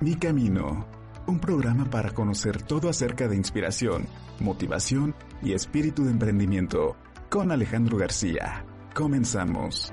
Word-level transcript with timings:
Mi 0.00 0.14
Camino, 0.14 0.86
un 1.26 1.40
programa 1.40 1.84
para 1.90 2.12
conocer 2.12 2.62
todo 2.62 2.88
acerca 2.88 3.26
de 3.26 3.34
inspiración, 3.34 4.06
motivación 4.38 5.12
y 5.42 5.54
espíritu 5.54 6.04
de 6.04 6.12
emprendimiento, 6.12 6.94
con 7.28 7.50
Alejandro 7.50 7.98
García. 7.98 8.64
Comenzamos. 8.94 9.90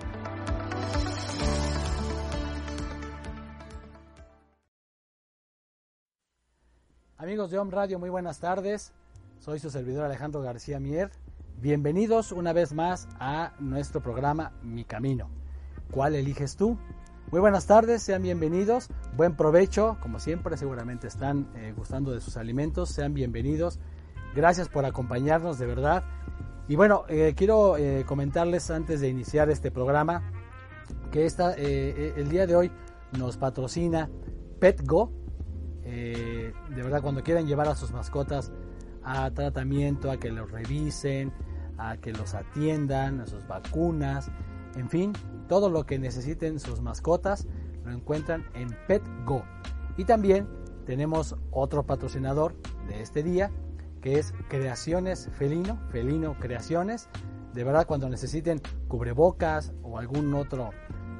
Amigos 7.18 7.50
de 7.50 7.58
Home 7.58 7.72
Radio, 7.72 7.98
muy 7.98 8.12
buenas 8.12 8.40
tardes. 8.40 8.94
Soy 9.40 9.58
su 9.58 9.72
servidor 9.72 10.06
Alejandro 10.06 10.44
García 10.44 10.80
Mier. 10.80 11.10
Bienvenidos 11.60 12.32
una 12.32 12.54
vez 12.54 12.74
más 12.74 13.08
a 13.20 13.54
nuestro 13.58 14.04
programa 14.04 14.52
Mi 14.62 14.86
Camino. 14.86 15.32
¿Cuál 15.90 16.14
eliges 16.14 16.56
tú? 16.56 16.78
Muy 17.32 17.42
buenas 17.42 17.66
tardes, 17.66 18.04
sean 18.04 18.22
bienvenidos. 18.22 18.88
Buen 19.18 19.36
provecho, 19.36 19.98
como 20.00 20.20
siempre, 20.20 20.58
seguramente 20.58 21.08
están 21.08 21.48
eh, 21.56 21.74
gustando 21.76 22.12
de 22.12 22.22
sus 22.22 22.38
alimentos. 22.38 22.90
Sean 22.90 23.16
bienvenidos. 23.16 23.80
Gracias 24.36 24.70
por 24.70 24.86
acompañarnos, 24.86 25.58
de 25.58 25.66
verdad. 25.66 26.04
Y 26.68 26.76
bueno, 26.76 27.04
eh, 27.10 27.34
quiero 27.36 27.78
eh, 27.78 28.06
comentarles 28.06 28.70
antes 28.70 29.02
de 29.02 29.10
iniciar 29.10 29.50
este 29.50 29.72
programa 29.72 30.22
que 31.12 31.26
esta, 31.26 31.54
el 31.54 32.30
día 32.30 32.46
de 32.46 32.56
hoy 32.56 32.72
nos 33.18 33.38
patrocina 33.38 34.08
PetGo. 34.60 35.12
de 35.84 36.54
verdad, 36.70 37.02
cuando 37.02 37.24
quieran 37.24 37.48
llevar 37.48 37.68
a 37.68 37.76
sus 37.76 37.92
mascotas 37.92 38.52
a 39.04 39.32
tratamiento, 39.32 40.12
a 40.12 40.18
que 40.18 40.30
los 40.30 40.52
revisen, 40.52 41.34
a 41.78 41.98
que 41.98 42.14
los 42.14 42.36
atiendan, 42.36 43.22
a 43.22 43.26
sus 43.26 43.48
vacunas, 43.48 44.30
en 44.76 44.90
fin, 44.90 45.14
todo 45.48 45.70
lo 45.70 45.86
que 45.86 46.00
necesiten 46.00 46.60
sus 46.60 46.82
mascotas 46.82 47.48
lo 47.84 47.92
encuentran 47.92 48.46
en 48.54 48.70
PetGo. 48.88 49.44
Y 49.98 50.06
también 50.06 50.48
tenemos 50.86 51.36
otro 51.52 51.84
patrocinador 51.84 52.56
de 52.88 53.02
este 53.02 53.24
día, 53.24 53.52
que 54.02 54.20
es 54.20 54.34
Creaciones 54.50 55.30
Felino, 55.34 55.80
Felino 55.90 56.38
Creaciones. 56.40 57.10
De 57.54 57.64
verdad, 57.64 57.88
cuando 57.88 58.10
necesiten 58.10 58.62
cubrebocas 58.88 59.74
o 59.82 59.98
algún 59.98 60.34
otro, 60.34 60.72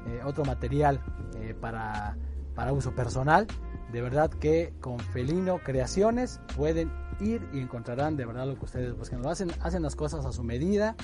eh, 0.08 0.22
otro 0.26 0.44
material 0.44 1.02
eh, 1.38 1.56
para, 1.60 2.18
para 2.54 2.74
uso 2.74 2.94
personal, 2.94 3.48
de 3.92 4.02
verdad 4.02 4.30
que 4.30 4.74
con 4.82 5.00
Felino 5.00 5.60
Creaciones 5.60 6.42
pueden 6.56 6.92
ir 7.20 7.48
y 7.54 7.60
encontrarán 7.60 8.18
de 8.18 8.26
verdad 8.26 8.48
lo 8.48 8.56
que 8.56 8.66
ustedes 8.66 8.98
buscan. 8.98 9.22
Lo 9.22 9.30
hacen, 9.30 9.52
hacen 9.62 9.82
las 9.84 9.96
cosas 9.96 10.26
a 10.26 10.32
su 10.32 10.44
medida. 10.44 10.96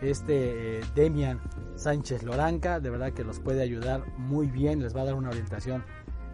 Este 0.00 0.78
eh, 0.78 0.84
Demian 0.94 1.40
Sánchez 1.74 2.22
Loranca, 2.22 2.80
de 2.80 2.90
verdad 2.90 3.12
que 3.12 3.24
los 3.24 3.40
puede 3.40 3.62
ayudar 3.62 4.04
muy 4.16 4.48
bien, 4.48 4.80
les 4.80 4.94
va 4.94 5.02
a 5.02 5.04
dar 5.04 5.14
una 5.14 5.30
orientación 5.30 5.84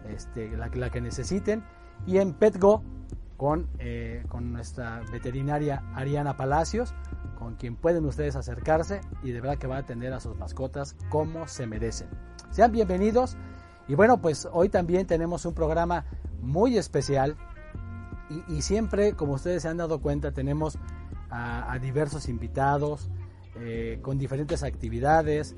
este, 0.07 0.55
la, 0.55 0.89
que 0.89 1.01
necesiten. 1.01 1.63
Y 2.05 2.17
en 2.17 2.33
PetGo 2.33 2.83
con, 3.37 3.67
eh, 3.79 4.23
con 4.29 4.53
nuestra 4.53 5.01
veterinaria 5.11 5.83
Ariana 5.95 6.37
Palacios, 6.37 6.93
con 7.37 7.55
quien 7.55 7.75
pueden 7.75 8.05
ustedes 8.05 8.35
acercarse 8.35 9.01
y 9.23 9.31
de 9.31 9.41
verdad 9.41 9.57
que 9.57 9.67
va 9.67 9.77
a 9.77 9.79
atender 9.79 10.13
a 10.13 10.19
sus 10.19 10.37
mascotas 10.37 10.95
como 11.09 11.47
se 11.47 11.65
merecen. 11.67 12.07
Sean 12.51 12.71
bienvenidos 12.71 13.35
y 13.87 13.95
bueno, 13.95 14.21
pues 14.21 14.47
hoy 14.51 14.69
también 14.69 15.05
tenemos 15.07 15.45
un 15.45 15.53
programa 15.53 16.05
muy 16.41 16.77
especial 16.77 17.35
y, 18.47 18.63
siempre, 18.63 19.13
como 19.13 19.33
ustedes 19.33 19.61
se 19.61 19.67
han 19.67 19.77
dado 19.77 20.01
cuenta, 20.01 20.31
tenemos 20.31 20.79
a 21.29 21.77
diversos 21.79 22.27
invitados, 22.27 23.09
eh, 23.57 23.99
con 24.01 24.17
diferentes 24.17 24.63
actividades, 24.63 25.55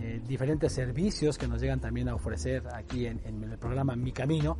eh, 0.00 0.20
diferentes 0.26 0.72
servicios 0.72 1.38
que 1.38 1.46
nos 1.46 1.60
llegan 1.60 1.80
también 1.80 2.08
a 2.08 2.14
ofrecer 2.16 2.64
aquí 2.74 3.06
en, 3.06 3.20
el 3.24 3.56
programa 3.58 3.94
Mi 3.94 4.10
Camino. 4.10 4.58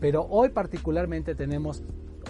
Pero 0.00 0.24
hoy 0.24 0.48
particularmente 0.48 1.34
tenemos 1.34 1.82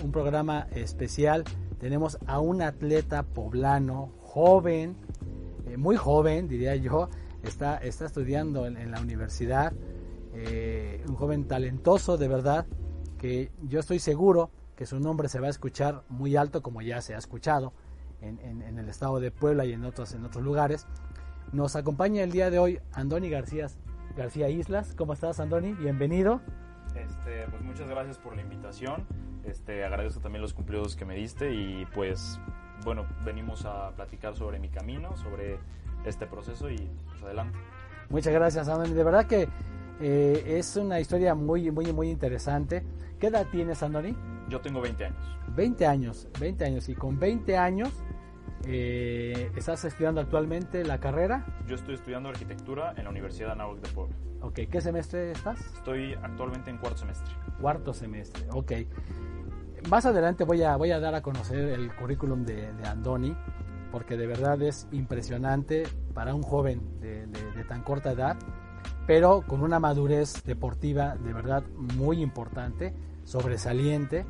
un 0.03 0.11
programa 0.11 0.67
especial. 0.75 1.45
Tenemos 1.79 2.19
a 2.27 2.41
un 2.41 2.63
atleta 2.63 3.23
poblano, 3.23 4.13
joven, 4.21 4.97
eh, 5.67 5.77
muy 5.77 5.97
joven 5.97 6.49
diría 6.49 6.75
yo, 6.75 7.09
está, 7.45 7.77
está 7.77 8.07
estudiando 8.07 8.67
en, 8.67 8.91
la 8.91 9.01
universidad, 9.01 9.73
un 11.07 11.15
joven 11.15 11.47
talentoso 11.47 12.17
de 12.17 12.27
verdad, 12.27 12.67
que 13.19 13.53
yo 13.63 13.81
estoy 13.81 13.99
seguro 13.99 14.51
que 14.75 14.87
su 14.87 14.99
nombre 14.99 15.29
se 15.29 15.39
va 15.39 15.47
a 15.47 15.51
escuchar 15.51 16.03
muy 16.09 16.37
alto 16.37 16.63
como 16.63 16.83
ya 16.83 17.01
se 17.03 17.15
ha 17.15 17.19
escuchado 17.19 17.73
en, 18.23 18.79
el 18.79 18.89
estado 18.89 19.21
de 19.21 19.31
Puebla 19.31 19.65
y 19.65 19.73
en 19.73 19.85
otros, 19.85 20.13
en 20.15 20.25
otros 20.25 20.45
lugares. 20.45 20.87
Nos 21.53 21.77
acompaña 21.77 22.23
el 22.23 22.33
día 22.33 22.51
de 22.51 22.59
hoy 22.59 22.81
Andoni 22.93 23.29
García, 23.29 23.67
García 24.17 24.49
Islas. 24.49 24.95
¿Cómo 24.97 25.13
estás, 25.13 25.41
Andoni? 25.41 25.73
Bienvenido. 25.75 26.41
Este, 26.95 27.47
pues 27.51 27.63
muchas 27.63 27.89
gracias 27.89 28.19
por 28.19 28.37
la 28.37 28.43
invitación. 28.43 29.07
Este, 29.45 29.85
agradezco 29.85 30.21
también 30.21 30.43
los 30.43 30.55
cumplidos 30.55 30.95
que 30.97 31.05
me 31.05 31.15
diste 31.15 31.53
y 31.53 31.87
pues 31.95 32.39
bueno, 32.85 33.07
venimos 33.25 33.65
a 33.65 33.91
platicar 33.91 34.37
sobre 34.37 34.59
mi 34.59 34.69
camino, 34.69 35.17
sobre 35.17 35.59
este 36.05 36.27
proceso 36.27 36.71
y 36.71 36.77
pues 37.09 37.23
adelante. 37.23 37.59
Muchas 38.09 38.33
gracias, 38.33 38.69
Andoni. 38.69 38.95
De 38.95 39.05
verdad 39.05 39.27
que 39.27 39.49
eh, 40.01 40.57
es 40.59 40.77
una 40.77 41.01
historia 41.01 41.35
muy, 41.35 41.71
muy, 41.71 41.93
muy 41.93 42.11
interesante. 42.11 42.83
¿Qué 43.19 43.29
edad 43.29 43.47
tienes, 43.51 43.83
Andoni? 43.83 44.17
Yo 44.49 44.61
tengo 44.61 44.81
20 44.81 45.05
años. 45.05 45.39
20 45.55 45.87
años, 45.87 46.29
20 46.41 46.65
años. 46.65 46.89
Y 46.89 46.95
con 46.95 47.19
20 47.19 47.57
años 47.57 47.93
eh, 48.67 49.51
¿Estás 49.57 49.85
estudiando 49.85 50.21
actualmente 50.21 50.85
la 50.85 50.99
carrera? 50.99 51.45
Yo 51.67 51.75
estoy 51.75 51.95
estudiando 51.95 52.29
arquitectura 52.29 52.95
en 52.97 53.05
la 53.05 53.11
Universidad 53.11 53.49
de 53.49 53.53
Anáhuac 53.53 53.81
de 53.81 53.89
Puebla. 53.89 54.17
Ok, 54.41 54.61
¿qué 54.71 54.81
semestre 54.81 55.33
estás? 55.33 55.61
Estoy 55.75 56.15
actualmente 56.15 56.71
en 56.71 56.79
cuarto 56.79 56.99
semestre. 56.99 57.33
Cuarto 57.61 57.93
semestre, 57.93 58.47
ok. 58.51 58.73
Más 59.89 60.07
adelante 60.07 60.45
voy 60.45 60.63
a, 60.63 60.77
voy 60.77 60.93
a 60.93 61.01
dar 61.01 61.15
a 61.15 61.23
conocer 61.23 61.59
el 61.59 61.95
currículum 61.95 62.45
de, 62.45 62.69
Andoni, 62.87 63.37
porque 63.91 64.17
de 64.17 64.27
verdad 64.27 64.61
es 64.63 64.89
impresionante 64.93 65.85
para 66.15 66.35
un 66.35 66.43
joven 66.43 67.01
de, 67.01 67.27
tan 67.69 67.83
corta 67.83 68.13
edad. 68.13 68.37
pero 69.07 69.43
con 69.43 69.63
una 69.63 69.81
madurez 69.81 70.45
deportiva 70.45 71.17
de 71.17 71.33
verdad 71.33 71.65
muy 71.97 72.23
importante, 72.23 72.95
sobresaliente, 73.25 74.25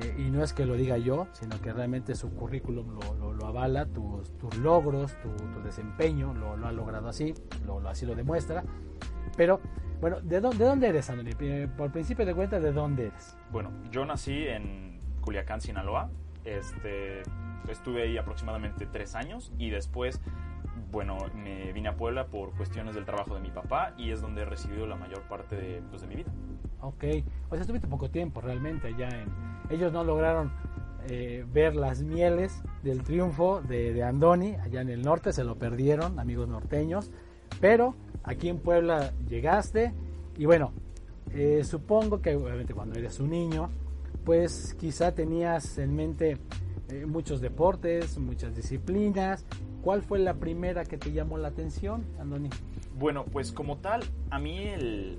eh, 0.00 0.14
y 0.18 0.30
no 0.30 0.42
es 0.42 0.52
que 0.52 0.66
lo 0.66 0.74
diga 0.74 0.98
yo, 0.98 1.28
sino 1.32 1.60
que 1.60 1.72
realmente 1.72 2.14
su 2.14 2.30
currículum 2.30 2.98
lo, 2.98 3.23
avala, 3.46 3.86
tus, 3.86 4.56
logros, 4.58 5.16
tu, 5.20 5.30
desempeño 5.62 6.34
lo, 6.34 6.52
ha 6.66 6.72
logrado 6.72 7.08
así, 7.08 7.34
lo, 7.66 7.86
así 7.88 8.06
lo 8.06 8.14
demuestra. 8.14 8.64
Pero, 9.36 9.60
bueno, 10.00 10.20
¿de 10.20 10.40
dónde, 10.40 10.58
de 10.58 10.64
dónde 10.64 10.88
eres, 10.88 11.10
Andoni? 11.10 11.32
Por 11.76 11.90
principio 11.92 12.24
de 12.26 12.34
cuenta, 12.34 12.60
¿de 12.60 12.72
dónde 12.72 13.06
eres? 13.06 13.36
Bueno, 13.50 13.70
yo 13.90 14.04
nací 14.04 14.46
en 14.46 14.98
Culiacán, 15.20 15.60
Sinaloa. 15.60 16.10
Este, 16.44 17.22
estuve 17.68 18.02
ahí 18.02 18.18
aproximadamente 18.18 18.86
tres 18.86 19.14
años 19.14 19.52
y 19.58 19.70
después 19.70 20.20
bueno, 20.94 21.18
me 21.34 21.72
vine 21.72 21.88
a 21.88 21.96
Puebla 21.96 22.28
por 22.28 22.52
cuestiones 22.52 22.94
del 22.94 23.04
trabajo 23.04 23.34
de 23.34 23.40
mi 23.40 23.50
papá 23.50 23.94
y 23.98 24.12
es 24.12 24.20
donde 24.20 24.42
he 24.42 24.44
recibido 24.44 24.86
la 24.86 24.94
mayor 24.94 25.22
parte 25.22 25.56
de, 25.56 25.82
pues, 25.90 26.02
de 26.02 26.08
mi 26.08 26.14
vida. 26.14 26.30
Ok, 26.80 27.04
o 27.48 27.54
sea, 27.54 27.62
estuviste 27.62 27.88
poco 27.88 28.10
tiempo 28.10 28.40
realmente 28.40 28.86
allá 28.88 29.08
en... 29.08 29.28
Ellos 29.70 29.92
no 29.92 30.04
lograron 30.04 30.52
eh, 31.08 31.44
ver 31.52 31.76
las 31.76 32.02
mieles 32.02 32.62
del 32.82 33.02
triunfo 33.02 33.60
de, 33.60 34.02
Andoni 34.02 34.54
allá 34.54 34.80
en 34.80 34.88
el 34.88 35.02
norte, 35.02 35.32
se 35.32 35.44
lo 35.44 35.56
perdieron, 35.56 36.18
amigos 36.18 36.48
norteños, 36.48 37.10
pero 37.60 37.94
aquí 38.22 38.48
en 38.48 38.58
Puebla 38.58 39.12
llegaste 39.28 39.92
y 40.36 40.46
bueno, 40.46 40.72
eh, 41.32 41.62
supongo 41.64 42.20
que 42.20 42.34
obviamente 42.34 42.74
cuando 42.74 42.98
eres 42.98 43.20
un 43.20 43.30
niño, 43.30 43.70
pues 44.24 44.74
quizá 44.78 45.14
tenías 45.14 45.78
en 45.78 45.94
mente 45.94 46.38
eh, 46.88 47.06
muchos 47.06 47.40
deportes, 47.40 48.18
muchas 48.18 48.54
disciplinas. 48.54 49.44
¿Cuál 49.82 50.02
fue 50.02 50.18
la 50.18 50.34
primera 50.34 50.84
que 50.84 50.96
te 50.96 51.12
llamó 51.12 51.36
la 51.36 51.48
atención, 51.48 52.04
Andoni? 52.18 52.48
Bueno, 52.98 53.24
pues 53.30 53.52
como 53.52 53.76
tal, 53.78 54.02
a 54.30 54.38
mí 54.38 54.58
el, 54.58 55.18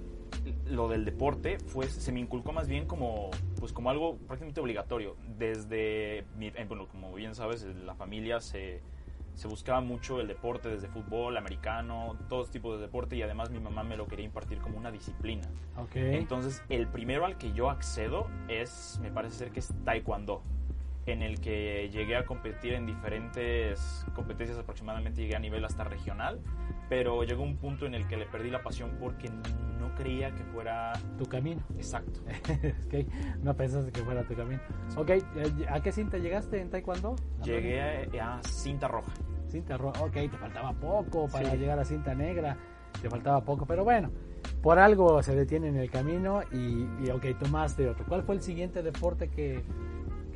lo 0.66 0.88
del 0.88 1.06
deporte 1.06 1.60
fue, 1.60 1.88
se 1.88 2.12
me 2.12 2.20
inculcó 2.20 2.52
más 2.52 2.68
bien 2.68 2.86
como, 2.86 3.32
pues 3.60 3.74
como 3.74 3.90
algo 3.90 4.18
prácticamente 4.18 4.62
obligatorio. 4.62 5.16
Desde, 5.38 6.20
eh, 6.20 6.66
bueno, 6.68 6.88
como 6.88 7.14
bien 7.14 7.36
sabes, 7.36 7.64
la 7.64 7.96
familia 7.96 8.40
se, 8.40 8.82
se 9.36 9.48
buscaba 9.48 9.82
mucho 9.82 10.22
el 10.22 10.28
deporte, 10.28 10.70
desde 10.70 10.88
fútbol, 10.88 11.38
americano, 11.38 12.18
todos 12.30 12.50
tipos 12.50 12.78
de 12.78 12.84
deporte 12.84 13.16
y 13.16 13.22
además 13.22 13.50
mi 13.50 13.60
mamá 13.60 13.84
me 13.84 13.98
lo 13.98 14.08
quería 14.08 14.26
impartir 14.26 14.60
como 14.60 14.78
una 14.78 14.92
disciplina. 14.92 15.48
Okay. 15.78 16.16
Entonces, 16.16 16.64
el 16.70 16.88
primero 16.88 17.26
al 17.26 17.38
que 17.38 17.52
yo 17.54 17.70
accedo 17.70 18.28
es, 18.48 19.00
me 19.02 19.12
parece 19.12 19.38
ser 19.38 19.52
que 19.52 19.60
es 19.60 19.74
taekwondo 19.84 20.42
en 21.06 21.22
el 21.22 21.40
que 21.40 21.90
llegué 21.92 22.16
a 22.16 22.26
competir 22.26 22.74
en 22.74 22.86
diferentes 22.86 24.06
competencias, 24.16 24.58
aproximadamente 24.58 25.22
llegué 25.22 25.36
a 25.36 25.40
nivel 25.40 25.64
hasta 25.64 25.84
regional, 25.84 26.40
pero 26.90 27.24
llegó 27.24 27.44
un 27.44 27.58
punto 27.58 27.86
en 27.86 27.94
el 27.94 28.08
que 28.08 28.18
le 28.18 28.26
perdí 28.26 28.50
la 28.50 28.64
pasión 28.64 28.98
porque 29.00 29.30
no 29.80 29.94
creía 29.96 30.34
que 30.34 30.44
fuera... 30.46 30.94
Tu 31.18 31.26
camino. 31.26 31.62
Exacto. 31.76 32.22
okay. 32.88 33.08
No 33.44 33.56
pensaste 33.56 33.92
que 33.92 34.02
fuera 34.02 34.24
tu 34.24 34.36
camino. 34.36 34.62
Ok, 34.98 35.10
eh, 35.10 35.24
¿a 35.70 35.80
qué 35.82 35.92
cinta 35.92 36.18
llegaste 36.18 36.60
en 36.60 36.70
Taekwondo? 36.70 37.16
Llegué 37.44 37.82
a, 38.20 38.42
cinta 38.44 38.88
roja. 38.88 39.12
Cinta 39.48 39.78
roja, 39.78 40.04
ok, 40.04 40.14
te 40.14 40.38
faltaba 40.38 40.74
poco 40.74 41.28
para 41.28 41.54
llegar 41.54 41.80
a 41.80 41.86
cinta 41.86 42.16
negra, 42.16 42.58
te 43.00 43.10
faltaba 43.10 43.46
poco, 43.46 43.66
pero 43.68 43.84
bueno, 43.84 44.10
por 44.62 44.80
algo 44.80 45.22
se 45.22 45.36
detiene 45.36 45.68
en 45.68 45.78
el 45.78 45.90
camino 45.92 46.42
y, 46.52 46.88
y 47.04 47.12
ok, 47.12 47.38
tomaste 47.40 47.88
otro. 47.88 48.06
¿Cuál 48.08 48.24
fue 48.24 48.36
el 48.36 48.42
siguiente 48.42 48.82
deporte 48.82 49.30
que 49.30 49.64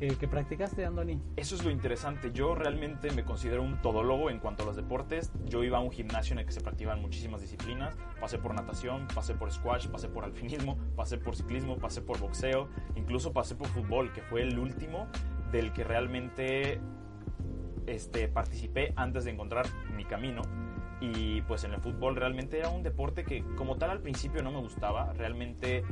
que, 0.00 0.28
practicaste, 0.28 0.86
Andoni? 0.86 1.20
Eso 1.36 1.54
es 1.54 1.62
lo 1.62 1.70
interesante. 1.70 2.32
Yo 2.32 2.54
realmente 2.54 3.10
me 3.10 3.22
considero 3.22 3.62
un 3.62 3.82
todólogo 3.82 4.30
en 4.30 4.38
cuanto 4.38 4.62
a 4.62 4.66
los 4.66 4.76
deportes. 4.76 5.30
Yo 5.44 5.62
iba 5.62 5.76
a 5.76 5.80
un 5.80 5.90
gimnasio 5.90 6.32
en 6.32 6.38
el 6.38 6.46
que 6.46 6.52
se 6.52 6.62
practicaban 6.62 7.02
muchísimas 7.02 7.42
disciplinas. 7.42 7.96
Pasé 8.18 8.38
por 8.38 8.54
natación, 8.54 9.06
pasé 9.14 9.34
por 9.34 9.52
squash, 9.52 9.88
pasé 9.88 10.08
por 10.08 10.24
alpinismo, 10.24 10.78
pasé 10.96 11.18
por 11.18 11.36
ciclismo, 11.36 11.76
pasé 11.76 12.00
por 12.00 12.18
boxeo, 12.18 12.68
incluso 12.96 13.32
pasé 13.32 13.54
por 13.54 13.66
fútbol, 13.68 14.10
que 14.12 14.22
fue 14.22 14.42
el 14.42 14.58
último 14.58 15.06
del 15.52 15.72
que 15.72 15.84
realmente 15.84 16.80
este, 17.86 18.28
participé 18.28 18.94
antes 18.96 19.24
de 19.24 19.32
encontrar 19.32 19.66
mi 19.94 20.06
camino. 20.06 20.42
Y 21.02 21.42
pues 21.42 21.64
en 21.64 21.74
el 21.74 21.80
fútbol 21.80 22.16
realmente 22.16 22.58
era 22.58 22.68
un 22.68 22.82
deporte 22.82 23.24
que 23.24 23.42
como 23.56 23.76
tal 23.76 23.90
al 23.90 24.00
principio 24.00 24.42
no 24.42 24.50
me 24.50 24.60
gustaba. 24.60 25.12
Realmente 25.12 25.82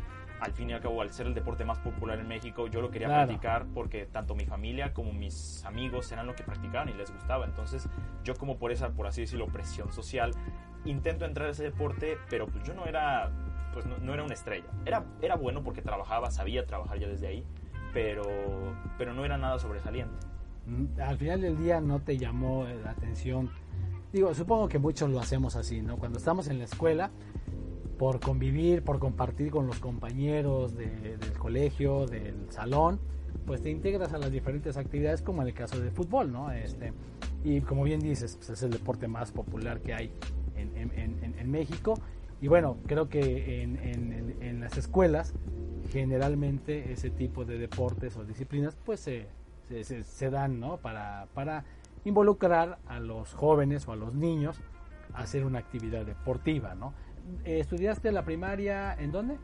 al 0.40 0.52
fin 0.52 0.70
y 0.70 0.73
al 0.73 0.81
cabo, 0.81 1.02
al 1.02 1.11
ser 1.11 1.26
el 1.26 1.35
deporte 1.35 1.64
más 1.64 1.79
popular 1.79 2.19
en 2.19 2.29
México, 2.29 2.67
yo 2.69 2.81
lo 2.81 2.90
quería 2.90 3.08
practicar 3.08 3.67
porque 3.75 4.06
tanto 4.06 4.35
mi 4.35 4.46
familia 4.46 4.93
como 4.93 5.12
mis 5.12 5.64
amigos 5.64 6.11
eran 6.12 6.26
lo 6.26 6.35
que 6.35 6.44
practicaban 6.44 6.88
y 6.88 6.94
les 6.94 7.12
gustaba. 7.12 7.44
Entonces, 7.44 7.88
yo 8.25 8.35
como 8.35 8.58
por 8.58 8.73
esa, 8.73 8.90
por 8.90 9.06
así 9.06 9.23
decirlo, 9.23 9.46
presión 9.46 9.93
social, 9.93 10.32
intento 10.85 11.25
entrar 11.25 11.49
a 11.49 11.50
ese 11.50 11.64
deporte, 11.64 12.19
pero 12.31 12.46
pues 12.46 12.64
yo 12.64 12.75
no 12.75 12.87
era, 12.87 13.31
pues 13.73 13.87
no, 13.87 14.12
era 14.12 14.23
una 14.23 14.35
estrella. 14.35 14.69
Era, 14.85 15.05
era 15.20 15.37
bueno 15.37 15.62
porque 15.62 15.82
trabajaba, 15.82 16.31
sabía 16.31 16.67
trabajar 16.67 16.99
ya 16.99 17.08
desde 17.08 17.26
ahí, 17.26 17.44
pero, 17.93 18.23
pero 18.96 19.14
no 19.14 19.25
era 19.25 19.37
nada 19.37 19.58
sobresaliente. 19.58 20.14
Mm, 20.67 21.00
al 21.00 21.17
final 21.17 21.41
del 21.41 21.58
día 21.58 21.81
no 21.81 22.00
te 22.00 22.17
llamó 22.17 22.67
la 22.84 22.91
atención. 22.91 23.50
Digo, 24.12 24.34
supongo 24.34 24.69
que 24.69 24.79
muchos 24.79 25.11
lo 25.11 25.20
hacemos 25.20 25.56
así, 25.56 25.82
¿no? 25.82 25.96
Cuando 25.96 26.19
estamos 26.19 26.49
en 26.49 26.58
la 26.58 26.64
escuela, 26.64 27.11
por 27.99 28.21
convivir, 28.21 28.83
por 28.83 29.00
compartir 29.00 29.50
con 29.50 29.67
los 29.67 29.81
compañeros 29.81 30.77
del 30.77 31.19
colegio, 31.39 32.06
del 32.06 32.50
salón, 32.50 33.00
pues 33.45 33.61
te 33.61 33.71
integras 33.71 34.12
a 34.12 34.19
las 34.19 34.31
diferentes 34.31 34.77
actividades 34.77 35.21
como 35.21 35.43
en 35.43 35.49
el 35.49 35.55
caso 35.55 35.81
del 35.81 35.91
fútbol, 35.91 36.31
¿no? 36.31 36.53
Este, 36.53 36.93
y 37.45 37.61
como 37.61 37.83
bien 37.83 38.00
dices, 38.00 38.37
pues 38.37 38.50
es 38.50 38.62
el 38.62 38.71
deporte 38.71 39.09
más 39.09 39.33
popular 39.33 39.81
que 39.81 39.95
hay 39.95 40.12
en, 40.56 41.50
México. 41.50 41.95
Y 42.41 42.49
bueno, 42.49 42.77
creo 42.87 43.09
que 43.09 43.62
en, 43.62 44.61
las 44.61 44.77
escuelas 44.77 45.35
generalmente 45.91 46.93
ese 46.93 47.11
tipo 47.11 47.44
de 47.44 47.59
deportes 47.59 48.17
o 48.17 48.25
disciplinas 48.25 48.77
pues 48.85 49.01
se, 49.01 49.27
se, 49.83 50.31
dan, 50.31 50.61
¿no? 50.61 50.77
Para, 50.77 51.27
para 51.35 51.65
involucrar 52.05 52.79
a 52.87 53.01
los 53.01 53.33
jóvenes 53.33 53.89
o 53.89 53.93
a 53.93 53.97
los 53.97 54.15
niños 54.15 54.61
a 55.15 55.23
hacer 55.23 55.44
una 55.44 55.59
actividad 55.59 56.05
deportiva, 56.05 56.75
¿no? 56.75 56.93
Eh, 57.45 57.61
¿estudiaste 57.61 58.13
la 58.13 58.25
primaria 58.25 58.95
en 58.95 59.13
dónde? 59.13 59.37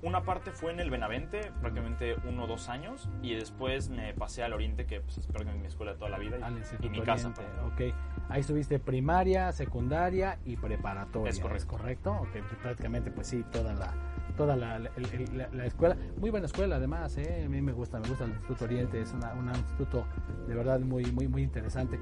Una 0.00 0.22
parte 0.22 0.52
fue 0.52 0.72
en 0.72 0.78
el 0.78 0.90
Benavente, 0.90 1.50
prácticamente 1.60 2.14
uno 2.28 2.44
o 2.44 2.46
dos 2.46 2.68
años, 2.68 3.08
y 3.20 3.34
después 3.34 3.88
me 3.88 4.14
pasé 4.14 4.44
al 4.44 4.52
Oriente, 4.52 4.86
que 4.86 5.00
pues, 5.00 5.18
espero 5.18 5.44
que 5.44 5.52
mi 5.52 5.66
escuela 5.66 5.92
de 5.92 5.98
toda 5.98 6.10
la 6.10 6.18
vida, 6.18 6.38
y, 6.80 6.88
mi 6.88 7.00
casa. 7.00 7.30
Ok, 7.66 7.92
ahí 8.28 8.40
estuviste 8.40 8.78
primaria, 8.78 9.50
secundaria 9.50 10.38
y 10.44 10.56
preparatoria. 10.56 11.30
Es 11.30 11.40
correcto. 11.40 11.66
correcto? 11.66 12.12
Okay, 12.28 12.42
pues, 12.42 12.54
prácticamente, 12.62 13.10
pues 13.10 13.26
sí, 13.26 13.44
toda 13.50 13.74
la 13.74 13.92
toda 14.36 14.54
la, 14.54 14.78
la, 14.78 15.66
escuela. 15.66 15.96
Muy 16.16 16.30
buena 16.30 16.46
escuela, 16.46 16.76
además, 16.76 17.18
¿eh? 17.18 17.42
a 17.44 17.48
mí 17.48 17.60
me 17.60 17.72
gusta, 17.72 17.98
me 17.98 18.08
gusta 18.08 18.24
el 18.24 18.30
Instituto 18.30 18.66
Oriente, 18.66 19.00
es 19.00 19.12
un 19.12 19.48
instituto 19.48 20.06
de 20.46 20.54
verdad 20.54 20.78
muy, 20.78 21.04
muy, 21.06 21.26
muy 21.26 21.42
interesante. 21.42 21.98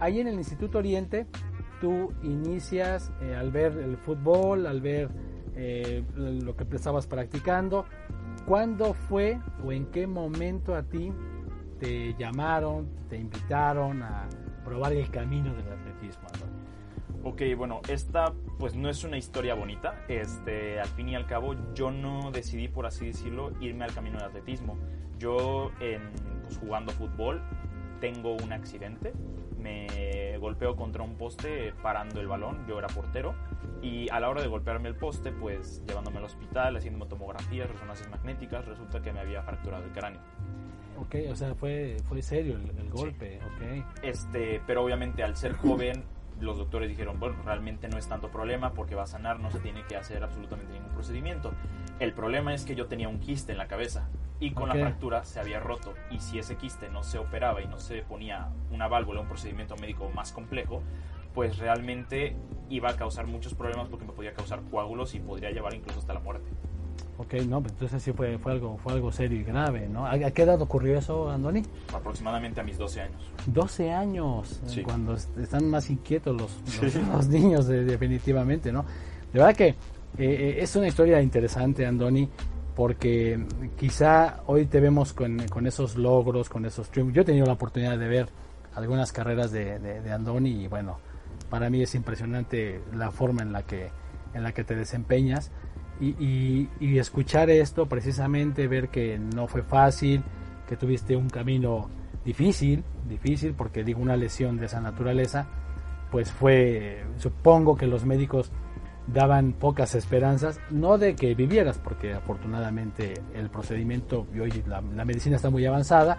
Ahí 0.00 0.18
en 0.18 0.28
el 0.28 0.34
Instituto 0.36 0.78
Oriente 0.78 1.26
tú 1.80 2.12
inicias 2.22 3.12
eh, 3.20 3.34
al 3.34 3.50
ver 3.50 3.72
el 3.78 3.96
fútbol, 3.96 4.66
al 4.66 4.80
ver 4.80 5.08
eh, 5.54 6.04
lo 6.14 6.56
que 6.56 6.64
estabas 6.74 7.06
practicando. 7.06 7.84
¿Cuándo 8.46 8.94
fue 8.94 9.40
o 9.64 9.72
en 9.72 9.86
qué 9.86 10.06
momento 10.06 10.74
a 10.74 10.82
ti 10.82 11.12
te 11.78 12.14
llamaron, 12.14 12.88
te 13.08 13.16
invitaron 13.18 14.02
a 14.02 14.28
probar 14.64 14.92
el 14.92 15.10
camino 15.10 15.54
del 15.54 15.72
atletismo? 15.72 16.28
Ok, 17.24 17.42
bueno, 17.56 17.80
esta 17.88 18.32
pues 18.58 18.74
no 18.74 18.88
es 18.88 19.04
una 19.04 19.18
historia 19.18 19.54
bonita. 19.54 20.04
Este, 20.08 20.80
al 20.80 20.88
fin 20.88 21.08
y 21.08 21.16
al 21.16 21.26
cabo, 21.26 21.56
yo 21.74 21.90
no 21.90 22.30
decidí, 22.30 22.68
por 22.68 22.86
así 22.86 23.06
decirlo, 23.06 23.52
irme 23.60 23.84
al 23.84 23.92
camino 23.92 24.18
del 24.18 24.28
atletismo. 24.28 24.78
Yo, 25.18 25.72
en, 25.80 26.02
pues, 26.42 26.58
jugando 26.58 26.92
fútbol, 26.92 27.42
tengo 28.00 28.36
un 28.36 28.52
accidente 28.52 29.12
me 29.58 30.36
golpeo 30.38 30.76
contra 30.76 31.02
un 31.02 31.16
poste 31.16 31.72
parando 31.82 32.20
el 32.20 32.28
balón, 32.28 32.66
yo 32.66 32.78
era 32.78 32.88
portero, 32.88 33.34
y 33.82 34.08
a 34.10 34.20
la 34.20 34.28
hora 34.28 34.42
de 34.42 34.48
golpearme 34.48 34.88
el 34.88 34.96
poste, 34.96 35.32
pues 35.32 35.82
llevándome 35.86 36.18
al 36.18 36.24
hospital, 36.24 36.76
haciendo 36.76 37.06
tomografías, 37.06 37.70
resonancias 37.70 38.08
magnéticas, 38.10 38.64
resulta 38.64 39.00
que 39.00 39.12
me 39.12 39.20
había 39.20 39.42
fracturado 39.42 39.84
el 39.84 39.92
cráneo. 39.92 40.20
Ok, 40.98 41.14
o 41.30 41.36
sea, 41.36 41.54
fue, 41.54 41.96
fue 42.04 42.20
serio 42.22 42.56
el, 42.56 42.90
golpe, 42.90 43.38
ok. 43.38 44.02
Este, 44.02 44.60
pero 44.66 44.82
obviamente 44.82 45.22
al 45.22 45.36
ser 45.36 45.52
joven, 45.52 46.04
los 46.40 46.58
doctores 46.58 46.88
dijeron, 46.88 47.18
bueno, 47.18 47.36
realmente 47.44 47.88
no 47.88 47.98
es 47.98 48.08
tanto 48.08 48.28
problema 48.28 48.72
porque 48.72 48.94
va 48.94 49.04
a 49.04 49.06
sanar, 49.06 49.40
no 49.40 49.50
se 49.50 49.58
tiene 49.58 49.84
que 49.84 49.96
hacer 49.96 50.22
absolutamente 50.22 50.72
ningún 50.72 50.90
procedimiento. 50.92 51.52
El 51.98 52.12
problema 52.12 52.54
es 52.54 52.64
que 52.64 52.74
yo 52.74 52.86
tenía 52.86 53.08
un 53.08 53.18
quiste 53.18 53.52
en 53.52 53.58
la 53.58 53.66
cabeza 53.66 54.08
y 54.40 54.52
con 54.52 54.68
la 54.68 54.74
fractura 54.74 55.24
se 55.24 55.40
había 55.40 55.60
roto. 55.60 55.94
Y 56.10 56.20
si 56.20 56.38
ese 56.38 56.56
quiste 56.56 56.88
no 56.88 57.02
se 57.02 57.18
operaba 57.18 57.60
y 57.60 57.66
no 57.66 57.78
se 57.78 58.02
ponía 58.02 58.48
una 58.70 58.88
válvula, 58.88 59.20
un 59.20 59.28
procedimiento 59.28 59.76
médico 59.76 60.10
más 60.14 60.32
complejo, 60.32 60.82
pues 61.34 61.58
realmente 61.58 62.36
iba 62.70 62.90
a 62.90 62.96
causar 62.96 63.26
muchos 63.26 63.54
problemas 63.54 63.88
porque 63.88 64.04
me 64.04 64.12
podía 64.12 64.32
causar 64.32 64.60
coágulos 64.70 65.14
y 65.14 65.20
podría 65.20 65.50
llevar 65.50 65.74
incluso 65.74 66.00
hasta 66.00 66.14
la 66.14 66.20
muerte. 66.20 66.48
Ok, 67.18 67.34
no, 67.48 67.60
pues 67.60 67.72
entonces 67.72 68.00
sí 68.00 68.12
fue, 68.12 68.38
fue, 68.38 68.52
algo, 68.52 68.78
fue 68.78 68.92
algo 68.92 69.10
serio 69.10 69.40
y 69.40 69.42
grave, 69.42 69.88
¿no? 69.88 70.06
¿A, 70.06 70.18
qué 70.30 70.42
edad 70.42 70.62
ocurrió 70.62 70.96
eso, 70.96 71.28
Andoni? 71.28 71.62
Aproximadamente 71.92 72.60
a 72.60 72.64
mis 72.64 72.78
12 72.78 73.00
años. 73.02 73.32
12 73.46 73.92
años, 73.92 74.60
cuando 74.84 75.14
están 75.14 75.68
más 75.68 75.90
inquietos 75.90 76.40
los, 76.40 76.82
los, 77.12 77.28
niños 77.28 77.66
definitivamente, 77.66 78.70
¿no? 78.70 78.84
De 79.32 79.40
verdad 79.40 79.56
que 79.56 79.74
eh, 80.16 80.58
es 80.60 80.74
una 80.76 80.86
historia 80.86 81.20
interesante, 81.20 81.84
Andoni, 81.84 82.28
porque 82.78 83.44
quizá 83.76 84.42
hoy 84.46 84.66
te 84.66 84.78
vemos 84.78 85.12
con, 85.12 85.40
esos 85.66 85.96
logros, 85.96 86.48
con 86.48 86.64
esos 86.64 86.88
triunfos. 86.88 87.16
Yo 87.16 87.22
he 87.22 87.24
tenido 87.24 87.46
la 87.46 87.54
oportunidad 87.54 87.98
de 87.98 88.06
ver 88.06 88.28
algunas 88.76 89.10
carreras 89.10 89.50
de, 89.50 89.80
de, 89.80 90.12
Andoni 90.12 90.62
y 90.62 90.68
bueno, 90.68 91.00
para 91.50 91.68
mí 91.70 91.82
es 91.82 91.96
impresionante 91.96 92.80
la 92.94 93.10
forma 93.10 93.42
en 93.42 93.52
la 93.52 93.64
que, 93.64 93.90
en 94.34 94.44
la 94.44 94.52
que 94.52 94.62
te 94.62 94.76
desempeñas. 94.76 95.50
Y, 96.00 96.68
y, 96.78 96.98
escuchar 96.98 97.50
esto, 97.50 97.86
precisamente 97.86 98.68
ver 98.68 98.88
que 98.88 99.18
no 99.18 99.48
fue 99.48 99.62
fácil, 99.62 100.22
que 100.68 100.76
tuviste 100.76 101.16
un 101.16 101.28
camino 101.28 101.90
difícil, 102.24 102.84
difícil, 103.08 103.54
porque 103.54 103.82
digo 103.82 104.00
una 104.00 104.16
lesión 104.16 104.58
de 104.58 104.66
esa 104.66 104.80
naturaleza, 104.80 105.48
pues 106.12 106.30
fue, 106.30 107.04
supongo 107.16 107.76
que 107.76 107.86
los 107.86 108.04
médicos 108.04 108.52
daban 109.12 109.52
pocas 109.52 109.94
esperanzas, 109.94 110.60
no 110.70 110.98
de 110.98 111.14
que 111.14 111.34
vivieras, 111.34 111.78
porque 111.78 112.12
afortunadamente 112.12 113.14
el 113.34 113.50
procedimiento 113.50 114.26
y 114.34 114.40
hoy 114.40 114.64
la, 114.66 114.80
medicina 114.80 115.36
está 115.36 115.50
muy 115.50 115.64
avanzada, 115.64 116.18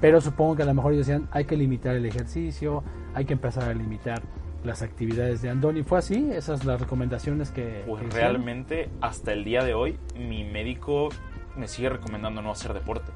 pero 0.00 0.20
supongo 0.20 0.56
que 0.56 0.62
a 0.62 0.66
lo 0.66 0.74
mejor 0.74 0.92
ellos 0.92 1.06
decían 1.06 1.28
hay 1.30 1.44
que 1.44 1.56
limitar 1.56 1.94
el 1.94 2.06
ejercicio, 2.06 2.82
hay 3.14 3.24
que 3.24 3.34
empezar 3.34 3.68
a 3.68 3.74
limitar 3.74 4.22
las 4.68 4.82
actividades 4.82 5.42
de 5.42 5.50
Andoni. 5.50 5.82
¿Fue 5.82 5.98
así? 5.98 6.30
Esas 6.32 6.64
las 6.64 6.80
recomendaciones 6.80 7.50
que... 7.50 7.82
Pues 7.86 8.12
realmente 8.12 8.88
hasta 9.00 9.32
el 9.32 9.44
día 9.44 9.64
de 9.64 9.74
hoy 9.74 9.98
mi 10.16 10.44
médico 10.44 11.08
me 11.56 11.66
sigue 11.66 11.88
recomendando 11.88 12.42
no 12.42 12.52
hacer 12.52 12.72
deporte 12.72 13.10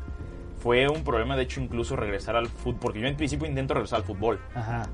fue 0.63 0.87
un 0.89 1.03
problema, 1.03 1.35
de 1.35 1.43
hecho, 1.43 1.61
incluso 1.61 1.97
regresar 1.97 2.37
al 2.37 2.47
fútbol, 2.47 2.79
porque 2.81 3.01
yo 3.01 3.09
en 3.09 3.17
principio 3.17 3.49
intento 3.49 3.75
regresar 3.75 3.99
al 3.99 4.05
fútbol. 4.05 4.39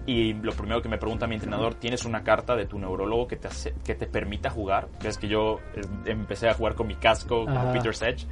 Y 0.06 0.32
lo 0.32 0.52
primero 0.52 0.80
que 0.80 0.88
me 0.88 0.96
pregunta 0.96 1.26
mi 1.26 1.34
entrenador, 1.34 1.74
¿tienes 1.74 2.06
una 2.06 2.24
carta 2.24 2.56
de 2.56 2.64
tu 2.64 2.78
neurólogo 2.78 3.28
que 3.28 3.36
te, 3.36 3.48
hace, 3.48 3.74
que 3.84 3.94
te 3.94 4.06
permita 4.06 4.48
jugar? 4.48 4.88
Es 5.04 5.18
que 5.18 5.28
yo 5.28 5.60
eh, 5.74 5.82
empecé 6.06 6.48
a 6.48 6.54
jugar 6.54 6.74
con 6.74 6.86
mi 6.86 6.94
casco, 6.94 7.44
con 7.44 7.72
Peter 7.74 7.94
Sedge, 7.94 8.26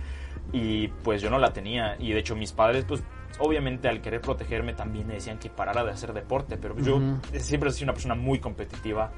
y 0.50 0.88
pues 0.88 1.20
yo 1.20 1.28
no 1.28 1.38
la 1.38 1.52
tenía. 1.52 1.96
Y 1.98 2.12
de 2.12 2.20
hecho 2.20 2.36
mis 2.36 2.52
padres, 2.52 2.86
pues 2.86 3.02
obviamente 3.38 3.88
al 3.88 4.00
querer 4.00 4.20
protegerme 4.20 4.74
también 4.74 5.06
me 5.06 5.14
decían 5.14 5.38
que 5.38 5.50
parara 5.50 5.84
de 5.84 5.90
hacer 5.90 6.12
deporte, 6.12 6.56
pero 6.56 6.76
yo 6.78 7.00
siempre 7.38 7.70
he 7.70 7.72
sido 7.72 7.86
una 7.86 7.92
persona 7.92 8.14
muy 8.14 8.38
competitiva. 8.38 9.12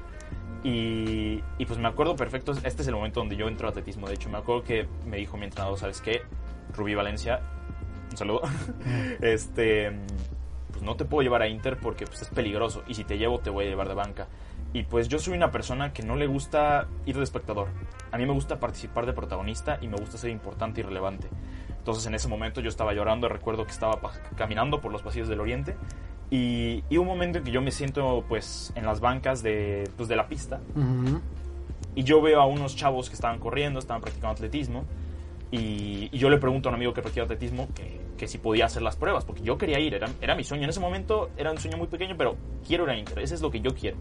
Y, 0.61 1.41
y, 1.57 1.65
pues 1.65 1.79
me 1.79 1.87
acuerdo 1.87 2.17
perfecto, 2.17 2.51
este 2.51 2.81
es 2.81 2.87
el 2.89 2.93
momento 2.93 3.21
donde 3.21 3.37
yo 3.37 3.47
entro 3.47 3.67
al 3.67 3.71
atletismo. 3.71 4.09
De 4.09 4.15
hecho, 4.15 4.29
me 4.29 4.39
acuerdo 4.39 4.63
que 4.63 4.87
me 5.05 5.15
dijo 5.15 5.37
mi 5.37 5.45
entrenador, 5.45 5.79
¿sabes 5.79 6.01
qué? 6.01 6.21
Rubí 6.75 6.95
Valencia, 6.95 7.39
un 8.11 8.17
saludo, 8.17 8.41
este, 9.21 9.91
pues 10.71 10.83
no 10.83 10.95
te 10.95 11.05
puedo 11.05 11.21
llevar 11.21 11.41
a 11.41 11.47
Inter 11.47 11.77
porque 11.77 12.05
pues, 12.05 12.21
es 12.23 12.29
peligroso 12.29 12.83
y 12.87 12.93
si 12.93 13.03
te 13.03 13.17
llevo 13.17 13.39
te 13.39 13.49
voy 13.49 13.65
a 13.65 13.69
llevar 13.69 13.87
de 13.87 13.93
banca. 13.93 14.27
Y 14.71 14.83
pues 14.83 15.07
yo 15.07 15.17
soy 15.17 15.35
una 15.35 15.51
persona 15.51 15.93
que 15.93 16.03
no 16.03 16.15
le 16.15 16.27
gusta 16.27 16.87
ir 17.05 17.17
de 17.17 17.23
espectador. 17.23 17.69
A 18.11 18.17
mí 18.17 18.25
me 18.25 18.33
gusta 18.33 18.59
participar 18.59 19.05
de 19.05 19.13
protagonista 19.13 19.79
y 19.81 19.87
me 19.87 19.97
gusta 19.97 20.17
ser 20.17 20.29
importante 20.29 20.81
y 20.81 20.83
relevante. 20.83 21.27
Entonces 21.79 22.05
en 22.05 22.13
ese 22.13 22.27
momento 22.27 22.61
yo 22.61 22.69
estaba 22.69 22.93
llorando, 22.93 23.27
recuerdo 23.27 23.65
que 23.65 23.71
estaba 23.71 23.99
caminando 24.35 24.79
por 24.79 24.91
los 24.91 25.01
pasillos 25.01 25.27
del 25.27 25.39
Oriente 25.39 25.75
y, 26.29 26.83
y 26.89 26.97
un 26.97 27.07
momento 27.07 27.39
en 27.39 27.43
que 27.43 27.51
yo 27.51 27.61
me 27.61 27.71
siento 27.71 28.23
pues 28.27 28.71
en 28.75 28.85
las 28.85 28.99
bancas 28.99 29.41
de, 29.41 29.89
pues, 29.97 30.07
de 30.07 30.15
la 30.15 30.27
pista 30.27 30.59
y 31.95 32.03
yo 32.03 32.21
veo 32.21 32.41
a 32.41 32.45
unos 32.45 32.75
chavos 32.75 33.09
que 33.09 33.15
estaban 33.15 33.39
corriendo, 33.39 33.79
estaban 33.79 34.01
practicando 34.01 34.33
atletismo 34.33 34.85
y, 35.51 36.09
yo 36.15 36.29
le 36.29 36.37
pregunto 36.37 36.69
a 36.69 36.71
un 36.71 36.75
amigo 36.75 36.93
que 36.93 37.01
practica 37.01 37.23
atletismo 37.23 37.67
que, 37.73 37.99
que, 38.17 38.27
si 38.27 38.37
podía 38.37 38.65
hacer 38.65 38.81
las 38.81 38.95
pruebas, 38.95 39.25
porque 39.25 39.41
yo 39.41 39.57
quería 39.57 39.79
ir, 39.79 39.95
era, 39.95 40.07
era 40.21 40.35
mi 40.35 40.43
sueño. 40.43 40.63
En 40.63 40.69
ese 40.69 40.79
momento 40.79 41.31
era 41.37 41.51
un 41.51 41.57
sueño 41.57 41.77
muy 41.77 41.87
pequeño, 41.87 42.15
pero 42.17 42.35
quiero 42.67 42.83
ir 42.83 42.91
a 42.91 42.97
Inter, 42.97 43.19
ese 43.19 43.35
es 43.35 43.41
lo 43.41 43.49
que 43.49 43.61
yo 43.61 43.71
quiero. 43.73 43.97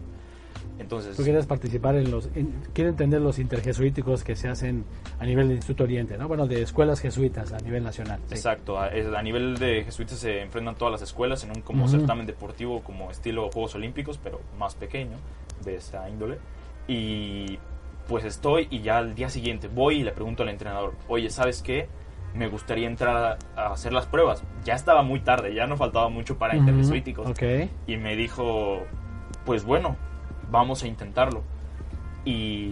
Entonces, 0.79 1.17
Tú 1.17 1.25
quieres 1.25 1.47
participar 1.47 1.97
en 1.97 2.11
los. 2.11 2.29
quiero 2.73 2.91
entender 2.91 3.21
los 3.21 3.39
interjesuíticos 3.39 4.23
que 4.23 4.37
se 4.37 4.49
hacen 4.49 4.85
a 5.19 5.25
nivel 5.25 5.49
de 5.49 5.55
Instituto 5.55 5.85
Oriente, 5.85 6.17
¿no? 6.17 6.29
Bueno, 6.29 6.47
de 6.47 6.63
escuelas 6.63 7.01
jesuitas 7.01 7.53
a 7.53 7.59
nivel 7.59 7.83
nacional. 7.83 8.21
Exacto, 8.31 8.79
a, 8.79 8.91
nivel 9.23 9.59
de 9.59 9.85
jesuitas 9.85 10.19
se 10.19 10.41
enfrentan 10.43 10.77
todas 10.77 10.93
las 10.93 11.03
escuelas 11.03 11.43
en 11.45 11.51
un 11.51 11.63
como 11.63 11.89
certamen 11.89 12.27
deportivo, 12.27 12.83
como 12.83 13.11
estilo 13.11 13.51
Juegos 13.51 13.75
Olímpicos, 13.75 14.19
pero 14.23 14.41
más 14.59 14.75
pequeño, 14.77 15.17
de 15.65 15.77
esa 15.77 16.09
índole. 16.09 16.39
Y 16.87 17.59
pues 18.09 18.25
estoy 18.25 18.69
y 18.71 18.81
ya 18.81 18.99
al 18.99 19.15
día 19.15 19.29
siguiente 19.29 19.69
voy 19.69 20.01
y 20.01 20.03
le 20.03 20.13
pregunto 20.13 20.43
al 20.43 20.49
entrenador, 20.49 20.95
oye, 21.09 21.29
¿sabes 21.29 21.63
qué? 21.63 21.89
Me 22.35 22.49
gustaría 22.49 22.87
entrar 22.87 23.39
a, 23.57 23.73
hacer 23.73 23.93
las 23.93 24.07
pruebas. 24.07 24.43
Ya 24.65 24.75
estaba 24.75 25.03
muy 25.03 25.21
tarde, 25.21 25.55
ya 25.55 25.67
no 25.67 25.77
faltaba 25.77 26.09
mucho 26.09 26.39
para 26.39 26.57
uh 26.57 27.69
Y 27.87 27.97
me 27.97 28.17
dijo, 28.17 28.83
pues 29.45 29.65
bueno, 29.65 29.97
vamos 30.51 30.83
a 30.83 30.87
intentarlo. 30.87 31.43
Y 32.25 32.69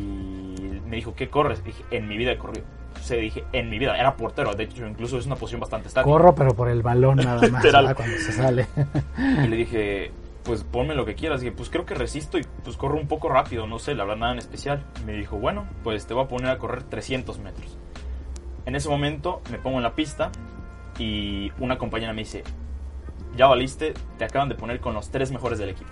me 0.86 0.96
dijo, 0.96 1.14
¿qué 1.14 1.28
corres? 1.28 1.64
Dije, 1.64 1.84
en 1.90 2.08
mi 2.08 2.16
vida 2.16 2.32
he 2.32 2.38
corrido. 2.38 2.64
Se 3.00 3.16
dije, 3.16 3.44
en 3.52 3.70
mi 3.70 3.78
vida, 3.78 3.96
era 3.96 4.16
portero, 4.16 4.54
de 4.54 4.64
hecho 4.64 4.86
incluso 4.86 5.18
es 5.18 5.26
una 5.26 5.36
posición 5.36 5.60
bastante 5.60 5.88
estática. 5.88 6.10
Corro, 6.10 6.34
pero 6.34 6.54
por 6.54 6.68
el 6.68 6.82
balón 6.82 7.18
nada 7.18 7.46
más, 7.50 7.94
cuando 7.94 8.16
se 8.18 8.32
sale. 8.32 8.66
y 9.44 9.48
le 9.48 9.56
dije, 9.56 10.12
pues 10.44 10.64
ponme 10.64 10.94
lo 10.94 11.04
que 11.04 11.14
quieras. 11.14 11.42
Y 11.42 11.50
pues 11.50 11.70
creo 11.70 11.86
que 11.86 11.94
resisto 11.94 12.38
y 12.38 12.44
pues 12.64 12.76
corro 12.76 12.96
un 12.96 13.06
poco 13.06 13.28
rápido, 13.28 13.66
no 13.66 13.78
sé, 13.78 13.94
la 13.94 14.04
verdad 14.04 14.18
nada 14.20 14.32
en 14.32 14.38
especial. 14.38 14.82
Me 15.04 15.12
dijo, 15.12 15.36
bueno, 15.36 15.66
pues 15.84 16.06
te 16.06 16.14
voy 16.14 16.24
a 16.24 16.28
poner 16.28 16.50
a 16.50 16.58
correr 16.58 16.82
300 16.84 17.38
metros. 17.38 17.76
En 18.64 18.74
ese 18.74 18.88
momento 18.88 19.42
me 19.50 19.58
pongo 19.58 19.76
en 19.76 19.84
la 19.84 19.94
pista 19.94 20.32
y 20.98 21.52
una 21.60 21.78
compañera 21.78 22.12
me 22.12 22.22
dice, 22.22 22.42
ya 23.36 23.46
valiste, 23.46 23.94
te 24.18 24.24
acaban 24.24 24.48
de 24.48 24.54
poner 24.54 24.80
con 24.80 24.94
los 24.94 25.10
tres 25.10 25.30
mejores 25.30 25.58
del 25.58 25.68
equipo 25.68 25.90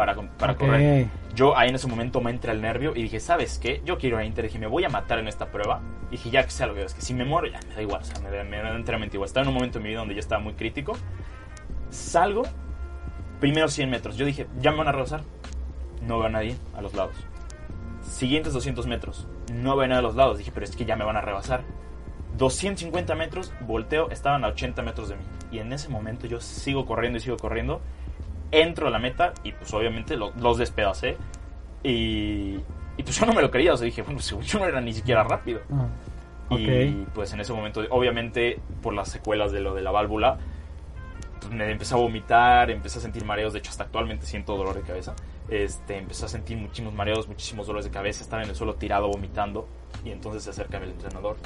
para, 0.00 0.14
para 0.14 0.54
correr. 0.54 1.08
Yo 1.34 1.56
ahí 1.56 1.68
en 1.68 1.74
ese 1.74 1.86
momento 1.86 2.20
me 2.20 2.30
entra 2.30 2.52
el 2.52 2.62
nervio 2.62 2.92
y 2.96 3.02
dije, 3.02 3.20
¿sabes 3.20 3.58
qué? 3.58 3.82
Yo 3.84 3.98
quiero 3.98 4.16
ir 4.16 4.22
a 4.22 4.24
Inter. 4.24 4.46
Dije, 4.46 4.58
me 4.58 4.66
voy 4.66 4.84
a 4.84 4.88
matar 4.88 5.18
en 5.18 5.28
esta 5.28 5.50
prueba. 5.50 5.82
Y 6.08 6.12
dije, 6.12 6.30
ya 6.30 6.42
que 6.42 6.50
sea 6.50 6.66
lo 6.66 6.74
que 6.74 6.82
es, 6.82 6.94
que 6.94 7.02
si 7.02 7.12
me 7.12 7.24
muero 7.24 7.48
ya 7.48 7.60
me 7.68 7.74
da 7.74 7.82
igual, 7.82 8.00
o 8.00 8.04
sea, 8.04 8.18
me 8.20 8.34
da, 8.34 8.42
me 8.44 8.56
da 8.56 8.74
enteramente 8.74 9.16
igual. 9.16 9.26
Estaba 9.26 9.44
en 9.44 9.48
un 9.48 9.54
momento 9.54 9.78
en 9.78 9.84
mi 9.84 9.90
vida 9.90 9.98
donde 9.98 10.14
yo 10.14 10.20
estaba 10.20 10.40
muy 10.40 10.54
crítico. 10.54 10.96
Salgo 11.90 12.44
Primeros 13.40 13.72
100 13.72 13.88
metros. 13.88 14.16
Yo 14.16 14.26
dije, 14.26 14.46
ya 14.60 14.70
me 14.70 14.78
van 14.78 14.88
a 14.88 14.92
rebasar. 14.92 15.22
No 16.02 16.18
veo 16.18 16.26
a 16.26 16.30
nadie 16.30 16.56
a 16.74 16.82
los 16.82 16.94
lados. 16.94 17.16
Siguientes 18.02 18.52
200 18.52 18.86
metros. 18.86 19.26
No 19.52 19.76
veo 19.76 19.84
a 19.84 19.88
nadie 19.88 20.00
a 20.00 20.02
los 20.02 20.14
lados. 20.14 20.38
Dije, 20.38 20.50
pero 20.52 20.64
es 20.64 20.76
que 20.76 20.84
ya 20.84 20.94
me 20.94 21.04
van 21.04 21.16
a 21.16 21.22
rebasar. 21.22 21.62
250 22.36 23.14
metros, 23.16 23.52
volteo, 23.66 24.10
estaban 24.10 24.44
a 24.44 24.48
80 24.48 24.82
metros 24.82 25.08
de 25.08 25.16
mí. 25.16 25.22
Y 25.50 25.58
en 25.58 25.72
ese 25.72 25.88
momento 25.88 26.26
yo 26.26 26.40
sigo 26.40 26.84
corriendo 26.84 27.18
y 27.18 27.22
sigo 27.22 27.38
corriendo. 27.38 27.80
Entro 28.52 28.88
a 28.88 28.90
la 28.90 28.98
meta 28.98 29.32
y 29.44 29.52
pues 29.52 29.72
obviamente 29.72 30.16
los 30.16 30.58
despedacé. 30.58 31.16
Y, 31.82 32.56
y 32.96 33.02
pues 33.02 33.18
yo 33.18 33.26
no 33.26 33.32
me 33.32 33.42
lo 33.42 33.50
creía. 33.50 33.74
O 33.74 33.76
sea, 33.76 33.84
dije, 33.84 34.02
bueno, 34.02 34.20
pues, 34.30 34.46
yo 34.46 34.58
no 34.58 34.66
era 34.66 34.80
ni 34.80 34.92
siquiera 34.92 35.22
rápido. 35.22 35.60
Ah, 35.72 35.86
y 36.56 37.06
pues 37.14 37.32
en 37.32 37.40
ese 37.40 37.52
momento, 37.52 37.82
obviamente 37.90 38.58
por 38.82 38.92
las 38.92 39.08
secuelas 39.08 39.52
de 39.52 39.60
lo 39.60 39.74
de 39.74 39.82
la 39.82 39.90
válvula, 39.90 40.38
pues, 41.40 41.52
me 41.52 41.70
empecé 41.70 41.94
a 41.94 41.96
vomitar, 41.96 42.70
empecé 42.70 42.98
a 42.98 43.02
sentir 43.02 43.24
mareos, 43.24 43.52
de 43.52 43.60
hecho 43.60 43.70
hasta 43.70 43.84
actualmente 43.84 44.26
siento 44.26 44.56
dolor 44.56 44.74
de 44.74 44.82
cabeza. 44.82 45.14
Este, 45.48 45.96
empecé 45.96 46.26
a 46.26 46.28
sentir 46.28 46.56
muchísimos 46.56 46.94
mareos, 46.94 47.26
muchísimos 47.26 47.66
dolores 47.66 47.86
de 47.86 47.90
cabeza, 47.90 48.22
estaba 48.22 48.42
en 48.42 48.50
el 48.50 48.54
suelo 48.54 48.74
tirado 48.74 49.08
vomitando 49.08 49.66
y 50.04 50.10
entonces 50.10 50.44
se 50.44 50.50
acerca 50.50 50.78
el 50.78 50.90
entrenador 50.90 51.36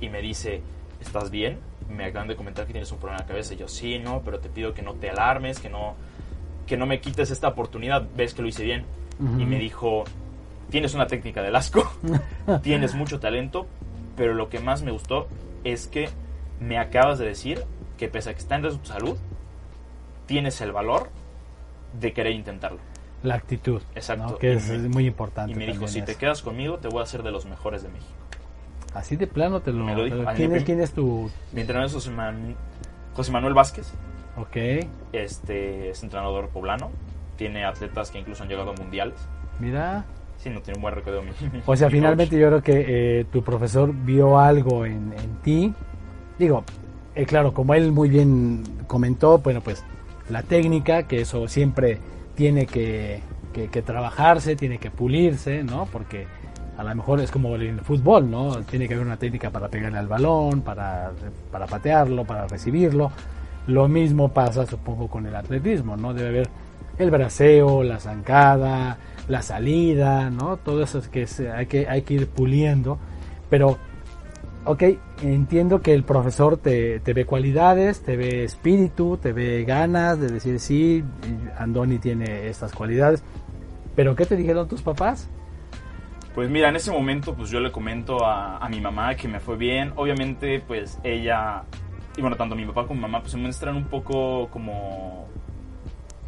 y 0.00 0.08
me 0.08 0.20
dice, 0.20 0.62
¿estás 1.00 1.30
bien? 1.30 1.58
Me 1.88 2.06
acaban 2.06 2.28
de 2.28 2.36
comentar 2.36 2.66
que 2.66 2.72
tienes 2.72 2.90
un 2.90 2.98
problema 2.98 3.20
en 3.20 3.26
la 3.26 3.28
cabeza 3.28 3.54
y 3.54 3.58
yo, 3.58 3.68
sí, 3.68 3.98
no, 3.98 4.22
pero 4.24 4.40
te 4.40 4.48
pido 4.48 4.74
que 4.74 4.82
no 4.82 4.94
te 4.94 5.10
alarmes, 5.10 5.60
que 5.60 5.68
no, 5.68 5.94
que 6.66 6.76
no 6.76 6.86
me 6.86 7.00
quites 7.00 7.30
esta 7.30 7.48
oportunidad, 7.48 8.06
ves 8.16 8.34
que 8.34 8.42
lo 8.42 8.48
hice 8.48 8.64
bien. 8.64 8.84
Y 9.38 9.44
me 9.44 9.58
dijo, 9.58 10.02
tienes 10.70 10.94
una 10.94 11.06
técnica 11.06 11.42
del 11.42 11.54
asco, 11.54 11.88
tienes 12.62 12.94
mucho 12.94 13.20
talento, 13.20 13.68
pero 14.16 14.34
lo 14.34 14.48
que 14.48 14.58
más 14.58 14.82
me 14.82 14.90
gustó 14.90 15.28
es 15.62 15.86
que 15.86 16.08
me 16.58 16.78
acabas 16.78 17.20
de 17.20 17.26
decir 17.26 17.62
que 17.98 18.08
pese 18.08 18.30
a 18.30 18.34
que 18.34 18.40
está 18.40 18.56
en 18.56 18.62
tu 18.62 18.84
salud, 18.84 19.16
tienes 20.26 20.60
el 20.60 20.72
valor 20.72 21.10
de 22.00 22.12
querer 22.12 22.32
intentarlo. 22.32 22.78
La 23.22 23.34
actitud. 23.36 23.80
Exacto. 23.94 24.38
Que 24.38 24.54
es, 24.54 24.68
muy 24.88 25.06
importante. 25.06 25.52
Y 25.52 25.54
me 25.54 25.66
dijo, 25.66 25.86
si 25.86 26.02
te 26.02 26.16
quedas 26.16 26.42
conmigo, 26.42 26.78
te 26.78 26.88
voy 26.88 27.00
a 27.00 27.02
hacer 27.04 27.22
de 27.22 27.30
los 27.30 27.46
mejores 27.46 27.82
de 27.82 27.88
México. 27.88 28.12
Así 28.94 29.16
de 29.16 29.26
plano 29.26 29.60
te 29.60 29.72
lo, 29.72 29.84
me 29.84 29.94
dijo. 29.94 30.24
¿Quién, 30.34 30.54
es, 30.54 30.64
¿Quién, 30.64 30.80
es, 30.80 30.92
tu...? 30.92 31.30
Mi 31.52 31.60
entrenador 31.60 31.86
es 31.86 31.94
José, 31.94 33.30
Manuel 33.30 33.54
Vázquez. 33.54 33.92
Ok. 34.36 34.56
Este 35.12 35.90
es 35.90 36.02
entrenador 36.02 36.48
poblano. 36.48 36.90
Tiene 37.36 37.64
atletas 37.64 38.10
que 38.10 38.18
incluso 38.18 38.42
han 38.42 38.48
llegado 38.48 38.70
a 38.70 38.74
mundiales. 38.74 39.16
Mira. 39.58 40.04
Sí, 40.38 40.50
no 40.50 40.60
tiene 40.60 40.78
un 40.78 40.82
buen 40.82 40.94
recuerdo. 40.94 41.22
o 41.66 41.76
sea, 41.76 41.90
finalmente 41.90 42.38
yo 42.38 42.48
creo 42.48 42.62
que 42.62 43.20
eh, 43.20 43.24
tu 43.32 43.42
profesor 43.42 43.92
vio 43.92 44.38
algo 44.38 44.84
en, 44.84 45.12
en 45.12 45.36
ti. 45.42 45.74
Digo, 46.38 46.64
eh, 47.14 47.26
claro, 47.26 47.52
como 47.52 47.74
él 47.74 47.92
muy 47.92 48.08
bien 48.08 48.62
comentó, 48.86 49.38
bueno, 49.38 49.60
pues 49.60 49.84
la 50.30 50.42
técnica, 50.42 51.04
que 51.04 51.20
eso 51.20 51.46
siempre 51.46 51.98
tiene 52.34 52.66
que, 52.66 53.20
trabajarse, 53.84 54.56
tiene 54.56 54.78
que 54.78 54.90
pulirse, 54.90 55.62
¿no? 55.62 55.86
Porque 55.92 56.26
a 56.78 56.82
lo 56.82 56.94
mejor 56.94 57.20
es 57.20 57.30
como 57.30 57.54
el 57.56 57.80
fútbol, 57.80 58.30
¿no? 58.30 58.62
Tiene 58.62 58.88
que 58.88 58.94
haber 58.94 59.06
una 59.06 59.18
técnica 59.18 59.50
para 59.50 59.68
pegarle 59.68 59.98
al 59.98 60.08
balón, 60.08 60.62
para, 60.62 61.12
para 61.50 61.66
patearlo, 61.66 62.24
para 62.24 62.46
recibirlo. 62.46 63.12
Lo 63.66 63.88
mismo 63.88 64.32
pasa, 64.32 64.66
supongo, 64.66 65.08
con 65.08 65.26
el 65.26 65.34
atletismo, 65.34 65.96
¿no? 65.96 66.14
Debe 66.14 66.28
haber 66.28 66.48
el 66.98 67.10
braceo, 67.10 67.82
la 67.82 67.98
zancada, 67.98 68.98
la 69.28 69.42
salida, 69.42 70.30
¿no? 70.30 70.56
Todo 70.56 70.82
eso 70.82 70.98
es 70.98 71.08
que 71.08 71.26
hay, 71.50 71.66
que 71.66 71.88
hay 71.88 72.02
que 72.02 72.14
ir 72.14 72.28
puliendo. 72.28 72.98
Pero, 73.48 73.78
ok, 74.64 74.82
entiendo 75.22 75.80
que 75.80 75.94
el 75.94 76.04
profesor 76.04 76.56
te, 76.56 77.00
te 77.00 77.12
ve 77.12 77.24
cualidades, 77.24 78.02
te 78.02 78.16
ve 78.16 78.44
espíritu, 78.44 79.16
te 79.16 79.32
ve 79.32 79.64
ganas 79.64 80.20
de 80.20 80.28
decir, 80.28 80.58
sí, 80.58 81.04
Andoni 81.56 81.98
tiene 81.98 82.48
estas 82.48 82.72
cualidades. 82.72 83.22
Pero, 83.94 84.16
¿qué 84.16 84.26
te 84.26 84.36
dijeron 84.36 84.68
tus 84.68 84.82
papás? 84.82 85.28
Pues 86.34 86.48
mira, 86.48 86.70
en 86.70 86.76
ese 86.76 86.90
momento 86.90 87.34
pues 87.34 87.50
yo 87.50 87.60
le 87.60 87.70
comento 87.70 88.24
a, 88.24 88.56
a 88.56 88.68
mi 88.70 88.80
mamá 88.80 89.14
que 89.14 89.28
me 89.28 89.38
fue 89.38 89.56
bien. 89.56 89.92
Obviamente 89.96 90.62
pues 90.66 90.98
ella, 91.04 91.64
y 92.16 92.20
bueno, 92.20 92.36
tanto 92.36 92.54
mi 92.54 92.66
papá 92.66 92.82
como 92.82 92.94
mi 92.94 93.00
mamá 93.02 93.20
pues 93.20 93.32
se 93.32 93.38
muestran 93.38 93.76
un 93.76 93.84
poco 93.84 94.48
como 94.48 95.28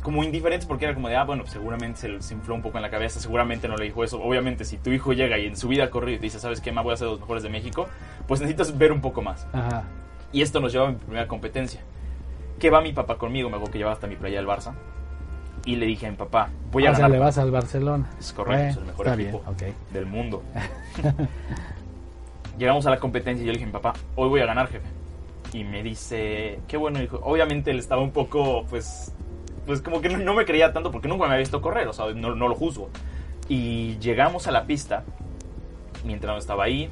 como 0.05 0.23
indiferentes 0.23 0.67
porque 0.67 0.85
era 0.85 0.95
como 0.95 1.09
de, 1.09 1.17
ah, 1.17 1.25
bueno, 1.25 1.47
seguramente 1.47 1.99
se, 1.99 2.23
se, 2.23 2.35
infló 2.35 2.55
un 2.55 2.61
poco 2.61 2.77
en 2.77 2.83
la 2.83 2.91
cabeza, 2.91 3.19
seguramente 3.21 3.69
no 3.69 3.77
le 3.77 3.87
dijo 3.87 4.05
eso. 4.05 4.23
Obviamente, 4.23 4.67
si 4.67 4.77
tu 4.77 4.91
hijo 4.91 5.15
llega 5.15 5.39
y 5.39 5.47
en 5.47 5.57
su 5.57 5.67
vida 5.67 5.89
corrido 5.89 6.17
y 6.17 6.19
te 6.19 6.25
dice, 6.25 6.39
¿sabes 6.39 6.61
qué, 6.61 6.71
ma? 6.73 6.83
Voy 6.83 6.93
a 6.93 6.99
ser 6.99 7.09
los 7.09 7.21
mejores 7.21 7.43
de 7.43 7.49
México, 7.49 7.89
pues 8.29 8.39
necesitas 8.43 8.77
ver 8.77 8.93
un 8.93 9.01
poco 9.01 9.23
más. 9.23 9.47
Ajá. 9.55 9.85
Y 10.31 10.43
esto 10.43 10.61
nos 10.61 10.73
lleva 10.73 10.89
a 10.89 10.91
mi 10.91 10.97
primera 10.97 11.27
competencia. 11.27 11.81
Que 12.59 12.69
va 12.69 12.83
mi 12.83 12.93
papá 12.93 13.17
conmigo, 13.17 13.49
me 13.49 13.57
acuerdo 13.57 13.73
que 13.73 13.79
llevaba 13.79 13.95
hasta 13.95 14.07
mi 14.07 14.17
playa 14.17 14.37
del 14.37 14.47
Barça. 14.47 14.75
Y 15.65 15.77
le 15.77 15.87
dije 15.87 16.07
a 16.07 16.11
mi 16.11 16.17
papá, 16.17 16.51
voy 16.71 16.87
a 16.87 16.91
o 16.91 16.95
Sea, 16.95 17.09
le 17.09 17.19
vas 17.19 17.39
al 17.39 17.51
Barcelona. 17.51 18.11
Es 18.21 18.35
correcto, 18.35 18.69
es 18.69 18.77
el 18.77 18.85
mejor 18.85 19.09
equipo 19.09 19.43
del 19.91 20.05
mundo. 20.05 20.43
Llegamos 22.59 22.87
a 22.87 22.91
la 22.91 22.99
competencia 22.99 23.43
y 23.43 23.47
yo 23.47 23.53
le 23.53 23.59
dije 23.59 23.65
a 23.65 23.69
mi 23.69 23.73
papá, 23.73 23.95
hoy 24.17 24.29
voy 24.29 24.41
a 24.43 24.47
ganar, 24.47 24.69
jefe. 24.69 24.87
Y 25.55 25.65
me 25.65 25.83
dice, 25.83 26.59
qué 26.69 26.77
bueno, 26.77 27.03
hijo. 27.03 27.21
Obviamente 27.23 27.71
él 27.71 27.79
estaba 27.79 28.03
un 28.03 28.11
poco, 28.11 28.67
pues, 28.69 29.15
pues 29.65 29.81
como 29.81 30.03
que 30.03 30.09
no, 30.11 30.35
me 30.35 30.45
creía 30.45 30.73
tanto 30.73 30.91
porque 30.91 31.09
nunca 31.09 31.23
me 31.25 31.31
había 31.31 31.39
visto 31.39 31.63
correr, 31.63 31.89
o 31.89 31.93
sea, 31.93 32.13
no, 32.13 32.35
no 32.35 32.49
lo 32.49 32.55
juzgo. 32.55 32.91
Y 33.49 33.97
llegamos 33.99 34.47
a 34.49 34.51
la 34.51 34.67
pista, 34.67 35.05
mientras 36.05 36.35
no 36.35 36.39
estaba 36.39 36.65
ahí, 36.65 36.91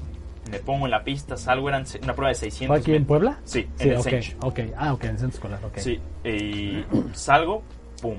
me 0.51 0.59
pongo 0.59 0.87
en 0.87 0.93
la 0.93 1.03
pista, 1.03 1.37
salgo, 1.37 1.69
eran 1.69 1.85
una 2.03 2.15
prueba 2.15 2.29
de 2.29 2.37
600. 2.37 2.69
¿Fue 2.69 2.81
aquí 2.81 2.95
en 2.95 3.05
Puebla? 3.05 3.41
Sí, 3.45 3.69
en 3.79 3.91
el 3.91 3.97
okay, 3.99 4.37
ok, 4.41 4.61
ah, 4.77 4.93
ok, 4.93 5.05
en 5.05 5.11
el 5.11 5.19
centro 5.19 5.37
escolar, 5.37 5.65
ok. 5.65 5.79
Sí, 5.79 6.01
y 6.25 6.85
salgo, 7.15 7.63
pum, 8.01 8.19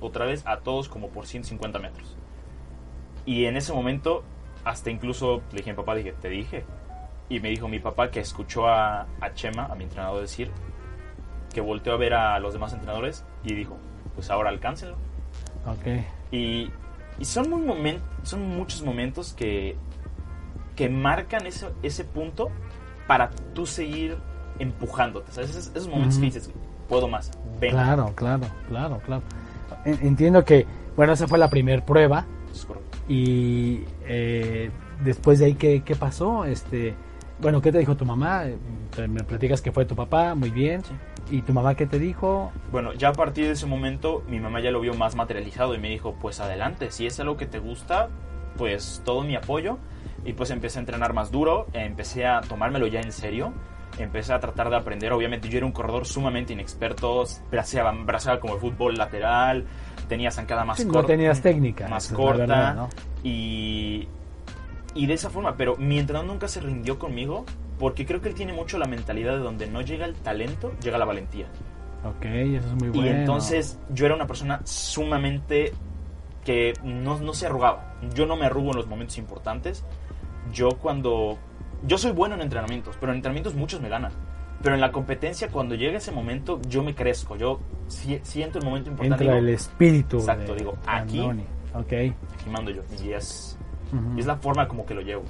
otra 0.00 0.24
vez 0.24 0.46
a 0.46 0.58
todos 0.58 0.88
como 0.88 1.08
por 1.08 1.26
150 1.26 1.78
metros. 1.80 2.16
Y 3.26 3.46
en 3.46 3.56
ese 3.56 3.72
momento, 3.72 4.22
hasta 4.64 4.90
incluso 4.90 5.42
le 5.50 5.58
dije 5.58 5.70
a 5.70 5.72
mi 5.72 5.76
papá, 5.76 5.94
dije, 5.94 6.12
te 6.12 6.28
dije. 6.28 6.64
Y 7.30 7.40
me 7.40 7.48
dijo 7.48 7.68
mi 7.68 7.78
papá 7.78 8.10
que 8.10 8.20
escuchó 8.20 8.68
a, 8.68 9.06
a 9.20 9.34
Chema, 9.34 9.64
a 9.66 9.74
mi 9.74 9.84
entrenador, 9.84 10.20
decir 10.20 10.50
que 11.54 11.60
volteó 11.60 11.94
a 11.94 11.96
ver 11.96 12.12
a 12.12 12.38
los 12.38 12.52
demás 12.52 12.72
entrenadores 12.72 13.24
y 13.42 13.54
dijo, 13.54 13.78
pues 14.14 14.30
ahora 14.30 14.50
alcáncenlo. 14.50 14.96
Ok. 15.66 16.04
Y, 16.30 16.70
y 17.18 17.24
son, 17.24 17.48
muy 17.50 17.62
moment, 17.62 18.00
son 18.22 18.46
muchos 18.48 18.82
momentos 18.82 19.32
que, 19.32 19.76
que 20.76 20.88
marcan 20.88 21.46
ese, 21.46 21.68
ese 21.82 22.04
punto 22.04 22.50
para 23.06 23.30
tú 23.54 23.66
seguir 23.66 24.16
empujándote. 24.58 25.30
Esos, 25.40 25.88
momentos 25.88 26.18
que 26.18 26.24
dices, 26.26 26.50
puedo 26.88 27.08
más, 27.08 27.30
ven. 27.60 27.72
Claro, 27.72 28.12
claro, 28.14 28.46
claro, 28.68 29.00
claro. 29.04 29.22
Entiendo 29.84 30.44
que, 30.44 30.66
bueno, 30.96 31.12
esa 31.12 31.26
fue 31.26 31.38
la 31.38 31.50
primera 31.50 31.84
prueba. 31.84 32.26
Y 33.08 33.84
eh, 34.04 34.70
después 35.02 35.40
de 35.40 35.46
ahí, 35.46 35.54
¿qué, 35.54 35.82
¿qué, 35.82 35.96
pasó? 35.96 36.44
Este, 36.44 36.94
bueno, 37.40 37.60
¿qué 37.60 37.72
te 37.72 37.78
dijo 37.78 37.96
tu 37.96 38.04
mamá? 38.04 38.44
Me 39.08 39.24
platicas 39.24 39.62
que 39.62 39.72
fue 39.72 39.84
tu 39.84 39.94
papá, 39.94 40.34
muy 40.34 40.50
bien. 40.50 40.82
¿Y 41.30 41.42
tu 41.42 41.52
mamá 41.52 41.74
qué 41.74 41.86
te 41.86 41.98
dijo? 41.98 42.50
Bueno, 42.72 42.92
ya 42.92 43.08
a 43.08 43.12
partir 43.12 43.46
de 43.46 43.52
ese 43.52 43.66
momento 43.66 44.22
mi 44.28 44.40
mamá 44.40 44.60
ya 44.60 44.70
lo 44.70 44.80
vio 44.80 44.94
más 44.94 45.14
materializado 45.14 45.74
y 45.74 45.78
me 45.78 45.88
dijo, 45.88 46.16
pues 46.20 46.40
adelante, 46.40 46.90
si 46.90 47.06
es 47.06 47.18
algo 47.20 47.36
que 47.36 47.46
te 47.46 47.58
gusta, 47.60 48.08
pues 48.56 49.02
todo 49.04 49.22
mi 49.22 49.36
apoyo. 49.36 49.78
Y 50.24 50.34
pues 50.34 50.50
empecé 50.50 50.78
a 50.78 50.80
entrenar 50.80 51.14
más 51.14 51.30
duro, 51.30 51.66
empecé 51.72 52.26
a 52.26 52.42
tomármelo 52.42 52.86
ya 52.86 53.00
en 53.00 53.12
serio, 53.12 53.54
empecé 53.98 54.34
a 54.34 54.40
tratar 54.40 54.68
de 54.68 54.76
aprender. 54.76 55.12
Obviamente 55.12 55.48
yo 55.48 55.56
era 55.56 55.66
un 55.66 55.72
corredor 55.72 56.06
sumamente 56.06 56.52
inexperto, 56.52 57.24
braceaba, 57.50 57.92
braceaba 57.92 58.38
como 58.38 58.54
el 58.54 58.60
fútbol 58.60 58.96
lateral, 58.96 59.64
tenía 60.08 60.30
zancada 60.30 60.64
más 60.64 60.84
corta. 60.84 61.00
No 61.00 61.06
tenías 61.06 61.40
técnica. 61.40 61.88
Más 61.88 62.08
corta. 62.08 62.88
y, 63.22 64.06
y 64.94 65.06
de 65.06 65.14
esa 65.14 65.30
forma, 65.30 65.56
pero 65.56 65.76
mi 65.76 65.98
entrenador 65.98 66.28
nunca 66.28 66.48
se 66.48 66.60
rindió 66.60 66.98
conmigo 66.98 67.44
porque 67.78 68.04
creo 68.04 68.20
que 68.20 68.28
él 68.28 68.34
tiene 68.34 68.52
mucho 68.52 68.78
la 68.78 68.86
mentalidad 68.86 69.32
de 69.32 69.38
donde 69.38 69.66
no 69.66 69.80
llega 69.80 70.04
el 70.04 70.14
talento, 70.14 70.72
llega 70.82 70.98
la 70.98 71.04
valentía. 71.04 71.46
Ok, 72.04 72.24
eso 72.24 72.66
es 72.66 72.74
muy 72.74 72.88
bueno. 72.88 73.06
Y 73.06 73.08
entonces 73.08 73.78
yo 73.90 74.06
era 74.06 74.14
una 74.14 74.26
persona 74.26 74.60
sumamente 74.64 75.72
que 76.44 76.74
no, 76.82 77.18
no 77.20 77.34
se 77.34 77.46
arrugaba. 77.46 77.94
Yo 78.14 78.26
no 78.26 78.36
me 78.36 78.46
arrugo 78.46 78.70
en 78.70 78.76
los 78.76 78.86
momentos 78.86 79.18
importantes. 79.18 79.84
Yo 80.52 80.70
cuando... 80.70 81.38
Yo 81.86 81.96
soy 81.96 82.12
bueno 82.12 82.34
en 82.34 82.42
entrenamientos, 82.42 82.96
pero 82.98 83.12
en 83.12 83.16
entrenamientos 83.16 83.54
muchos 83.54 83.80
me 83.80 83.88
ganan. 83.88 84.12
Pero 84.62 84.74
en 84.74 84.80
la 84.80 84.92
competencia, 84.92 85.48
cuando 85.48 85.74
llega 85.74 85.96
ese 85.96 86.12
momento, 86.12 86.60
yo 86.68 86.82
me 86.82 86.94
crezco. 86.94 87.36
Yo 87.36 87.60
siento 87.88 88.58
el 88.58 88.64
momento 88.64 88.90
importante. 88.90 89.24
Entra 89.24 89.38
el 89.38 89.48
espíritu. 89.48 90.18
Exacto, 90.18 90.54
digo, 90.54 90.76
aquí, 90.86 91.20
ok 91.74 91.92
aquí 92.40 92.50
mando 92.50 92.70
yo. 92.70 92.82
Es, 93.92 94.16
y 94.16 94.20
es 94.20 94.26
la 94.26 94.36
forma 94.36 94.66
como 94.68 94.86
que 94.86 94.94
lo 94.94 95.00
llevo. 95.00 95.22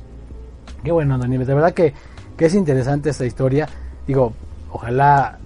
Qué 0.83 0.93
bueno, 0.93 1.19
Daniel. 1.19 1.45
De 1.47 1.55
verdad 1.55 1.73
que 1.73 1.95
que 2.41 2.47
es 2.47 2.55
interesante 2.55 3.11
esta 3.11 3.27
historia. 3.27 3.69
Digo, 4.07 4.33
ojalá 4.73 5.39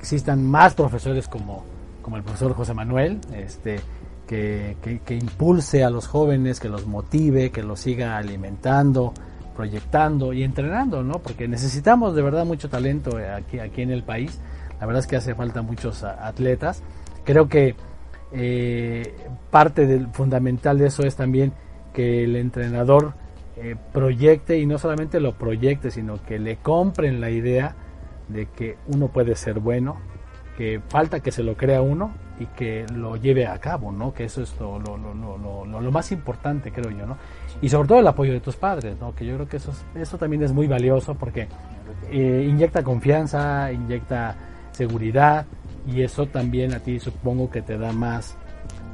existan 0.00 0.44
más 0.44 0.74
profesores 0.74 1.28
como, 1.28 1.62
como 2.02 2.16
el 2.16 2.24
profesor 2.24 2.54
José 2.54 2.74
Manuel, 2.74 3.20
este, 3.32 3.78
que, 4.26 4.76
que, 4.82 5.14
impulse 5.14 5.84
a 5.84 5.90
los 5.90 6.08
jóvenes, 6.08 6.58
que 6.58 6.68
los 6.68 6.88
motive, 6.88 7.52
que 7.52 7.62
los 7.62 7.78
siga 7.78 8.16
alimentando, 8.16 9.14
proyectando 9.54 10.32
y 10.32 10.42
entrenando, 10.42 11.04
¿no? 11.04 11.20
Porque 11.20 11.46
necesitamos 11.46 12.16
de 12.16 12.22
verdad 12.22 12.44
mucho 12.44 12.68
talento 12.68 13.16
aquí, 13.36 13.60
aquí 13.60 13.82
en 13.82 13.92
el 13.92 14.02
país. 14.02 14.40
La 14.80 14.86
verdad 14.86 15.04
es 15.04 15.06
que 15.06 15.14
hace 15.14 15.36
falta 15.36 15.62
muchos 15.62 16.02
atletas. 16.02 16.82
Creo 17.22 17.48
que 17.48 17.76
eh, 18.32 19.14
parte 19.52 19.86
del 19.86 20.08
fundamental 20.08 20.78
de 20.78 20.88
eso 20.88 21.04
es 21.04 21.14
también 21.14 21.52
que 21.92 22.24
el 22.24 22.36
entrenador 22.36 23.14
eh, 23.56 23.76
proyecte 23.92 24.58
y 24.58 24.66
no 24.66 24.78
solamente 24.78 25.20
lo 25.20 25.32
proyecte, 25.32 25.90
sino 25.90 26.22
que 26.22 26.38
le 26.38 26.56
compren 26.56 27.20
la 27.20 27.30
idea 27.30 27.74
de 28.28 28.46
que 28.46 28.76
uno 28.86 29.08
puede 29.08 29.34
ser 29.34 29.60
bueno, 29.60 29.96
que 30.56 30.80
falta 30.88 31.20
que 31.20 31.32
se 31.32 31.42
lo 31.42 31.56
crea 31.56 31.82
uno 31.82 32.12
y 32.38 32.46
que 32.46 32.86
lo 32.94 33.16
lleve 33.16 33.46
a 33.46 33.58
cabo, 33.58 33.92
¿no? 33.92 34.14
Que 34.14 34.24
eso 34.24 34.42
es 34.42 34.54
lo, 34.58 34.78
lo, 34.78 34.96
lo, 34.96 35.80
lo 35.80 35.92
más 35.92 36.10
importante, 36.12 36.72
creo 36.72 36.90
yo, 36.90 37.06
¿no? 37.06 37.16
Y 37.60 37.68
sobre 37.68 37.88
todo 37.88 38.00
el 38.00 38.06
apoyo 38.06 38.32
de 38.32 38.40
tus 38.40 38.56
padres, 38.56 38.96
¿no? 39.00 39.14
Que 39.14 39.26
yo 39.26 39.34
creo 39.34 39.48
que 39.48 39.58
eso, 39.58 39.72
eso 39.94 40.16
también 40.16 40.42
es 40.42 40.52
muy 40.52 40.66
valioso 40.66 41.14
porque 41.14 41.48
eh, 42.10 42.46
inyecta 42.48 42.82
confianza, 42.82 43.72
inyecta 43.72 44.36
seguridad 44.72 45.46
y 45.86 46.02
eso 46.02 46.26
también 46.26 46.72
a 46.72 46.80
ti 46.80 46.98
supongo 47.00 47.50
que 47.50 47.62
te 47.62 47.76
da 47.76 47.92
más 47.92 48.36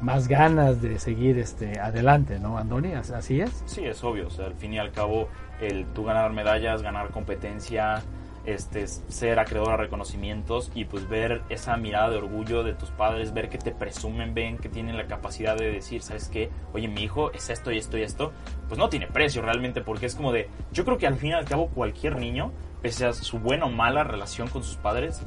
más 0.01 0.27
ganas 0.27 0.81
de 0.81 0.99
seguir 0.99 1.37
este 1.39 1.79
adelante, 1.79 2.39
¿no, 2.39 2.57
Andoni? 2.57 2.93
¿Así 2.93 3.41
es? 3.41 3.63
Sí, 3.65 3.85
es 3.85 4.03
obvio. 4.03 4.27
O 4.27 4.29
sea, 4.29 4.45
al 4.45 4.55
fin 4.55 4.73
y 4.73 4.79
al 4.79 4.91
cabo, 4.91 5.29
el 5.59 5.85
tú 5.87 6.03
ganar 6.03 6.31
medallas, 6.33 6.81
ganar 6.81 7.09
competencia, 7.09 8.03
este, 8.47 8.87
ser 8.87 9.39
acreedor 9.39 9.71
a 9.71 9.77
reconocimientos 9.77 10.71
y 10.73 10.85
pues 10.85 11.07
ver 11.09 11.41
esa 11.49 11.75
mirada 11.75 12.09
de 12.11 12.17
orgullo 12.17 12.63
de 12.63 12.73
tus 12.73 12.89
padres, 12.91 13.33
ver 13.33 13.49
que 13.49 13.57
te 13.57 13.71
presumen, 13.71 14.33
ven 14.33 14.57
que 14.57 14.69
tienen 14.69 14.95
la 14.95 15.05
capacidad 15.05 15.57
de 15.57 15.69
decir, 15.69 16.01
¿sabes 16.01 16.29
qué? 16.29 16.49
Oye, 16.73 16.87
mi 16.87 17.03
hijo 17.03 17.31
es 17.33 17.49
esto 17.49 17.71
y 17.73 17.77
esto 17.77 17.97
y 17.97 18.03
esto, 18.03 18.31
pues 18.69 18.79
no 18.79 18.87
tiene 18.87 19.07
precio 19.07 19.41
realmente 19.41 19.81
porque 19.81 20.05
es 20.05 20.15
como 20.15 20.31
de, 20.31 20.49
yo 20.71 20.85
creo 20.85 20.97
que 20.97 21.07
al 21.07 21.15
fin 21.15 21.31
y 21.31 21.33
al 21.33 21.45
cabo 21.45 21.67
cualquier 21.67 22.17
niño, 22.17 22.53
pese 22.81 23.05
a 23.05 23.11
su 23.11 23.39
buena 23.39 23.65
o 23.65 23.69
mala 23.69 24.05
relación 24.05 24.47
con 24.47 24.63
sus 24.63 24.77
padres, 24.77 25.21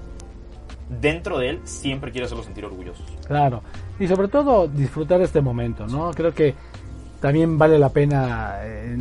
dentro 0.89 1.39
de 1.39 1.51
él 1.51 1.61
siempre 1.65 2.13
quiere 2.13 2.25
hacerlo 2.25 2.43
sentir 2.43 2.65
orgullosos. 2.65 3.05
Claro, 3.27 3.63
y 4.01 4.09
sobre 4.09 4.29
todo 4.29 4.67
disfrutar 4.67 5.21
este 5.21 5.43
momento, 5.43 5.87
¿no? 5.87 6.11
Creo 6.13 6.33
que 6.35 6.55
también 7.21 7.59
vale 7.59 7.79
la 7.79 7.91
pena 7.91 8.55
eh, 8.63 8.97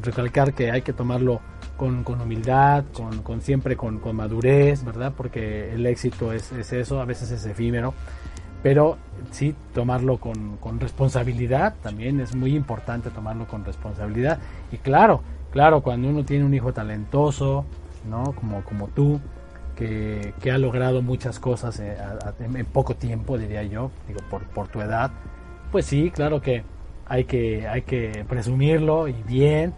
recalcar 0.00 0.54
que 0.54 0.70
hay 0.70 0.82
que 0.82 0.92
tomarlo 0.92 1.40
con, 1.76 2.04
humildad, 2.06 2.84
con, 2.92 3.42
siempre 3.42 3.76
con, 3.76 4.00
madurez, 4.14 4.84
¿verdad? 4.84 5.12
Porque 5.16 5.72
el 5.74 5.84
éxito 5.86 6.32
es, 6.32 6.52
eso, 6.52 7.00
a 7.00 7.04
veces 7.04 7.32
es 7.32 7.44
efímero, 7.46 7.94
pero 8.62 8.96
sí 9.32 9.56
tomarlo 9.74 10.18
con, 10.18 10.56
con 10.58 10.78
responsabilidad, 10.78 11.74
también 11.82 12.20
es 12.20 12.34
muy 12.36 12.54
importante 12.54 13.10
tomarlo 13.10 13.46
con 13.48 13.64
responsabilidad. 13.64 14.38
Y 14.70 14.76
claro, 14.76 15.20
claro, 15.50 15.80
cuando 15.80 16.08
uno 16.08 16.24
tiene 16.24 16.44
un 16.44 16.54
hijo 16.54 16.72
talentoso, 16.72 17.64
¿no? 18.08 18.32
Como, 18.32 18.62
como 18.62 18.86
tú, 18.86 19.20
que, 19.78 20.50
ha 20.50 20.58
logrado 20.58 21.02
muchas 21.02 21.38
cosas 21.38 21.78
eh, 21.78 21.96
en, 22.40 22.66
poco 22.66 22.96
tiempo, 22.96 23.38
diría 23.38 23.62
yo, 23.62 23.92
digo, 24.08 24.20
por, 24.28 24.42
por 24.48 24.68
tu 24.68 24.80
edad, 24.80 25.12
pues 25.70 25.86
sí, 25.86 26.10
claro 26.10 26.42
que 26.42 26.64
hay 27.06 27.24
que, 27.24 27.68
hay 27.68 27.82
que 27.82 28.24
presumirlo 28.28 29.06
y 29.06 29.12
bien, 29.12 29.72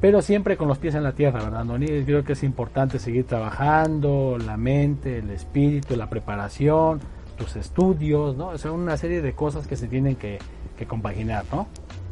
pero 0.00 0.20
siempre 0.20 0.58
con 0.58 0.68
los 0.68 0.76
pies 0.76 0.94
en 0.94 1.02
la 1.02 1.12
tierra, 1.12 1.42
¿verdad, 1.42 1.64
Doni? 1.64 1.86
Creo 2.04 2.22
que 2.22 2.34
es 2.34 2.42
importante 2.42 2.98
seguir 2.98 3.26
trabajando, 3.26 4.36
la 4.44 4.58
mente, 4.58 5.18
el 5.18 5.30
espíritu, 5.30 5.96
la 5.96 6.10
preparación, 6.10 7.00
tus 7.38 7.56
estudios, 7.56 8.36
¿no? 8.36 8.56
Son 8.58 8.72
una 8.72 8.98
serie 8.98 9.22
de 9.22 9.32
cosas 9.32 9.66
que 9.66 9.76
se 9.76 9.88
tienen 9.88 10.16
que, 10.16 10.38
que 10.76 10.86
compaginar, 10.86 11.44
¿no? 11.50 11.66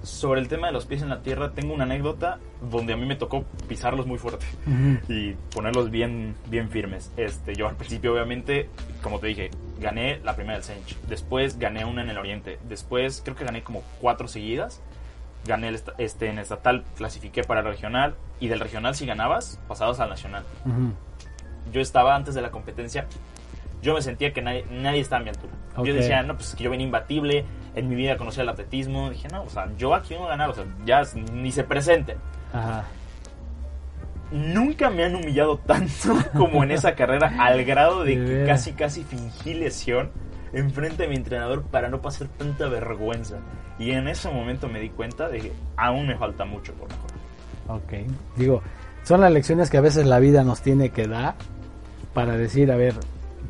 Sobre 0.04 0.40
el 0.40 0.48
tema 0.48 0.68
de 0.68 0.72
los 0.72 0.86
pies 0.86 1.02
en 1.02 1.08
la 1.08 1.22
tierra, 1.22 1.52
tengo 1.52 1.74
una 1.74 1.84
anécdota 1.84 2.38
donde 2.60 2.92
a 2.92 2.96
mí 2.96 3.06
me 3.06 3.16
tocó 3.16 3.44
pisarlos 3.68 4.06
muy 4.06 4.18
fuerte 4.18 4.46
y 5.08 5.32
ponerlos 5.54 5.90
bien, 5.90 6.34
bien 6.48 6.68
firmes. 6.68 7.10
Este, 7.16 7.54
yo 7.54 7.68
al 7.68 7.76
principio, 7.76 8.12
obviamente, 8.12 8.68
como 9.02 9.18
te 9.18 9.28
dije, 9.28 9.50
gané 9.80 10.20
la 10.22 10.36
primera 10.36 10.54
del 10.54 10.64
Sench. 10.64 10.96
Después 11.08 11.58
gané 11.58 11.84
una 11.84 12.02
en 12.02 12.10
el 12.10 12.18
Oriente. 12.18 12.58
Después 12.68 13.22
creo 13.24 13.36
que 13.36 13.44
gané 13.44 13.62
como 13.62 13.82
cuatro 14.00 14.28
seguidas. 14.28 14.80
Gané 15.46 15.68
el, 15.68 15.80
este, 15.98 16.28
en 16.28 16.38
estatal, 16.38 16.84
clasifiqué 16.96 17.42
para 17.42 17.60
el 17.60 17.66
regional. 17.66 18.14
Y 18.40 18.48
del 18.48 18.60
regional, 18.60 18.94
si 18.94 19.06
ganabas, 19.06 19.58
pasabas 19.68 20.00
al 20.00 20.10
nacional. 20.10 20.44
Yo 21.72 21.80
estaba 21.80 22.14
antes 22.14 22.34
de 22.34 22.42
la 22.42 22.50
competencia 22.50 23.06
yo 23.84 23.92
me 23.92 24.00
sentía 24.00 24.32
que 24.32 24.40
nadie, 24.40 24.64
nadie 24.70 25.00
estaba 25.00 25.20
a 25.20 25.24
mi 25.24 25.28
altura. 25.28 25.52
Yo 25.84 25.92
decía, 25.94 26.22
no, 26.22 26.34
pues 26.34 26.48
es 26.48 26.54
que 26.54 26.64
yo 26.64 26.70
venía 26.70 26.86
imbatible, 26.86 27.44
en 27.74 27.88
mi 27.88 27.94
vida 27.94 28.16
conocía 28.16 28.42
el 28.42 28.48
atletismo. 28.48 29.10
Dije, 29.10 29.28
no, 29.28 29.42
o 29.42 29.50
sea, 29.50 29.68
yo 29.76 29.94
aquí 29.94 30.14
no 30.14 30.26
a 30.26 30.28
ganar, 30.30 30.50
o 30.50 30.54
sea, 30.54 30.64
ya 30.84 31.02
ni 31.32 31.52
se 31.52 31.64
presenten. 31.64 32.18
Ajá. 32.52 32.84
Nunca 34.30 34.90
me 34.90 35.04
han 35.04 35.14
humillado 35.14 35.58
tanto 35.58 36.16
como 36.36 36.64
en 36.64 36.72
esa 36.72 36.94
carrera, 36.94 37.34
al 37.38 37.64
grado 37.64 38.04
de 38.04 38.14
que 38.14 38.44
casi, 38.46 38.72
casi 38.72 39.04
fingí 39.04 39.54
lesión 39.54 40.10
enfrente 40.52 41.02
de 41.04 41.08
mi 41.08 41.16
entrenador 41.16 41.62
para 41.64 41.88
no 41.88 42.00
pasar 42.00 42.28
tanta 42.28 42.68
vergüenza. 42.68 43.36
Y 43.78 43.90
en 43.90 44.08
ese 44.08 44.30
momento 44.30 44.68
me 44.68 44.80
di 44.80 44.90
cuenta 44.90 45.28
de 45.28 45.40
que 45.40 45.52
aún 45.76 46.06
me 46.06 46.16
falta 46.16 46.44
mucho 46.44 46.72
por 46.74 46.88
mejorar. 46.88 47.16
Ok, 47.68 47.92
digo, 48.36 48.62
son 49.02 49.20
las 49.20 49.32
lecciones 49.32 49.70
que 49.70 49.78
a 49.78 49.80
veces 49.80 50.06
la 50.06 50.18
vida 50.18 50.44
nos 50.44 50.62
tiene 50.62 50.90
que 50.90 51.06
dar 51.06 51.34
para 52.12 52.36
decir, 52.36 52.70
a 52.70 52.76
ver, 52.76 52.94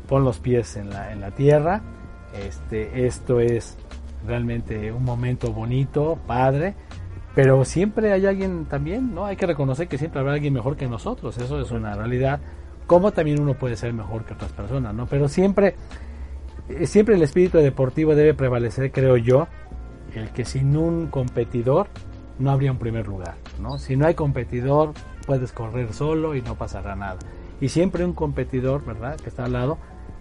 pon 0.07 0.23
los 0.23 0.39
pies 0.39 0.75
en 0.77 0.89
la, 0.89 1.11
en 1.11 1.21
la 1.21 1.31
tierra. 1.31 1.81
Este, 2.33 3.05
esto 3.05 3.39
es 3.39 3.77
realmente 4.25 4.91
un 4.91 5.03
momento 5.03 5.51
bonito, 5.51 6.17
padre, 6.27 6.75
pero 7.35 7.65
siempre 7.65 8.13
hay 8.13 8.25
alguien 8.25 8.65
también, 8.65 9.13
¿no? 9.13 9.25
Hay 9.25 9.35
que 9.35 9.45
reconocer 9.45 9.87
que 9.87 9.97
siempre 9.97 10.21
habrá 10.21 10.33
alguien 10.33 10.53
mejor 10.53 10.77
que 10.77 10.87
nosotros, 10.87 11.37
eso 11.37 11.59
es 11.59 11.71
una 11.71 11.93
realidad, 11.93 12.39
como 12.87 13.11
también 13.11 13.41
uno 13.41 13.55
puede 13.55 13.75
ser 13.75 13.93
mejor 13.93 14.25
que 14.25 14.33
otras 14.33 14.51
personas, 14.53 14.93
¿no? 14.93 15.05
Pero 15.07 15.27
siempre, 15.27 15.75
eh, 16.69 16.87
siempre 16.87 17.15
el 17.15 17.21
espíritu 17.21 17.57
deportivo 17.57 18.15
debe 18.15 18.33
prevalecer, 18.33 18.91
creo 18.91 19.17
yo, 19.17 19.47
el 20.13 20.29
que 20.29 20.45
sin 20.45 20.77
un 20.77 21.07
competidor 21.07 21.87
no 22.39 22.51
habría 22.51 22.71
un 22.71 22.77
primer 22.77 23.07
lugar, 23.07 23.35
¿no? 23.59 23.79
Si 23.79 23.95
no 23.95 24.05
hay 24.05 24.13
competidor, 24.13 24.93
puedes 25.25 25.51
correr 25.51 25.93
solo 25.93 26.35
y 26.35 26.41
no 26.41 26.55
pasará 26.55 26.95
nada. 26.95 27.17
Y 27.59 27.69
siempre 27.69 28.05
un 28.05 28.13
competidor, 28.13 28.85
¿verdad? 28.85 29.17
Que 29.17 29.29
está 29.29 29.45
al 29.45 29.53
lado, 29.53 29.77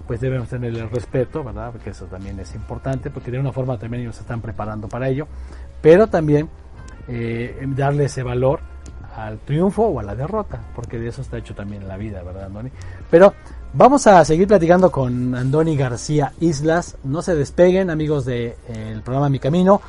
pues 0.07 0.21
debemos 0.21 0.49
tener 0.49 0.75
el 0.75 0.90
respeto, 0.90 1.43
¿verdad? 1.43 1.71
Porque 1.73 1.90
eso 1.90 2.07
también 2.07 2.38
es 2.40 2.55
importante, 2.55 3.11
porque 3.11 3.31
de 3.31 3.38
una 3.38 3.53
forma 3.53 3.79
también 3.79 4.03
ellos 4.03 4.17
se 4.17 4.23
están 4.23 4.40
preparando 4.40 4.88
para 4.88 5.09
ello, 5.09 5.27
pero 5.81 6.07
también 6.07 6.49
eh, 7.09 7.62
darle 7.69 8.05
ese 8.05 8.23
valor 8.23 8.61
al 9.17 9.38
triunfo 9.38 9.85
o 9.85 10.01
a 10.01 10.03
la 10.03 10.14
derrota, 10.14 10.61
porque 10.75 10.99
de 10.99 11.09
eso 11.09 11.23
está 11.23 11.38
hecho 11.38 11.55
también 11.55 11.87
la 11.87 11.97
vida, 11.97 12.23
¿verdad, 12.23 12.45
Andoni? 12.45 12.71
Pero 13.11 13.33
vamos 13.73 14.07
a 14.07 14.25
seguir 14.25 14.49
platicando 14.49 14.90
con 14.90 15.35
Andoni 15.35 15.77
García 15.77 16.33
Islas, 16.40 16.97
no 17.05 17.23
se 17.23 17.35
despeguen, 17.35 17.90
amigos 17.90 18.25
del 18.25 18.57
de, 18.67 19.01
programa 19.05 19.29
Mi 19.29 19.38
Camino, 19.38 19.81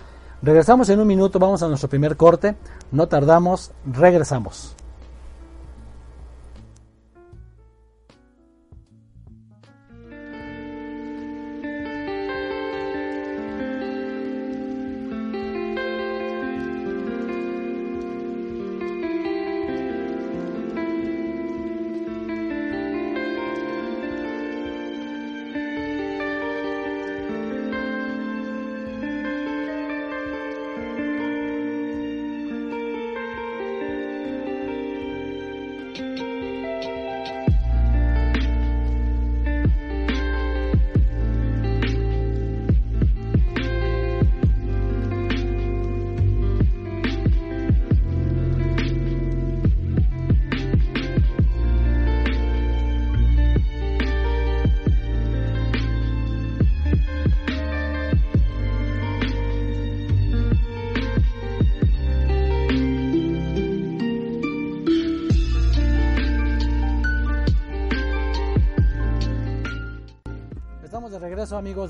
regresamos 0.42 0.90
en 0.90 1.00
un 1.00 1.08
minuto, 1.08 1.40
vamos 1.40 1.64
a 1.64 1.68
nuestro 1.68 1.90
primer 1.90 2.16
corte, 2.16 2.56
no 2.92 3.08
tardamos, 3.08 3.72
regresamos. 3.86 4.76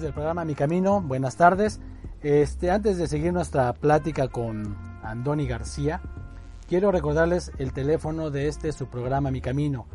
Del 0.01 0.13
programa 0.13 0.43
Mi 0.45 0.55
Camino, 0.55 1.01
buenas 1.01 1.37
tardes. 1.37 1.79
Este, 2.21 2.69
antes 2.69 2.97
de 2.97 3.07
seguir 3.07 3.31
nuestra 3.31 3.71
plática 3.73 4.27
con 4.27 4.75
Andoni 5.03 5.47
García, 5.47 6.01
quiero 6.67 6.91
recordarles 6.91 7.51
el 7.59 7.71
teléfono 7.71 8.29
de 8.29 8.47
este 8.47 8.71
su 8.73 8.87
programa 8.87 9.31
Mi 9.31 9.41
Camino. 9.41 9.85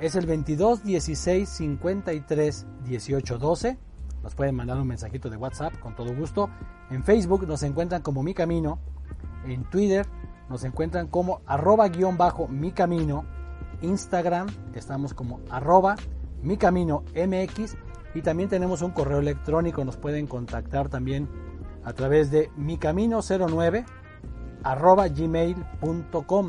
Es 0.00 0.14
el 0.14 0.26
22 0.26 0.84
16 0.84 1.48
53 1.48 2.66
18 2.84 3.38
12. 3.38 3.78
Nos 4.22 4.34
pueden 4.34 4.54
mandar 4.54 4.78
un 4.78 4.86
mensajito 4.86 5.28
de 5.28 5.36
WhatsApp 5.36 5.78
con 5.80 5.94
todo 5.94 6.14
gusto. 6.14 6.48
En 6.90 7.04
Facebook 7.04 7.46
nos 7.46 7.62
encuentran 7.62 8.00
como 8.00 8.22
Mi 8.22 8.32
Camino. 8.32 8.78
En 9.44 9.64
Twitter 9.64 10.06
nos 10.48 10.64
encuentran 10.64 11.08
como 11.08 11.42
arroba 11.46 11.88
guion 11.88 12.16
bajo 12.16 12.48
Mi 12.48 12.72
Camino. 12.72 13.24
Instagram 13.82 14.48
estamos 14.74 15.12
como 15.12 15.40
arroba 15.50 15.96
Mi 16.42 16.56
Camino 16.56 17.04
MX 17.14 17.76
y 18.14 18.22
también 18.22 18.48
tenemos 18.48 18.82
un 18.82 18.90
correo 18.90 19.18
electrónico, 19.18 19.84
nos 19.84 19.96
pueden 19.96 20.26
contactar 20.26 20.88
también 20.88 21.28
a 21.84 21.92
través 21.92 22.30
de 22.30 22.50
micamino09 22.52 23.84
arroba 24.62 25.08
gmail.com. 25.08 26.46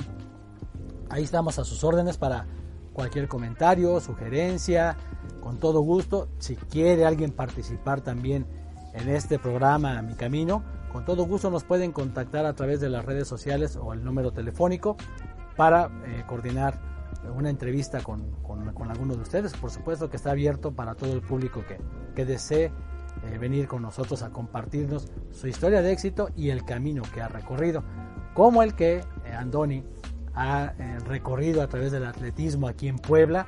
Ahí 1.09 1.23
estamos 1.23 1.59
a 1.59 1.63
sus 1.63 1.83
órdenes 1.83 2.17
para 2.17 2.47
cualquier 2.93 3.27
comentario, 3.27 3.99
sugerencia, 3.99 4.97
con 5.41 5.59
todo 5.59 5.81
gusto. 5.81 6.29
Si 6.39 6.55
quiere 6.55 7.05
alguien 7.05 7.31
participar 7.31 8.01
también 8.01 8.45
en 8.93 9.09
este 9.09 9.39
programa 9.39 10.01
Mi 10.01 10.13
Camino, 10.13 10.63
con 10.91 11.05
todo 11.05 11.25
gusto 11.25 11.49
nos 11.49 11.63
pueden 11.63 11.91
contactar 11.91 12.45
a 12.45 12.53
través 12.53 12.79
de 12.79 12.89
las 12.89 13.03
redes 13.03 13.27
sociales 13.27 13.75
o 13.75 13.93
el 13.93 14.03
número 14.03 14.31
telefónico 14.31 14.95
para 15.55 15.89
eh, 16.05 16.23
coordinar 16.27 16.92
una 17.31 17.49
entrevista 17.49 18.01
con, 18.01 18.31
con, 18.41 18.91
alguno 18.91 19.15
de 19.15 19.21
ustedes. 19.21 19.53
Por 19.53 19.71
supuesto 19.71 20.09
que 20.09 20.17
está 20.17 20.31
abierto 20.31 20.71
para 20.73 20.95
todo 20.95 21.13
el 21.13 21.21
público 21.21 21.63
que, 21.67 21.77
que 22.15 22.25
desee 22.25 22.65
eh, 22.65 23.37
venir 23.37 23.67
con 23.67 23.81
nosotros 23.81 24.21
a 24.23 24.31
compartirnos 24.31 25.07
su 25.31 25.47
historia 25.47 25.81
de 25.81 25.91
éxito 25.91 26.29
y 26.35 26.49
el 26.49 26.65
camino 26.65 27.03
que 27.13 27.21
ha 27.21 27.27
recorrido, 27.27 27.83
como 28.33 28.63
el 28.63 28.75
que 28.75 28.97
eh, 28.97 29.03
Andoni 29.37 29.83
ha 30.35 30.73
eh, 30.77 30.99
recorrido 31.05 31.61
a 31.61 31.67
través 31.67 31.91
del 31.91 32.05
atletismo 32.05 32.67
aquí 32.67 32.87
en 32.87 32.97
Puebla. 32.97 33.47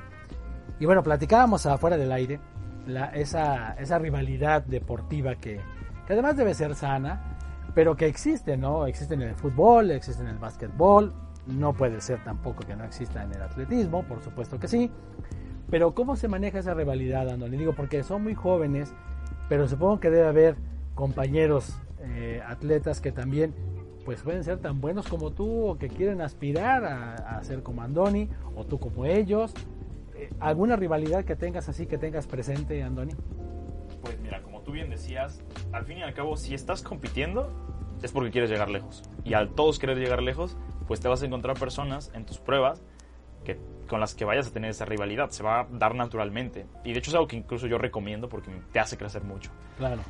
Y 0.80 0.86
bueno, 0.86 1.04
platicábamos 1.04 1.66
afuera 1.66 1.98
del 1.98 2.12
aire 2.12 2.40
la, 2.88 3.08
esa, 3.08 3.74
esa 3.74 3.98
rivalidad 4.00 4.64
deportiva 4.64 5.36
que, 5.36 5.60
que 6.06 6.14
además 6.14 6.38
debe 6.38 6.54
ser 6.54 6.76
sana, 6.76 7.38
pero 7.74 7.96
que 7.96 8.06
existe, 8.08 8.56
¿no? 8.58 8.86
Existe 8.88 9.16
en 9.16 9.24
el 9.24 9.36
fútbol, 9.36 9.92
existe 9.92 10.22
en 10.22 10.30
el 10.30 10.38
básquetbol, 10.38 11.14
no 11.48 11.74
puede 11.74 12.02
ser 12.02 12.24
tampoco 12.24 12.66
que 12.66 12.76
no 12.76 12.84
exista 12.84 13.24
en 13.24 13.34
el 13.34 13.42
atletismo, 13.42 14.04
por 14.04 14.22
supuesto 14.22 14.60
que 14.60 14.68
sí. 14.68 14.92
Pero 15.70 15.94
¿cómo 15.94 16.16
se 16.16 16.28
maneja 16.28 16.60
esa 16.60 16.74
rivalidad, 16.74 17.30
Andoni? 17.30 17.58
Digo, 17.58 17.74
porque 17.74 18.04
son 18.04 18.24
muy 18.24 18.36
jóvenes, 18.36 18.94
pero 19.50 19.68
supongo 19.68 20.00
que 20.00 20.10
debe 20.10 20.28
haber 20.28 20.56
compañeros 20.94 21.80
eh, 22.00 22.42
atletas 22.46 23.02
que 23.02 23.12
también 23.12 23.54
pues 24.06 24.22
pueden 24.22 24.44
ser 24.44 24.60
tan 24.60 24.80
buenos 24.80 25.08
como 25.08 25.32
tú 25.32 25.66
o 25.66 25.78
que 25.80 25.90
quieren 25.90 26.22
aspirar 26.22 26.86
a, 26.86 27.44
ser 27.44 27.64
como 27.64 27.82
Andoni 27.82 28.30
o 28.56 28.64
tú 28.64 28.80
como 28.80 29.06
ellos. 29.06 29.54
Eh, 30.16 30.30
¿Alguna 30.40 30.76
rivalidad 30.76 31.26
que 31.26 31.36
tengas 31.36 31.68
así, 31.68 31.88
que 31.88 31.98
tengas 31.98 32.28
presente, 32.28 32.84
Andoni? 32.84 33.14
Pues 34.02 34.20
mira, 34.22 34.44
como 34.44 34.62
tú 34.62 34.72
bien 34.72 34.92
decías, 34.92 35.42
al 35.72 35.86
fin 35.86 35.98
y 35.98 36.04
al 36.04 36.14
cabo, 36.14 36.38
si 36.38 36.54
estás 36.54 36.84
compitiendo, 36.84 37.50
es 38.02 38.12
porque 38.12 38.32
quieres 38.32 38.50
llegar 38.50 38.70
lejos. 38.70 39.04
Y 39.24 39.34
al 39.34 39.50
todos 39.50 39.80
querer 39.80 39.98
llegar 39.98 40.22
lejos, 40.22 40.58
pues 40.88 41.00
te 41.00 41.08
vas 41.08 41.22
a 41.22 41.26
encontrar 41.26 41.58
personas 41.58 42.12
en 42.14 42.26
tus 42.26 42.38
pruebas 42.38 42.84
que, 43.44 43.60
con 43.88 44.00
las 44.00 44.16
que 44.16 44.26
vayas 44.26 44.48
a 44.48 44.52
tener 44.52 44.72
esa 44.72 44.86
rivalidad. 44.86 45.30
Se 45.30 45.44
va 45.44 45.62
a 45.62 45.68
dar 45.70 45.96
naturalmente. 45.96 46.66
Y 46.84 46.94
de 46.94 47.00
hecho 47.00 47.12
es 47.12 47.16
algo 47.16 47.28
que 47.28 47.36
incluso 47.36 47.68
yo 47.68 47.78
recomiendo 47.78 48.30
porque 48.30 48.52
te 48.72 48.80
hace 48.80 48.98
crecer 48.98 49.24
mucho. 49.24 49.52
Claro. 49.78 50.02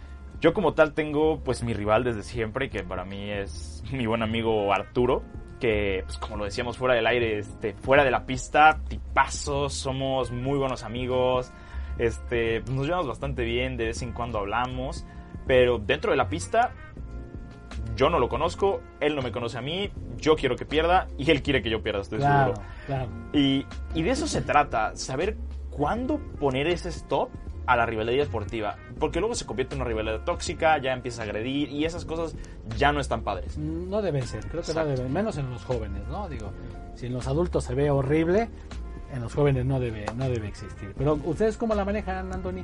Yo 0.42 0.54
como 0.54 0.74
tal 0.74 0.94
tengo 0.94 1.40
pues 1.44 1.64
mi 1.64 1.74
rival 1.74 2.04
desde 2.04 2.24
siempre, 2.24 2.70
que 2.70 2.84
para 2.84 3.06
mí 3.06 3.30
es 3.32 3.84
mi 3.92 4.06
buen 4.06 4.24
amigo 4.24 4.74
Arturo, 4.74 5.24
que 5.60 6.04
pues, 6.06 6.18
como 6.18 6.38
lo 6.38 6.46
decíamos 6.46 6.78
fuera 6.78 6.96
del 6.96 7.08
aire, 7.08 7.40
este, 7.40 7.74
fuera 7.74 8.04
de 8.04 8.12
la 8.12 8.26
pista, 8.26 8.82
tipazos, 8.88 9.74
somos 9.74 10.32
muy 10.32 10.58
buenos 10.58 10.84
amigos, 10.84 11.52
este, 11.98 12.62
nos 12.72 12.86
llevamos 12.86 13.08
bastante 13.08 13.44
bien, 13.44 13.78
de 13.78 13.86
vez 13.86 14.02
en 14.02 14.12
cuando 14.12 14.40
hablamos, 14.40 15.06
pero 15.48 15.80
dentro 15.80 16.12
de 16.12 16.18
la 16.18 16.28
pista 16.28 16.74
yo 17.96 18.10
no 18.10 18.20
lo 18.20 18.30
conozco, 18.30 18.82
él 19.00 19.16
no 19.16 19.22
me 19.22 19.32
conoce 19.32 19.58
a 19.58 19.62
mí, 19.62 19.90
yo 20.18 20.36
quiero 20.36 20.56
que 20.56 20.66
pierda 20.66 21.08
y 21.18 21.32
él 21.32 21.42
quiere 21.42 21.62
que 21.62 21.70
yo 21.70 21.82
pierda, 21.82 22.02
estoy 22.02 22.20
Claro, 22.20 22.56
seguro. 22.56 22.70
claro. 22.86 23.08
Y, 23.34 23.66
y 23.94 24.04
de 24.04 24.10
eso 24.12 24.28
se 24.28 24.42
trata, 24.42 24.96
saber 24.96 25.38
cuándo 25.70 26.20
poner 26.40 26.68
ese 26.68 26.90
stop 26.90 27.30
a 27.68 27.76
la 27.76 27.86
rivalidad 27.86 28.24
deportiva. 28.26 28.76
Porque 29.00 29.20
luego 29.20 29.34
se 29.36 29.46
convierte 29.46 29.76
en 29.76 29.82
una 29.82 29.88
rivalidad 29.90 30.22
tóxica, 30.24 30.78
ya 30.78 30.94
empieza 30.94 31.22
a 31.22 31.26
agredir 31.26 31.70
y 31.72 31.86
esas 31.86 32.06
cosas 32.06 32.36
ya 32.78 32.92
no 32.92 33.00
están 33.00 33.24
padres. 33.24 33.58
No 33.58 34.02
deben 34.02 34.24
ser, 34.28 34.42
creo 34.42 34.62
que 34.62 34.74
no 34.74 34.82
Exacto. 34.82 34.90
deben, 34.90 35.12
menos 35.12 35.38
en 35.38 35.50
los 35.50 35.64
jóvenes, 35.66 36.08
¿no? 36.08 36.30
Digo, 36.30 36.52
si 36.96 37.08
en 37.08 37.14
los 37.14 37.28
adultos 37.28 37.64
se 37.64 37.74
ve 37.74 37.90
horrible, 37.90 38.50
en 39.14 39.22
los 39.22 39.34
jóvenes 39.34 39.66
no 39.66 39.80
debe, 39.80 40.06
no 40.16 40.30
debe 40.30 40.48
existir. 40.48 40.94
Pero 40.98 41.20
ustedes 41.26 41.58
cómo 41.58 41.74
la 41.76 41.84
manejan, 41.86 42.32
Andoni? 42.32 42.64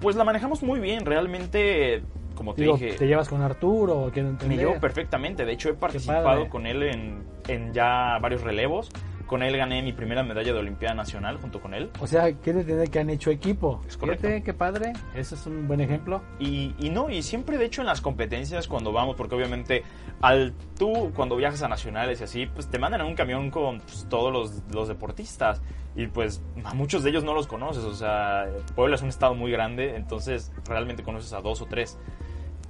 Pues 0.00 0.16
la 0.16 0.24
manejamos 0.24 0.62
muy 0.62 0.80
bien, 0.80 1.04
realmente, 1.06 2.02
como 2.34 2.54
te 2.54 2.62
Digo, 2.62 2.76
dije, 2.76 2.96
¿te 2.96 3.06
llevas 3.06 3.28
con 3.28 3.42
Arturo? 3.42 4.10
Me 4.46 4.56
llevo 4.56 4.78
perfectamente. 4.80 5.44
De 5.44 5.52
hecho, 5.52 5.68
he 5.70 5.74
participado 5.74 6.48
con 6.48 6.66
él 6.66 6.82
en, 6.82 7.24
en 7.48 7.72
ya 7.72 8.18
varios 8.20 8.42
relevos. 8.42 8.90
Con 9.26 9.42
él 9.42 9.56
gané 9.56 9.82
mi 9.82 9.92
primera 9.92 10.22
medalla 10.22 10.52
de 10.52 10.58
Olimpiada 10.58 10.94
Nacional 10.94 11.38
junto 11.38 11.60
con 11.60 11.74
él. 11.74 11.90
O 12.00 12.06
sea, 12.06 12.32
quiere 12.32 12.64
tener 12.64 12.90
que 12.90 12.98
han 12.98 13.10
hecho 13.10 13.30
equipo. 13.30 13.80
Es 13.86 13.96
correcto. 13.96 14.26
Fíjate, 14.26 14.42
qué 14.42 14.54
padre. 14.54 14.92
Ese 15.14 15.34
es 15.34 15.46
un 15.46 15.66
buen 15.66 15.80
ejemplo. 15.80 16.22
Y, 16.38 16.74
y 16.78 16.90
no, 16.90 17.10
y 17.10 17.22
siempre 17.22 17.58
de 17.58 17.64
hecho 17.64 17.80
en 17.80 17.86
las 17.86 18.00
competencias 18.00 18.68
cuando 18.68 18.92
vamos, 18.92 19.16
porque 19.16 19.34
obviamente 19.34 19.82
al 20.20 20.54
tú 20.78 21.12
cuando 21.14 21.36
viajas 21.36 21.62
a 21.62 21.68
nacionales 21.68 22.20
y 22.20 22.24
así, 22.24 22.46
pues 22.46 22.68
te 22.68 22.78
mandan 22.78 23.00
en 23.02 23.06
un 23.08 23.14
camión 23.14 23.50
con 23.50 23.80
pues, 23.80 24.06
todos 24.08 24.32
los, 24.32 24.62
los 24.72 24.88
deportistas 24.88 25.60
y 25.96 26.06
pues 26.06 26.42
a 26.64 26.74
muchos 26.74 27.02
de 27.02 27.10
ellos 27.10 27.24
no 27.24 27.34
los 27.34 27.46
conoces, 27.46 27.84
o 27.84 27.94
sea, 27.94 28.48
Puebla 28.74 28.96
es 28.96 29.02
un 29.02 29.08
estado 29.08 29.34
muy 29.34 29.52
grande, 29.52 29.94
entonces 29.96 30.52
realmente 30.66 31.02
conoces 31.02 31.32
a 31.32 31.40
dos 31.40 31.62
o 31.62 31.66
tres. 31.66 31.98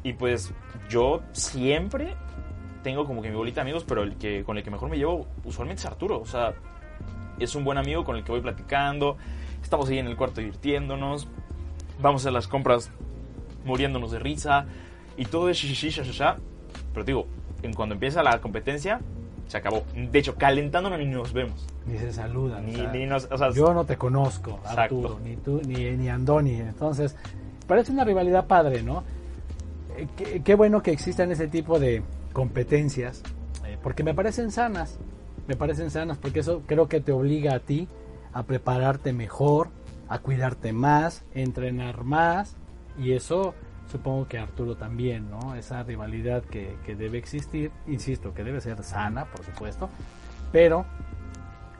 Y 0.03 0.13
pues 0.13 0.53
yo 0.91 1.23
siempre 1.33 2.15
tengo 2.85 3.05
como 3.05 3.21
que 3.23 3.31
mi 3.31 3.35
bolita 3.35 3.57
de 3.57 3.63
amigos, 3.63 3.85
pero 3.85 4.05
el 4.05 4.15
que 4.15 4.45
con 4.45 4.57
el 4.57 4.63
que 4.63 4.71
mejor 4.71 4.89
me 4.89 4.97
llevo 4.97 5.27
usualmente 5.45 5.81
es 5.81 5.87
Arturo, 5.87 6.21
o 6.21 6.27
sea, 6.27 6.55
es 7.41 7.57
un 7.57 7.65
buen 7.65 7.79
amigo 7.79 8.05
con 8.05 8.17
el 8.17 8.23
que 8.23 8.31
voy 8.31 8.41
platicando, 8.41 9.17
estamos 9.61 9.89
ahí 9.89 9.99
en 9.99 10.07
el 10.07 10.17
cuarto 10.17 10.41
divirtiéndonos, 10.41 11.27
vamos 12.01 12.25
a 12.27 12.31
las 12.31 12.47
compras 12.47 12.91
muriéndonos 13.65 14.13
de 14.13 14.21
risa 14.21 14.67
y 15.17 15.25
todo 15.25 15.49
es. 15.49 15.65
Pero 16.93 17.05
digo, 17.05 17.27
en 17.63 17.73
cuando 17.73 17.95
empieza 17.95 18.23
la 18.23 18.41
competencia, 18.41 19.01
se 19.49 19.57
acabó. 19.57 19.83
De 19.95 20.19
hecho, 20.19 20.37
calentándonos 20.37 20.99
ni 20.99 21.07
nos 21.07 21.33
vemos. 21.33 21.67
Ni 21.87 21.99
se 21.99 22.13
saludan. 22.13 22.67
Ni, 22.67 22.75
o 22.75 22.77
sea, 22.77 22.93
ni 22.93 23.07
nos, 23.07 23.29
o 23.31 23.39
sea, 23.39 23.51
Yo 23.51 23.75
no 23.75 23.85
te 23.85 23.97
conozco, 23.97 24.61
Exacto. 24.63 24.81
Arturo, 24.81 25.21
ni 25.25 25.37
tú, 25.37 25.61
ni, 25.67 25.91
ni 25.93 26.09
Andoni. 26.09 26.55
Entonces, 26.55 27.17
parece 27.67 27.93
una 27.93 28.05
rivalidad 28.05 28.47
padre, 28.47 28.83
¿no? 28.83 29.03
Eh, 29.97 30.07
Qué, 30.17 30.43
qué 30.43 30.55
bueno 30.55 30.83
que 30.83 30.93
existan 30.93 31.33
ese 31.33 31.49
tipo 31.49 31.79
de 31.79 32.03
competencias, 32.35 33.23
eh, 33.65 33.79
porque 33.83 34.05
me 34.05 34.13
parecen 34.13 34.51
sanas. 34.51 34.99
Me 35.47 35.57
parecen 35.57 35.91
sanas, 35.91 36.19
porque 36.19 36.41
eso 36.41 36.63
creo 36.67 36.89
que 36.89 37.01
te 37.01 37.13
obliga 37.13 37.55
a 37.55 37.61
ti 37.61 37.89
a 38.33 38.43
prepararte 38.43 39.15
mejor, 39.15 39.69
a 40.09 40.19
cuidarte 40.19 40.73
más, 40.73 41.25
entrenar 41.33 42.05
más, 42.05 42.57
y 42.99 43.13
eso 43.13 43.55
supongo 43.91 44.27
que 44.27 44.39
Arturo 44.39 44.77
también, 44.77 45.31
¿no? 45.31 45.55
Esa 45.55 45.83
rivalidad 45.83 46.43
que, 46.43 46.77
que 46.85 46.97
debe 46.97 47.19
existir, 47.19 47.71
insisto, 47.87 48.35
que 48.35 48.43
debe 48.43 48.61
ser 48.61 48.83
sana, 48.83 49.27
por 49.27 49.45
supuesto, 49.45 49.89
pero 50.51 50.85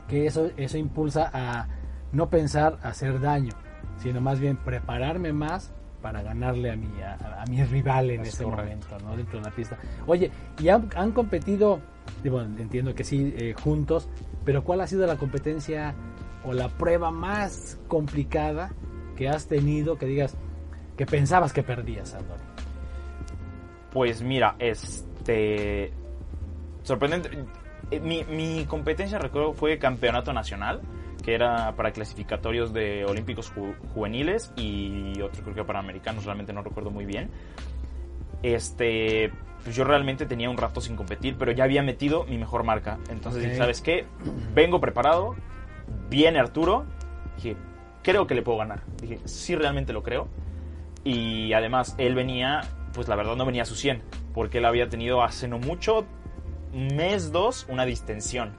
que 0.07 0.27
eso, 0.27 0.51
eso 0.57 0.77
impulsa 0.77 1.29
a 1.33 1.67
no 2.11 2.29
pensar 2.29 2.77
hacer 2.83 3.19
daño, 3.19 3.53
sino 3.97 4.21
más 4.21 4.39
bien 4.39 4.57
prepararme 4.57 5.33
más 5.33 5.73
para 6.05 6.21
ganarle 6.21 6.69
a 6.69 6.75
mi, 6.75 7.01
a, 7.01 7.15
a 7.41 7.45
mi 7.47 7.63
rival 7.63 8.11
en 8.11 8.21
Es 8.21 8.27
ese 8.35 8.43
correcto. 8.43 8.89
momento, 8.93 9.09
¿no? 9.09 9.17
dentro 9.17 9.39
de 9.39 9.45
la 9.45 9.49
pista. 9.49 9.75
Oye, 10.05 10.29
¿y 10.59 10.69
han, 10.69 10.87
han 10.95 11.11
competido, 11.13 11.79
digo, 12.21 12.41
entiendo 12.41 12.93
que 12.93 13.03
sí, 13.03 13.33
eh, 13.35 13.55
juntos, 13.59 14.07
pero 14.43 14.63
cuál 14.63 14.81
ha 14.81 14.87
sido 14.87 15.07
la 15.07 15.17
competencia 15.17 15.95
o 16.43 16.53
la 16.53 16.69
prueba 16.69 17.09
más 17.09 17.79
complicada 17.87 18.71
que 19.15 19.27
has 19.29 19.47
tenido 19.47 19.97
que 19.97 20.05
digas 20.05 20.37
que 20.95 21.07
pensabas 21.07 21.53
que 21.53 21.63
perdías, 21.63 22.13
Andoni? 22.13 22.43
Pues 23.91 24.21
mira, 24.21 24.55
este. 24.59 25.91
Sorprendente. 26.83 27.31
Eh, 27.89 27.99
Mi, 27.99 28.23
mi 28.25 28.65
competencia, 28.65 29.17
recuerdo, 29.17 29.53
fue 29.53 29.79
campeonato 29.79 30.31
nacional, 30.33 30.81
que 31.25 31.33
era 31.33 31.75
para 31.75 31.91
clasificatorios 31.91 32.71
de 32.71 33.03
olímpicos 33.03 33.51
ju- 33.51 33.73
juveniles 33.95 34.53
y 34.55 35.19
otro 35.21 35.41
creo 35.41 35.55
que 35.55 35.63
para 35.63 35.79
americanos, 35.79 36.23
realmente 36.23 36.53
no 36.53 36.61
recuerdo 36.61 36.91
muy 36.91 37.05
bien. 37.05 37.31
Este. 38.43 39.31
Pues 39.63 39.75
yo 39.75 39.83
realmente 39.83 40.27
tenía 40.27 40.47
un 40.51 40.57
rato 40.57 40.79
sin 40.79 40.95
competir, 40.95 41.37
pero 41.39 41.51
ya 41.51 41.63
había 41.63 41.81
metido 41.81 42.25
mi 42.25 42.37
mejor 42.37 42.63
marca. 42.63 42.99
Entonces 43.09 43.41
Ok. 43.41 43.45
dije, 43.45 43.57
¿sabes 43.57 43.81
qué? 43.81 44.05
Vengo 44.53 44.79
preparado, 44.79 45.35
viene 46.07 46.37
Arturo. 46.37 46.85
Dije, 47.37 47.55
creo 48.03 48.27
que 48.27 48.35
le 48.35 48.43
puedo 48.43 48.59
ganar. 48.59 48.81
Dije, 49.01 49.19
sí, 49.25 49.55
realmente 49.55 49.91
lo 49.91 50.03
creo. 50.03 50.27
Y 51.03 51.53
además, 51.53 51.95
él 51.97 52.13
venía, 52.13 52.61
pues 52.93 53.07
la 53.07 53.15
verdad 53.15 53.35
no 53.35 53.43
venía 53.45 53.63
a 53.63 53.65
su 53.65 53.75
100, 53.75 54.03
porque 54.35 54.59
él 54.59 54.65
había 54.65 54.87
tenido 54.87 55.23
hace 55.23 55.47
no 55.47 55.57
mucho, 55.57 56.05
mes, 56.71 57.31
dos, 57.31 57.65
una 57.67 57.85
distensión. 57.85 58.51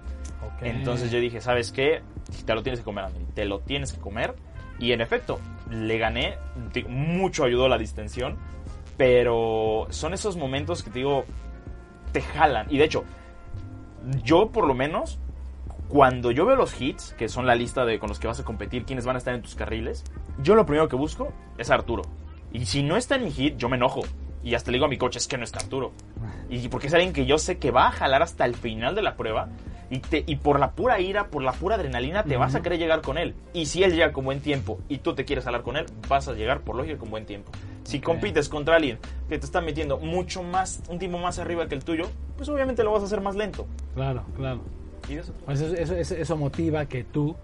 Entonces 0.60 1.10
yo 1.10 1.20
dije, 1.20 1.40
¿sabes 1.40 1.72
qué? 1.72 2.02
Te 2.44 2.54
lo 2.54 2.62
tienes 2.62 2.80
que 2.80 2.84
comer, 2.84 3.04
Anthony, 3.04 3.26
te 3.34 3.44
lo 3.44 3.60
tienes 3.60 3.92
que 3.92 4.00
comer. 4.00 4.34
Y 4.78 4.92
en 4.92 5.00
efecto, 5.00 5.40
le 5.70 5.98
gané, 5.98 6.36
mucho 6.88 7.44
ayudó 7.44 7.68
la 7.68 7.78
distensión, 7.78 8.36
pero 8.96 9.86
son 9.90 10.14
esos 10.14 10.36
momentos 10.36 10.82
que 10.82 10.90
te 10.90 10.98
digo, 10.98 11.24
te 12.12 12.20
jalan. 12.22 12.66
Y 12.70 12.78
de 12.78 12.84
hecho, 12.84 13.04
yo 14.22 14.50
por 14.50 14.66
lo 14.66 14.74
menos, 14.74 15.18
cuando 15.88 16.30
yo 16.30 16.46
veo 16.46 16.56
los 16.56 16.80
hits, 16.80 17.14
que 17.14 17.28
son 17.28 17.46
la 17.46 17.54
lista 17.54 17.84
de 17.84 17.98
con 17.98 18.08
los 18.08 18.18
que 18.18 18.26
vas 18.26 18.40
a 18.40 18.44
competir, 18.44 18.84
quiénes 18.84 19.06
van 19.06 19.16
a 19.16 19.18
estar 19.18 19.34
en 19.34 19.42
tus 19.42 19.54
carriles, 19.54 20.04
yo 20.42 20.54
lo 20.54 20.66
primero 20.66 20.88
que 20.88 20.96
busco 20.96 21.32
es 21.58 21.70
Arturo. 21.70 22.02
Y 22.52 22.66
si 22.66 22.82
no 22.82 22.96
está 22.96 23.16
en 23.16 23.24
mi 23.24 23.30
hit, 23.30 23.56
yo 23.56 23.68
me 23.68 23.76
enojo. 23.76 24.02
Y 24.42 24.54
hasta 24.54 24.70
le 24.70 24.76
digo 24.76 24.86
a 24.86 24.88
mi 24.88 24.98
coche, 24.98 25.18
es 25.18 25.26
que 25.26 25.36
no 25.36 25.44
está 25.44 25.58
Arturo. 25.58 25.92
Y 26.48 26.68
porque 26.68 26.86
es 26.86 26.94
alguien 26.94 27.12
que 27.12 27.26
yo 27.26 27.38
sé 27.38 27.58
que 27.58 27.70
va 27.70 27.88
a 27.88 27.92
jalar 27.92 28.22
hasta 28.22 28.44
el 28.44 28.54
final 28.54 28.94
de 28.94 29.02
la 29.02 29.16
prueba. 29.16 29.48
Y, 29.88 30.00
te, 30.00 30.24
y 30.26 30.36
por 30.36 30.58
la 30.58 30.72
pura 30.72 30.98
ira, 31.00 31.28
por 31.28 31.42
la 31.42 31.52
pura 31.52 31.76
adrenalina, 31.76 32.24
te 32.24 32.36
vas 32.36 32.54
a 32.56 32.62
querer 32.62 32.78
llegar 32.78 33.02
con 33.02 33.18
él. 33.18 33.34
Y 33.52 33.66
si 33.66 33.84
él 33.84 33.92
llega 33.92 34.12
con 34.12 34.24
buen 34.24 34.40
tiempo 34.40 34.80
y 34.88 34.98
tú 34.98 35.14
te 35.14 35.24
quieres 35.24 35.44
jalar 35.44 35.62
con 35.62 35.76
él, 35.76 35.86
vas 36.08 36.26
a 36.26 36.32
llegar 36.34 36.62
por 36.62 36.74
lógica 36.74 36.98
con 36.98 37.10
buen 37.10 37.24
tiempo. 37.24 37.52
Si 37.84 38.00
compites 38.00 38.48
contra 38.48 38.74
alguien 38.76 38.98
que 39.28 39.38
te 39.38 39.46
está 39.46 39.60
metiendo 39.60 39.98
mucho 39.98 40.42
más, 40.42 40.82
un 40.88 40.98
tiempo 40.98 41.18
más 41.18 41.38
arriba 41.38 41.68
que 41.68 41.76
el 41.76 41.84
tuyo, 41.84 42.08
pues 42.36 42.48
obviamente 42.48 42.82
lo 42.82 42.90
vas 42.90 43.02
a 43.02 43.06
hacer 43.06 43.20
más 43.20 43.36
lento. 43.36 43.66
Claro, 43.94 44.24
claro. 44.34 44.62
Y 45.08 45.14
eso- 45.14 45.32
Pues 45.44 45.60
eso, 45.60 45.74
eso, 45.76 45.94
eso- 45.94 46.16
eso 46.16 46.36
motiva 46.36 46.86
que 46.86 47.04
tú, 47.04 47.36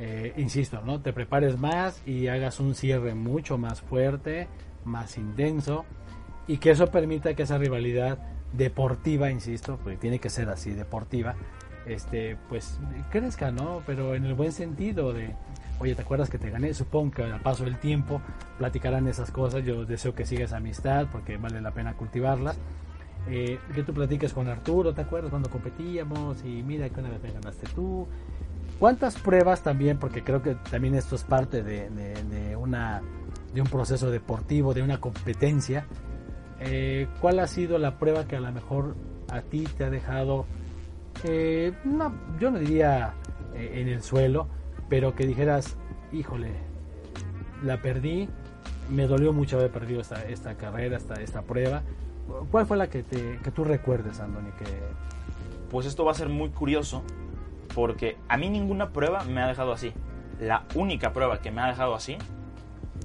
eh, 0.00 0.32
insisto, 0.38 0.80
¿no? 0.84 1.00
Te 1.00 1.12
prepares 1.12 1.56
más 1.56 2.02
y 2.04 2.26
hagas 2.26 2.58
un 2.58 2.74
cierre 2.74 3.14
mucho 3.14 3.58
más 3.58 3.80
fuerte, 3.80 4.48
más 4.84 5.16
intenso, 5.18 5.84
y 6.48 6.58
que 6.58 6.72
eso 6.72 6.88
permita 6.88 7.34
que 7.34 7.44
esa 7.44 7.58
rivalidad 7.58 8.18
deportiva, 8.52 9.30
insisto, 9.30 9.78
porque 9.82 9.96
tiene 9.98 10.18
que 10.18 10.30
ser 10.30 10.48
así, 10.48 10.70
deportiva, 10.72 11.34
este, 11.86 12.36
pues 12.48 12.78
crezca, 13.10 13.50
¿no? 13.50 13.82
Pero 13.86 14.14
en 14.14 14.24
el 14.26 14.34
buen 14.34 14.52
sentido 14.52 15.12
de, 15.12 15.34
oye, 15.78 15.94
¿te 15.94 16.02
acuerdas 16.02 16.28
que 16.30 16.38
te 16.38 16.50
gané? 16.50 16.74
Supongo 16.74 17.12
que 17.12 17.22
al 17.24 17.40
paso 17.40 17.64
del 17.64 17.78
tiempo 17.78 18.20
platicarán 18.58 19.06
esas 19.08 19.30
cosas. 19.30 19.64
Yo 19.64 19.84
deseo 19.84 20.14
que 20.14 20.26
siga 20.26 20.44
esa 20.44 20.56
amistad 20.58 21.06
porque 21.12 21.36
vale 21.36 21.60
la 21.60 21.70
pena 21.72 21.94
cultivarlas. 21.94 22.58
Eh, 23.28 23.58
que 23.74 23.82
tú 23.82 23.92
platiques 23.92 24.32
con 24.32 24.46
Arturo, 24.48 24.94
¿te 24.94 25.00
acuerdas 25.02 25.30
cuando 25.30 25.50
competíamos? 25.50 26.44
Y 26.44 26.62
mira 26.62 26.88
que 26.90 27.00
una 27.00 27.08
vez 27.10 27.22
me 27.22 27.32
ganaste 27.32 27.66
tú. 27.74 28.06
¿Cuántas 28.78 29.16
pruebas 29.16 29.62
también? 29.62 29.98
Porque 29.98 30.22
creo 30.22 30.42
que 30.42 30.54
también 30.70 30.94
esto 30.94 31.16
es 31.16 31.24
parte 31.24 31.62
de, 31.62 31.88
de- 31.90 32.22
de 32.24 32.56
una, 32.56 33.00
de 33.54 33.60
un 33.62 33.66
proceso 33.68 34.10
deportivo, 34.10 34.74
de 34.74 34.82
una 34.82 35.00
competencia. 35.00 35.86
Eh, 36.60 37.06
¿Cuál 37.20 37.38
ha 37.40 37.46
sido 37.46 37.78
la 37.78 37.98
prueba 37.98 38.26
que 38.26 38.36
a 38.36 38.40
lo 38.40 38.52
mejor 38.52 38.94
a 39.30 39.40
ti 39.42 39.64
te 39.76 39.84
ha 39.84 39.90
dejado, 39.90 40.46
eh, 41.28 41.72
no, 41.84 42.12
yo 42.38 42.50
no 42.50 42.58
diría 42.58 43.14
eh, 43.54 43.80
en 43.80 43.88
el 43.88 44.02
suelo, 44.02 44.48
pero 44.88 45.14
que 45.14 45.26
dijeras, 45.26 45.76
híjole, 46.12 46.50
la 47.62 47.80
perdí, 47.82 48.28
me 48.90 49.06
dolió 49.06 49.32
mucho 49.32 49.58
haber 49.58 49.70
perdido 49.70 50.00
esta, 50.00 50.24
esta 50.24 50.54
carrera, 50.54 50.96
esta, 50.96 51.14
esta 51.14 51.42
prueba. 51.42 51.82
¿Cuál 52.50 52.66
fue 52.66 52.76
la 52.76 52.88
que, 52.88 53.02
te, 53.02 53.38
que 53.42 53.50
tú 53.50 53.64
recuerdes, 53.64 54.20
Andoni? 54.20 54.50
Que, 54.52 54.64
Pues 55.70 55.86
esto 55.86 56.04
va 56.04 56.12
a 56.12 56.14
ser 56.14 56.28
muy 56.28 56.50
curioso 56.50 57.02
porque 57.74 58.16
a 58.28 58.36
mí 58.36 58.48
ninguna 58.48 58.90
prueba 58.90 59.24
me 59.24 59.42
ha 59.42 59.48
dejado 59.48 59.72
así. 59.72 59.92
La 60.40 60.64
única 60.74 61.12
prueba 61.12 61.40
que 61.40 61.50
me 61.50 61.60
ha 61.60 61.66
dejado 61.68 61.94
así 61.94 62.16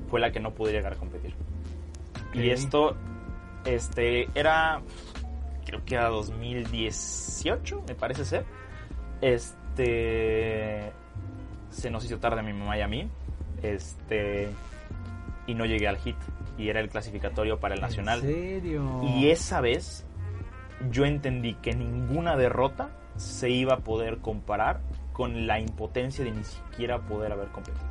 fue 0.09 0.19
la 0.19 0.31
que 0.31 0.39
no 0.39 0.51
pude 0.51 0.71
llegar 0.71 0.93
a 0.93 0.95
competir. 0.95 1.33
Y 2.33 2.49
esto, 2.49 2.95
este, 3.65 4.29
era, 4.35 4.81
creo 5.71 5.85
que 5.85 5.95
era 5.95 6.09
2018, 6.09 7.83
me 7.87 7.95
parece 7.95 8.25
ser. 8.25 8.45
Este, 9.21 10.91
se 11.69 11.89
nos 11.89 12.03
hizo 12.03 12.19
tarde 12.19 12.41
a 12.41 12.43
mi 12.43 12.51
mamá 12.51 12.77
y 12.77 12.81
a 12.81 12.87
mí. 12.87 13.09
Este, 13.63 14.49
y 15.47 15.53
no 15.55 15.65
llegué 15.65 15.87
al 15.87 15.97
hit. 15.97 16.17
Y 16.57 16.67
era 16.69 16.81
el 16.81 16.89
clasificatorio 16.89 17.59
para 17.59 17.75
el 17.75 17.81
nacional. 17.81 18.19
¿En 18.19 18.27
serio? 18.27 19.01
Y 19.03 19.29
esa 19.29 19.61
vez 19.61 20.05
yo 20.91 21.05
entendí 21.05 21.53
que 21.55 21.73
ninguna 21.73 22.35
derrota 22.35 22.89
se 23.15 23.49
iba 23.49 23.75
a 23.75 23.79
poder 23.79 24.17
comparar 24.17 24.81
con 25.13 25.47
la 25.47 25.59
impotencia 25.59 26.25
de 26.25 26.31
ni 26.31 26.43
siquiera 26.43 26.99
poder 26.99 27.31
haber 27.31 27.47
competido. 27.49 27.85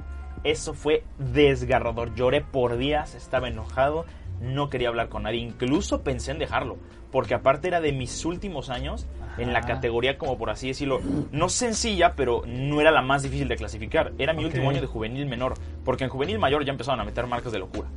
Eso 0.45 0.75
fue 0.75 1.05
desgarrador. 1.19 2.15
Lloré 2.15 2.43
por 2.43 2.77
días, 2.77 3.15
estaba 3.15 3.49
enojado, 3.49 4.05
no 4.41 4.69
quería 4.69 4.89
hablar 4.89 5.09
con 5.09 5.23
nadie. 5.23 5.41
Incluso 5.41 6.03
pensé 6.03 6.33
en 6.33 6.39
dejarlo, 6.39 6.79
porque 7.11 7.35
aparte 7.35 7.69
era 7.69 7.81
de 7.81 7.93
mis 7.93 8.25
últimos 8.25 8.71
años 8.71 9.07
en 9.39 9.53
la 9.53 9.61
Ajá. 9.61 9.69
categoría, 9.69 10.19
como 10.19 10.37
por 10.37 10.51
así 10.51 10.69
decirlo, 10.69 11.01
no 11.33 11.49
sencilla, 11.49 12.15
pero 12.17 12.43
no 12.47 12.81
era 12.81 12.91
la 12.91 13.03
más 13.03 13.23
difícil 13.23 13.49
de 13.49 13.57
clasificar. 13.57 14.13
Era 14.19 14.33
mi 14.33 14.41
Ok. 14.45 14.47
último 14.47 14.71
año 14.71 14.81
de 14.81 14.87
juvenil 14.87 15.27
menor, 15.27 15.55
porque 15.85 16.05
en 16.05 16.11
juvenil 16.11 16.39
mayor 16.39 16.65
ya 16.65 16.73
empezaban 16.73 17.01
a 17.01 17.05
meter 17.05 17.27
marcas 17.27 17.53
de 17.53 17.59
locura. 17.59 17.89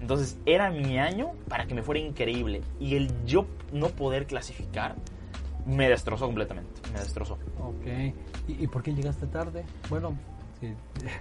Entonces 0.00 0.38
era 0.46 0.70
mi 0.70 0.98
año 0.98 1.32
para 1.48 1.66
que 1.66 1.74
me 1.74 1.82
fuera 1.82 2.00
increíble. 2.00 2.62
Y 2.78 2.96
el 2.96 3.10
yo 3.26 3.46
no 3.72 3.88
poder 3.88 4.26
clasificar 4.26 4.94
me 5.66 5.88
destrozó 5.88 6.26
completamente. 6.26 6.80
Me 6.92 7.00
destrozó. 7.00 7.34
Ok. 7.60 7.86
¿Y, 8.48 8.64
y 8.64 8.66
por 8.66 8.82
qué 8.82 8.92
llegaste 8.94 9.26
tarde? 9.26 9.64
Bueno, 9.90 10.16
sí. 10.58 10.72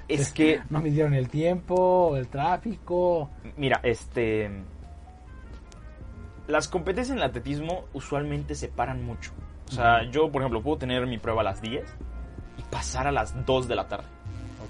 Es 0.07 0.31
que, 0.31 0.61
no 0.69 0.81
me 0.81 0.89
dieron 0.91 1.13
el 1.13 1.27
tiempo, 1.29 2.15
el 2.17 2.27
tráfico. 2.27 3.29
mira, 3.57 3.79
este... 3.83 4.49
Las 6.49 6.67
competencias 6.67 7.11
en 7.15 7.19
el 7.19 7.23
atletismo 7.23 7.85
usualmente 7.93 8.55
se 8.55 8.69
paran 8.69 9.03
mucho. 9.03 9.31
O 9.67 9.71
sea, 9.71 10.03
yo, 10.09 10.31
por 10.31 10.41
ejemplo, 10.41 10.63
puedo 10.63 10.79
tener 10.79 11.05
mi 11.05 11.19
prueba 11.19 11.41
a 11.41 11.43
las 11.43 11.61
10 11.61 11.83
y 12.57 12.61
pasar 12.71 13.05
a 13.05 13.11
las 13.11 13.45
2 13.45 13.67
de 13.67 13.75
la 13.75 13.87
tarde. 13.87 14.07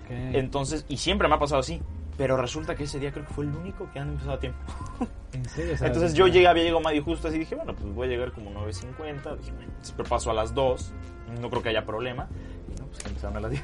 Ok. 0.03 0.11
Entonces, 0.35 0.85
y 0.89 0.97
siempre 0.97 1.29
me 1.29 1.35
ha 1.35 1.39
pasado 1.39 1.61
así. 1.61 1.81
Pero 2.17 2.35
resulta 2.35 2.75
que 2.75 2.83
ese 2.83 2.99
día 2.99 3.13
creo 3.13 3.25
que 3.25 3.33
fue 3.33 3.45
el 3.45 3.55
único 3.55 3.89
que 3.93 3.99
han 3.99 4.09
empezado 4.09 4.33
a 4.33 4.39
tiempo. 4.41 4.59
¿En 5.31 5.45
serio? 5.45 5.73
Entonces 5.79 6.13
yo 6.13 6.27
llegué, 6.27 6.49
había 6.49 6.63
llegado 6.63 6.81
medio 6.81 7.01
justo 7.01 7.29
así 7.29 7.37
y 7.37 7.39
dije, 7.39 7.55
bueno, 7.55 7.73
pues 7.73 7.93
voy 7.93 8.07
a 8.07 8.09
llegar 8.09 8.33
como 8.33 8.51
9.50. 8.51 9.37
Dije, 9.37 9.51
bueno, 9.53 9.71
siempre 9.81 10.05
paso 10.05 10.29
a 10.29 10.33
las 10.33 10.53
2. 10.53 10.91
No 11.39 11.49
creo 11.49 11.63
que 11.63 11.69
haya 11.69 11.85
problema. 11.85 12.27
Y 12.67 12.77
no, 12.77 12.87
pues 12.87 13.05
empezaron 13.05 13.37
a 13.37 13.39
las 13.39 13.51
10. 13.51 13.63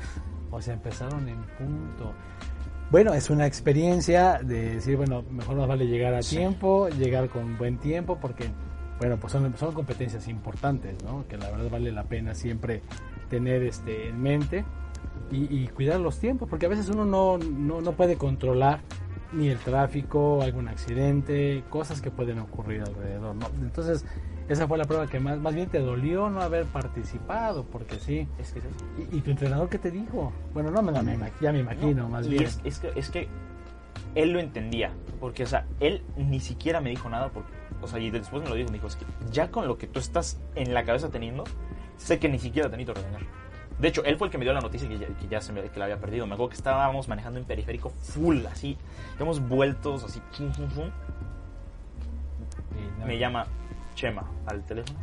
O 0.51 0.61
sea, 0.61 0.73
empezaron 0.73 1.27
en 1.27 1.43
punto. 1.57 2.13
Bueno, 2.95 3.13
es 3.13 3.29
una 3.29 3.45
experiencia 3.45 4.39
de 4.41 4.75
decir, 4.75 4.95
bueno, 4.95 5.21
mejor 5.29 5.57
nos 5.57 5.67
vale 5.67 5.85
llegar 5.85 6.13
a 6.13 6.21
Sí. 6.21 6.37
tiempo, 6.37 6.87
llegar 6.87 7.27
con 7.27 7.57
buen 7.57 7.77
tiempo, 7.77 8.17
porque, 8.21 8.45
bueno, 8.99 9.17
pues 9.17 9.33
son, 9.33 9.53
son 9.57 9.73
competencias 9.73 10.29
importantes, 10.29 10.95
¿no? 11.03 11.27
Que 11.27 11.35
la 11.37 11.51
verdad 11.51 11.69
vale 11.69 11.91
la 11.91 12.05
pena 12.05 12.33
siempre 12.33 12.81
tener 13.29 13.63
este 13.63 14.07
en 14.07 14.21
mente 14.21 14.63
y, 15.29 15.43
y 15.63 15.67
cuidar 15.67 15.99
los 15.99 16.19
tiempos, 16.19 16.47
porque 16.47 16.67
a 16.67 16.69
veces 16.69 16.87
uno 16.87 17.03
no, 17.03 17.37
no, 17.37 17.81
no 17.81 17.91
puede 17.91 18.15
controlar 18.15 18.79
ni 19.33 19.49
el 19.49 19.57
tráfico, 19.57 20.41
algún 20.41 20.69
accidente, 20.69 21.65
cosas 21.69 21.99
que 21.99 22.11
pueden 22.11 22.39
ocurrir 22.39 22.79
alrededor, 22.79 23.35
¿no? 23.35 23.47
Entonces, 23.61 24.05
esa 24.47 24.67
fue 24.67 24.77
la 24.77 24.85
prueba 24.85 25.07
que 25.07 25.19
más, 25.19 25.39
más 25.39 25.55
bien 25.55 25.69
te 25.69 25.79
dolió 25.79 26.29
no 26.29 26.41
haber 26.41 26.65
participado, 26.65 27.63
porque 27.65 27.95
sí. 27.99 28.27
Es 28.39 28.51
que 28.53 28.59
es. 28.59 28.65
¿Y, 29.11 29.17
y 29.17 29.21
tu 29.21 29.31
entrenador 29.31 29.69
qué 29.69 29.79
te 29.79 29.89
dijo? 29.91 30.31
Bueno, 30.53 30.69
no 30.71 30.81
me, 30.81 30.91
no, 30.91 31.01
me 31.01 31.17
ya 31.41 31.51
me 31.51 31.59
imagino, 31.59 32.03
No, 32.03 32.09
más 32.09 32.27
bien. 32.27 32.43
Es, 32.43 32.59
es 32.63 32.79
que, 32.79 32.91
es 32.95 33.09
que 33.09 33.27
él 34.13 34.31
lo 34.31 34.39
entendía. 34.39 34.91
Porque, 35.19 35.43
o 35.43 35.47
sea, 35.47 35.65
él 35.79 36.03
ni 36.15 36.39
siquiera 36.39 36.79
me 36.81 36.89
dijo 36.91 37.09
nada. 37.09 37.29
Porque, 37.29 37.49
o 37.81 37.87
sea, 37.87 37.99
y 37.99 38.11
después 38.11 38.43
me 38.43 38.49
lo 38.49 38.55
dijo. 38.55 38.69
Me 38.69 38.75
dijo, 38.77 38.87
es 38.87 38.95
que 38.95 39.05
ya 39.31 39.49
con 39.49 39.67
lo 39.67 39.77
que 39.77 39.87
tú 39.87 39.99
estás 39.99 40.39
en 40.55 40.73
la 40.73 40.85
cabeza 40.85 41.09
teniendo, 41.09 41.43
sé 41.97 42.19
que 42.19 42.29
ni 42.29 42.37
siquiera 42.37 42.69
te 42.69 42.77
necesito 42.77 43.01
regañar. 43.01 43.21
De 43.79 43.87
hecho, 43.89 44.05
él 44.05 44.15
fue 44.17 44.27
el 44.27 44.31
que 44.31 44.37
me 44.37 44.45
dio 44.45 44.53
la 44.53 44.61
noticia 44.61 44.87
que 44.87 44.97
ya, 44.97 45.07
que 45.07 45.27
ya 45.27 45.41
se 45.41 45.51
me, 45.51 45.61
que 45.63 45.79
la 45.79 45.85
había 45.85 45.97
perdido. 45.99 46.25
Me 46.27 46.35
acuerdo 46.35 46.49
que 46.51 46.55
estábamos 46.55 47.07
manejando 47.09 47.39
en 47.39 47.45
periférico 47.45 47.89
full, 47.89 48.45
así. 48.45 48.77
Hemos 49.19 49.45
vueltos 49.45 50.03
así. 50.03 50.21
fum, 50.31 50.51
fum, 50.53 50.69
fum. 50.69 50.89
Y 52.77 52.99
no- 52.99 53.05
Me 53.07 53.17
llama 53.17 53.47
Chema 53.95 54.23
al 54.45 54.63
teléfono. 54.65 54.99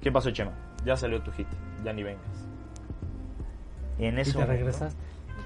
¿Qué 0.00 0.12
pasó, 0.12 0.30
Chema? 0.30 0.52
Ya 0.84 0.96
salió 0.96 1.22
tu 1.22 1.32
hit. 1.32 1.46
Ya 1.84 1.92
ni 1.92 2.02
vengas. 2.02 2.46
Y 3.98 4.04
en 4.06 4.18
¿Y 4.18 4.20
eso. 4.20 4.38
te 4.38 4.46
regresas? 4.46 4.94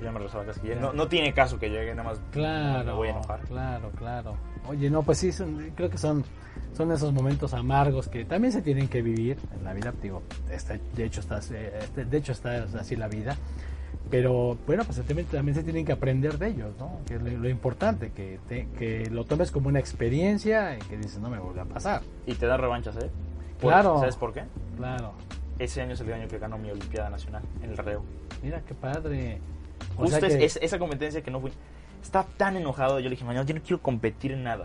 Ya 0.03 0.11
me 0.11 0.19
regresaba 0.19 0.45
ya- 0.65 0.75
No, 0.77 0.93
no 0.95 1.09
tiene 1.09 1.33
caso 1.35 1.59
que 1.59 1.69
llegue, 1.69 1.95
nada 1.95 2.09
más. 2.11 2.21
Claro, 2.31 2.85
Me 2.85 2.93
voy 2.93 3.09
a 3.09 3.11
enojar. 3.13 3.41
claro, 3.41 3.91
claro. 3.97 4.35
Oye, 4.67 4.89
no, 4.91 5.03
pues 5.03 5.19
sí, 5.19 5.31
son- 5.31 5.73
creo 5.77 5.91
que 5.91 5.99
son, 5.99 6.25
son 6.73 6.91
esos 6.91 7.13
momentos 7.13 7.53
amargos 7.53 8.09
que 8.09 8.25
también 8.25 8.51
se 8.53 8.63
tienen 8.63 8.89
que 8.89 9.03
vivir 9.03 9.37
en 9.57 9.63
la 9.65 9.75
vida. 9.75 9.93
Digo, 10.03 10.23
está- 10.51 10.79
de 10.95 11.05
hecho 11.05 11.21
está, 11.21 11.39
eh, 11.53 11.79
este- 11.83 12.05
de 12.07 12.17
hecho 12.17 12.33
está 12.33 12.65
así 12.79 12.97
la 12.97 13.09
vida. 13.09 13.37
Pero 14.11 14.59
bueno, 14.67 14.83
pues 14.85 15.01
también, 15.07 15.27
también 15.29 15.55
se 15.55 15.63
tienen 15.63 15.85
que 15.87 15.93
aprender 15.93 16.37
de 16.39 16.49
ellos, 16.49 16.71
¿no? 16.79 16.99
Que 17.07 17.15
es 17.15 17.23
lo, 17.23 17.31
lo 17.31 17.49
importante, 17.49 18.11
que, 18.11 18.41
te- 18.49 18.67
que 18.79 19.09
lo 19.09 19.25
tomes 19.25 19.51
como 19.53 19.69
una 19.69 19.79
experiencia 19.79 20.75
y 20.77 20.81
que 20.81 20.97
dices, 20.97 21.21
no 21.21 21.31
me 21.31 21.39
vuelve 21.39 21.61
a 21.61 21.65
pasar. 21.65 22.03
Y 22.27 22.35
te 22.35 22.47
da 22.47 22.57
revanchas, 22.57 22.97
¿eh? 22.97 23.11
Por- 23.61 23.71
Claro. 23.73 23.99
¿Sabes 24.01 24.17
por 24.17 24.33
qué? 24.33 24.43
Claro. 24.77 25.13
Ese 25.61 25.83
año 25.83 25.93
es 25.93 26.01
el 26.01 26.13
año 26.13 26.27
que 26.27 26.39
ganó 26.39 26.59
mi 26.59 26.71
Olimpiada 26.71 27.09
Nacional 27.11 27.43
en 27.63 27.71
el 27.71 27.77
reo. 27.77 28.03
Mira 28.43 28.63
qué 28.67 28.75
padre. 28.75 29.39
O 29.97 30.01
Justo 30.03 30.27
es- 30.27 30.59
esa 30.61 30.79
competencia 30.79 31.23
que 31.23 31.31
no 31.31 31.41
fui. 31.41 31.53
Estaba 32.03 32.27
tan 32.37 32.57
enojado. 32.57 32.99
Yo 32.99 33.05
le 33.05 33.11
dije, 33.11 33.25
mañana 33.25 33.47
yo 33.47 33.55
no 33.55 33.61
quiero 33.61 33.81
competir 33.81 34.33
en 34.33 34.43
nada. 34.43 34.65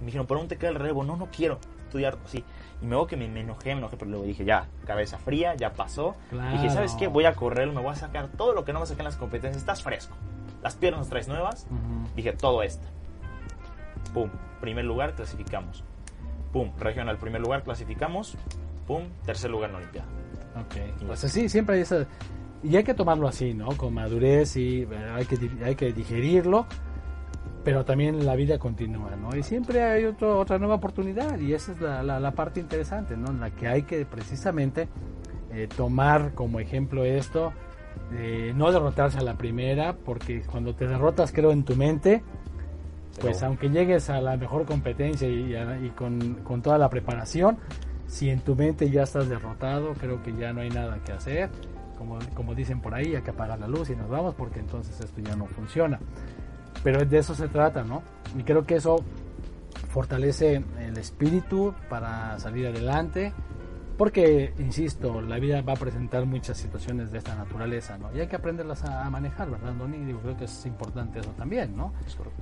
Me 0.00 0.06
dijeron, 0.06 0.26
¿por 0.26 0.38
dónde 0.38 0.54
te 0.54 0.60
queda 0.60 0.70
el 0.70 0.76
relevo? 0.76 1.02
No, 1.04 1.16
no 1.16 1.26
quiero 1.26 1.58
estudiar 1.84 2.16
así. 2.24 2.44
Y 2.80 2.86
me 2.86 3.06
que 3.06 3.16
me, 3.16 3.28
me 3.28 3.40
enojé, 3.40 3.74
me 3.74 3.78
enojé, 3.78 3.96
pero 3.96 4.10
luego 4.10 4.24
dije, 4.24 4.44
ya, 4.44 4.68
cabeza 4.86 5.18
fría, 5.18 5.54
ya 5.56 5.72
pasó. 5.72 6.14
Claro. 6.30 6.52
Dije, 6.52 6.70
¿sabes 6.70 6.94
qué? 6.94 7.08
Voy 7.08 7.24
a 7.24 7.34
correr, 7.34 7.68
me 7.72 7.80
voy 7.80 7.90
a 7.90 7.96
sacar 7.96 8.28
todo 8.28 8.52
lo 8.52 8.64
que 8.64 8.72
no 8.72 8.80
me 8.80 8.86
saqué 8.86 9.00
en 9.00 9.06
las 9.06 9.16
competencias. 9.16 9.56
Estás 9.62 9.82
fresco. 9.82 10.16
Las 10.62 10.76
piernas 10.76 11.08
traes 11.08 11.28
nuevas. 11.28 11.66
Ujú. 11.70 12.14
Dije, 12.14 12.32
todo 12.32 12.62
esto. 12.62 12.86
Pum, 14.14 14.30
primer 14.60 14.84
lugar, 14.84 15.14
clasificamos. 15.14 15.82
Pum, 16.52 16.70
regional, 16.78 17.18
primer 17.18 17.40
lugar, 17.40 17.62
clasificamos. 17.62 18.36
Pum, 18.86 19.04
tercer 19.24 19.50
lugar 19.50 19.70
en 19.70 19.76
Olimpiada. 19.76 20.08
Ok, 20.56 21.06
pues 21.06 21.24
así, 21.24 21.48
siempre 21.48 21.76
hay 21.76 21.82
esa... 21.82 22.06
Y 22.62 22.74
hay 22.76 22.82
que 22.82 22.94
tomarlo 22.94 23.28
así, 23.28 23.54
¿no? 23.54 23.68
Con 23.76 23.94
madurez 23.94 24.56
y 24.56 24.88
hay 25.14 25.24
que, 25.26 25.38
hay 25.64 25.76
que 25.76 25.92
digerirlo, 25.92 26.66
pero 27.68 27.84
también 27.84 28.24
la 28.24 28.34
vida 28.34 28.58
continúa, 28.58 29.14
¿no? 29.14 29.36
Y 29.36 29.42
siempre 29.42 29.82
hay 29.82 30.06
otro, 30.06 30.38
otra 30.38 30.56
nueva 30.58 30.76
oportunidad 30.76 31.38
y 31.38 31.52
esa 31.52 31.72
es 31.72 31.80
la, 31.82 32.02
la- 32.02 32.18
la 32.18 32.30
parte 32.30 32.60
interesante, 32.60 33.14
¿no? 33.14 33.28
En 33.30 33.40
la 33.40 33.50
que 33.50 33.68
hay 33.68 33.82
que 33.82 34.06
precisamente 34.06 34.88
eh, 35.52 35.68
tomar 35.76 36.32
como 36.32 36.60
ejemplo 36.60 37.04
esto, 37.04 37.52
eh, 38.14 38.54
no 38.56 38.72
derrotarse 38.72 39.18
a 39.18 39.20
la 39.20 39.34
primera, 39.34 39.92
porque 39.92 40.40
cuando 40.50 40.74
te 40.74 40.86
derrotas, 40.88 41.30
creo, 41.30 41.50
en 41.52 41.62
tu 41.64 41.76
mente, 41.76 42.22
pues 43.20 43.36
Pero- 43.36 43.48
aunque 43.48 43.68
llegues 43.68 44.08
a 44.08 44.22
la 44.22 44.38
mejor 44.38 44.64
competencia 44.64 45.28
y, 45.28 45.54
a- 45.54 45.78
y 45.78 45.90
con, 45.90 46.36
con 46.36 46.62
toda 46.62 46.78
la 46.78 46.88
preparación, 46.88 47.58
si 48.06 48.30
en 48.30 48.40
tu 48.40 48.56
mente 48.56 48.88
ya 48.88 49.02
estás 49.02 49.28
derrotado, 49.28 49.92
creo 49.92 50.22
que 50.22 50.34
ya 50.34 50.54
no 50.54 50.62
hay 50.62 50.70
nada 50.70 51.00
que 51.04 51.12
hacer. 51.12 51.50
Como, 51.98 52.18
como 52.34 52.54
dicen 52.54 52.80
por 52.80 52.94
ahí, 52.94 53.14
hay 53.14 53.20
que 53.20 53.30
apagar 53.32 53.58
la 53.58 53.68
luz 53.68 53.90
y 53.90 53.94
nos 53.96 54.08
vamos 54.08 54.34
porque 54.36 54.58
entonces 54.58 54.98
esto 54.98 55.20
ya 55.20 55.36
no 55.36 55.44
funciona. 55.44 55.98
Pero 56.82 57.04
de 57.04 57.18
eso 57.18 57.34
se 57.34 57.48
trata, 57.48 57.84
¿no? 57.84 58.02
Y 58.38 58.42
creo 58.42 58.64
que 58.64 58.76
eso 58.76 59.04
fortalece 59.90 60.62
el 60.80 60.96
espíritu 60.96 61.74
para 61.88 62.38
salir 62.38 62.66
adelante. 62.66 63.32
Porque, 63.96 64.54
insisto, 64.60 65.20
la 65.20 65.40
vida 65.40 65.60
va 65.62 65.72
a 65.72 65.76
presentar 65.76 66.24
muchas 66.24 66.56
situaciones 66.56 67.10
de 67.10 67.18
esta 67.18 67.34
naturaleza, 67.34 67.98
¿no? 67.98 68.14
Y 68.14 68.20
hay 68.20 68.28
que 68.28 68.36
aprenderlas 68.36 68.84
a, 68.84 69.04
a 69.04 69.10
manejar, 69.10 69.50
¿verdad, 69.50 69.72
Doni? 69.72 69.98
Digo, 70.04 70.20
creo 70.20 70.36
que 70.36 70.44
es 70.44 70.66
importante 70.66 71.18
eso 71.18 71.30
también, 71.30 71.76
¿no? 71.76 71.92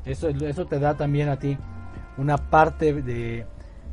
Eso, 0.05 0.29
eso 0.29 0.67
te 0.67 0.79
da 0.79 0.95
también 0.95 1.31
a 1.31 1.39
ti 1.39 1.57
una 2.19 2.37
parte 2.37 2.93
de, 2.93 3.47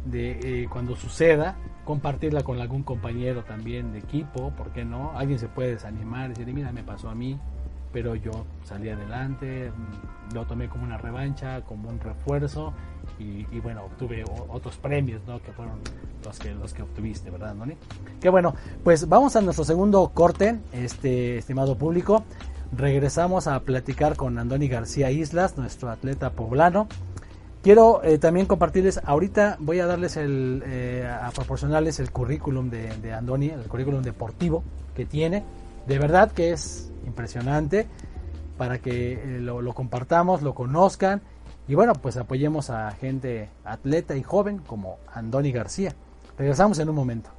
de 0.06 0.63
eh, 0.63 0.67
cuando 0.69 0.95
suceda, 0.95 1.56
compartirla 1.86 2.43
con 2.43 2.59
algún 2.59 2.84
compañero 2.84 3.43
también 3.43 3.91
de 3.91 3.99
equipo, 3.99 4.51
¿por 4.51 4.72
qué 4.72 4.86
no? 4.86 5.17
Alguien 5.17 5.39
se 5.39 5.47
puede 5.47 5.72
desanimar 5.72 6.32
y 6.32 6.34
decir, 6.34 6.53
mira, 6.53 6.72
me 6.72 6.84
pasó 6.84 7.09
a 7.09 7.15
mí, 7.15 7.39
pero 7.93 8.15
yo 8.15 8.31
salí 8.63 8.89
adelante, 8.89 9.71
lo 10.33 10.45
tomé 10.45 10.67
como 10.67 10.83
una 10.83 10.97
revancha, 10.97 11.61
como 11.61 11.89
un 11.89 11.99
refuerzo 11.99 12.73
y, 13.19 13.45
y 13.51 13.59
bueno, 13.61 13.85
obtuve 13.85 14.25
otros 14.49 14.75
premios, 14.77 15.21
¿no? 15.27 15.41
Que 15.41 15.51
fueron 15.51 15.75
los 16.25 16.39
que, 16.39 16.51
los 16.55 16.73
que 16.73 16.81
obtuviste, 16.81 17.29
¿verdad, 17.29 17.53
Noni? 17.53 17.75
Qué 18.19 18.29
bueno, 18.29 18.55
pues 18.83 19.07
vamos 19.07 19.35
a 19.35 19.41
nuestro 19.41 19.63
segundo 19.63 20.09
corte, 20.13 20.59
este 20.73 21.37
estimado 21.37 21.77
público. 21.77 22.25
Regresamos 22.75 23.45
a 23.45 23.59
platicar 23.59 24.15
con 24.15 24.39
Andoni 24.39 24.67
García 24.67 25.11
Islas, 25.11 25.57
nuestro 25.57 25.91
atleta 25.91 26.31
poblano. 26.31 26.87
Quiero 27.61 28.03
eh, 28.03 28.17
también 28.17 28.47
compartirles, 28.47 28.99
ahorita 29.05 29.57
voy 29.59 29.79
a 29.79 29.85
darles 29.85 30.17
el, 30.17 30.63
eh, 30.65 31.07
a 31.07 31.29
proporcionarles 31.31 31.99
el 31.99 32.11
currículum 32.11 32.69
de, 32.69 32.97
de 32.97 33.13
Andoni, 33.13 33.49
el 33.49 33.67
currículum 33.67 34.01
deportivo 34.01 34.63
que 34.95 35.05
tiene. 35.05 35.43
De 35.88 35.99
verdad 35.99 36.31
que 36.31 36.51
es 36.51 36.91
impresionante 37.05 37.88
para 38.57 38.79
que 38.79 39.13
eh, 39.13 39.39
lo, 39.39 39.61
lo 39.61 39.73
compartamos, 39.73 40.41
lo 40.41 40.53
conozcan 40.53 41.21
Y 41.67 41.75
bueno, 41.75 41.93
pues 41.93 42.17
apoyemos 42.17 42.69
a 42.69 42.91
gente 42.91 43.49
atleta 43.63 44.15
y 44.15 44.23
joven 44.23 44.59
como 44.59 44.97
Andoni 45.13 45.51
García. 45.51 45.93
Regresamos 46.38 46.79
en 46.79 46.89
un 46.89 46.95
momento. 46.95 47.29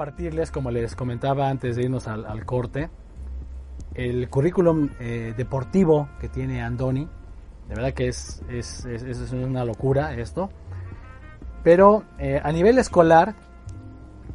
Compartirles, 0.00 0.50
como 0.50 0.70
les 0.70 0.96
comentaba 0.96 1.50
antes 1.50 1.76
de 1.76 1.82
irnos 1.82 2.08
al, 2.08 2.46
corte, 2.46 2.88
el 3.92 4.30
currículum 4.30 4.88
eh, 4.98 5.34
deportivo 5.36 6.08
que 6.18 6.30
tiene 6.30 6.62
Andoni. 6.62 7.06
De 7.68 7.74
verdad 7.74 7.92
que 7.92 8.08
es, 8.08 8.40
es, 8.48 8.86
es, 8.86 9.30
una 9.32 9.62
locura 9.62 10.14
esto. 10.14 10.48
Pero 11.62 12.04
eh, 12.18 12.40
a 12.42 12.50
nivel 12.50 12.78
escolar, 12.78 13.34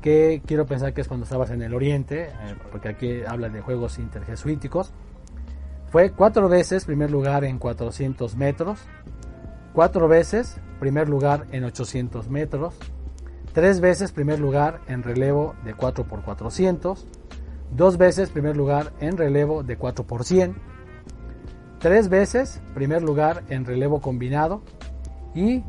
que 0.02 0.44
quiero 0.46 0.68
pensar 0.68 0.94
que 0.94 1.02
es 1.02 1.08
cuando 1.08 1.24
estabas 1.24 1.50
en 1.50 1.64
el 1.64 1.74
Oriente, 1.74 2.26
eh, 2.26 2.56
porque 2.72 2.90
aquí 2.90 3.22
habla 3.28 3.50
de 3.50 3.62
juegos 3.62 3.98
interjesuíticos, 3.98 4.94
fue 5.88 6.12
cuatro 6.12 6.48
veces 6.48 6.86
primer 6.86 7.10
lugar 7.10 7.44
en 7.44 7.58
400 7.58 8.36
metros, 8.36 8.82
cuatro 9.74 10.08
veces 10.08 10.62
primer 10.80 11.10
lugar 11.10 11.48
en 11.52 11.64
800 11.64 12.30
metros, 12.30 12.76
tres 13.56 13.80
veces 13.80 14.12
primer 14.12 14.38
lugar 14.38 14.82
en 14.88 15.02
relevo 15.02 15.56
de 15.64 15.74
4x400, 15.74 16.98
dos 17.72 17.98
veces 17.98 18.30
primer 18.30 18.58
lugar 18.58 18.92
en 19.00 19.16
relevo 19.16 19.64
de 19.64 19.80
4x100, 19.80 20.54
tres 21.80 22.10
veces 22.10 22.62
primer 22.74 23.02
lugar 23.02 23.44
en 23.50 23.64
relevo 23.66 24.02
combinado 24.02 24.62
y 25.34 25.64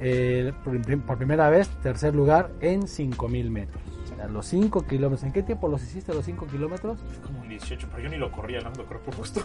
eh, 0.00 0.50
por, 0.64 1.18
primera 1.18 1.50
vez 1.50 1.68
tercer 1.82 2.14
lugar 2.14 2.50
en 2.60 2.88
5000 2.88 3.50
metros. 3.50 3.82
los 4.30 4.46
5 4.46 4.86
kilómetros. 4.86 5.24
¿En 5.24 5.32
qué 5.32 5.42
tiempo 5.42 5.68
los 5.68 5.82
hiciste 5.82 6.14
los 6.14 6.24
5 6.24 6.46
kilómetros? 6.46 6.98
Como 7.22 7.42
18, 7.44 7.88
pero 7.90 8.02
yo 8.02 8.08
ni 8.08 8.16
lo 8.16 8.32
corría, 8.32 8.60
no 8.60 8.70
lo 8.70 8.86
corrí 8.86 9.00
por 9.04 9.14
gusto. 9.14 9.42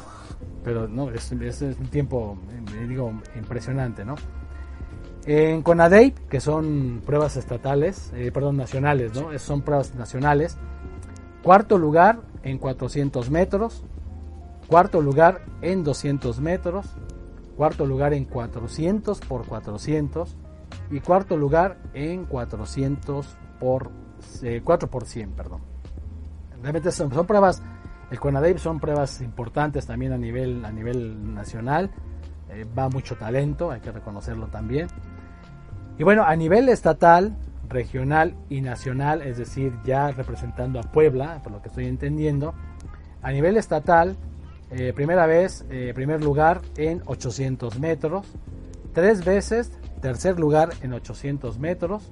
Pero 0.64 0.88
no, 0.88 1.12
es, 1.12 1.30
es 1.34 1.62
un 1.62 1.88
tiempo, 1.88 2.38
eh, 2.52 2.86
digo, 2.88 3.14
impresionante, 3.36 4.06
¿no? 4.06 4.16
En 5.26 5.62
CONADEIP, 5.62 6.18
que 6.30 6.40
son 6.40 7.02
pruebas 7.06 7.38
estatales, 7.38 8.12
eh, 8.16 8.32
perdón, 8.32 8.58
nacionales, 8.58 9.14
¿no? 9.14 9.38
Son 9.38 9.62
pruebas 9.62 9.94
nacionales. 9.96 10.58
Cuarto 11.44 11.78
lugar 11.78 12.22
en 12.44 12.58
400 12.58 13.30
metros. 13.30 13.84
Cuarto 14.68 15.02
lugar 15.02 15.42
en 15.62 15.84
200 15.84 16.40
metros. 16.40 16.88
Cuarto 17.56 17.86
lugar 17.86 18.14
en 18.14 18.26
400 18.26 19.20
por 19.20 19.46
400. 19.46 20.36
Y 20.90 21.00
cuarto 21.02 21.38
lugar 21.38 21.78
en 21.94 22.26
400 22.26 23.38
por 23.60 23.92
4 24.64 24.88
eh, 24.88 24.90
por 24.90 25.06
100, 25.06 25.32
perdón. 25.32 25.62
Realmente 26.62 26.92
son, 26.92 27.10
pruebas, 27.10 27.62
el 28.12 28.20
CONADEIP 28.20 28.58
son 28.58 28.80
pruebas 28.80 29.22
importantes 29.22 29.86
también 29.86 30.14
a 30.14 30.18
nivel, 30.18 30.64
a 30.64 30.72
nivel 30.72 31.34
nacional. 31.34 31.92
Eh, 32.50 32.66
va 32.78 32.90
mucho 32.90 33.16
talento, 33.16 33.72
hay 33.72 33.80
que 33.80 33.92
reconocerlo 33.92 34.48
también. 34.48 34.88
Y 36.02 36.04
bueno, 36.04 36.24
a 36.24 36.36
nivel 36.36 36.68
estatal, 36.68 37.38
regional 37.70 38.34
y 38.50 38.62
nacional, 38.62 39.22
es 39.22 39.38
decir, 39.38 39.72
ya 39.86 40.10
representando 40.10 40.80
a 40.80 40.82
Puebla, 40.82 41.40
por 41.44 41.52
lo 41.52 41.62
que 41.62 41.68
estoy 41.68 41.86
entendiendo, 41.86 42.56
a 43.22 43.32
nivel 43.32 43.56
estatal, 43.56 44.18
eh, 44.72 44.94
primera 44.96 45.28
vez, 45.28 45.64
eh, 45.70 45.92
primer 45.94 46.24
lugar 46.24 46.62
en 46.76 47.04
800 47.06 47.80
metros, 47.80 48.26
tres 48.94 49.24
veces 49.24 49.74
tercer 50.02 50.40
lugar 50.40 50.70
en 50.82 50.94
800 50.94 51.60
metros 51.60 52.12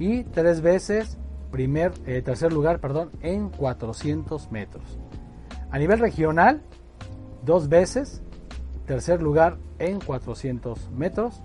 y 0.00 0.24
tres 0.24 0.60
veces 0.60 1.16
primer, 1.52 1.92
eh, 2.06 2.22
tercer 2.22 2.52
lugar 2.52 2.80
perdón, 2.80 3.10
en 3.22 3.48
400 3.50 4.50
metros. 4.50 4.98
A 5.70 5.78
nivel 5.78 6.00
regional, 6.00 6.62
dos 7.44 7.68
veces 7.68 8.22
tercer 8.86 9.22
lugar 9.22 9.56
en 9.78 10.00
400 10.00 10.90
metros 10.90 11.44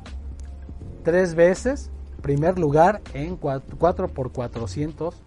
tres 1.04 1.36
veces 1.36 1.92
primer 2.22 2.58
lugar 2.58 3.02
en 3.14 3.38
4 3.38 4.08
por 4.08 4.32
400 4.32 5.22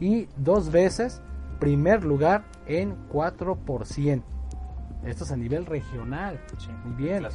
y 0.00 0.28
dos 0.36 0.70
veces 0.70 1.20
primer 1.58 2.04
lugar 2.04 2.44
en 2.66 2.94
4 3.08 3.56
por 3.56 3.84
100. 3.84 4.22
Esto 5.04 5.24
es 5.24 5.32
a 5.32 5.36
nivel 5.36 5.66
regional. 5.66 6.40
Muy 6.84 6.94
bien. 6.94 7.26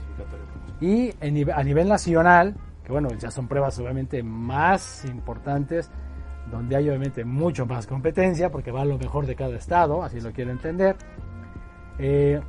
Y 0.82 1.14
a 1.22 1.64
nivel 1.64 1.88
nacional, 1.88 2.56
que 2.84 2.92
bueno, 2.92 3.10
ya 3.18 3.32
son 3.32 3.48
pruebas 3.48 3.78
obviamente 3.80 4.22
más 4.24 5.06
importantes, 5.06 5.90
donde 6.52 6.76
hay 6.76 6.90
obviamente 6.90 7.24
mucho 7.24 7.66
más 7.66 7.88
competencia, 7.88 8.52
porque 8.52 8.72
va 8.72 8.84
lo 8.84 8.98
mejor 8.98 9.26
de 9.26 9.36
cada 9.36 9.56
estado, 9.56 10.04
así 10.04 10.20
lo 10.20 10.32
quiero 10.32 10.52
entender. 10.52 10.96
Eh, 12.00 12.42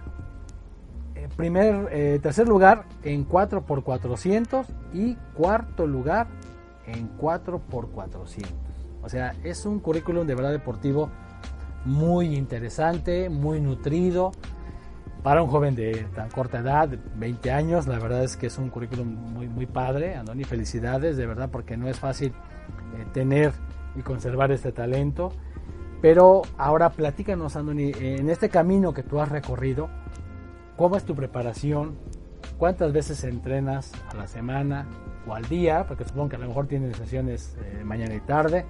primer, 1.29 1.89
eh, 1.93 2.19
tercer 2.23 2.49
lugar 2.49 2.85
en 3.03 3.29
4x400 3.29 4.67
y 4.93 5.17
cuarto 5.35 5.87
lugar 5.87 6.27
en 6.87 7.17
4x400. 7.19 8.47
O 9.03 9.09
sea, 9.09 9.35
es 9.45 9.67
un 9.67 9.81
currículum 9.81 10.27
de 10.27 10.35
verdad 10.35 10.53
deportivo 10.53 11.11
muy 11.85 12.37
interesante, 12.37 13.29
muy 13.29 13.61
nutrido. 13.61 14.33
Para 15.23 15.43
un 15.43 15.49
joven 15.49 15.75
de 15.75 16.07
tan 16.15 16.29
corta 16.31 16.59
edad, 16.59 16.89
20 17.17 17.51
años, 17.51 17.87
la 17.87 17.99
verdad 17.99 18.25
es 18.25 18.37
que 18.37 18.47
es 18.47 18.59
un 18.59 18.69
currículum 18.69 19.09
muy, 19.09 19.49
muy 19.49 19.67
padre. 19.67 20.17
Andoni, 20.17 20.45
felicidades, 20.45 21.17
de 21.17 21.27
verdad, 21.27 21.49
porque 21.51 21.77
no 21.77 21.89
es 21.89 21.99
fácil 21.99 22.29
eh, 22.99 23.07
tener 23.13 23.53
y 23.97 24.03
conservar 24.03 24.53
este 24.53 24.73
talento. 24.73 25.33
Pero 26.03 26.43
ahora 26.59 26.91
platícanos, 26.91 27.57
Andoni, 27.57 27.93
en 27.99 28.29
este 28.29 28.51
camino 28.51 28.93
que 28.93 29.03
tú 29.03 29.21
has 29.21 29.31
recorrido, 29.31 29.89
¿Cómo 30.77 30.97
es 30.97 31.05
tu 31.05 31.15
preparación? 31.15 31.97
¿Cuántas 32.59 32.93
veces 32.93 33.23
entrenas 33.25 33.93
a 34.11 34.15
la 34.15 34.27
semana 34.27 34.87
o 35.27 35.35
al 35.35 35.45
día? 35.49 35.87
Porque 35.87 36.05
supongo 36.05 36.31
que 36.31 36.37
a 36.37 36.41
lo 36.41 36.49
mejor 36.49 36.67
tienes 36.67 36.97
sesiones 36.97 37.57
eh, 37.65 37.85
mañana 37.85 38.15
y 38.15 38.21
tarde. 38.21 38.67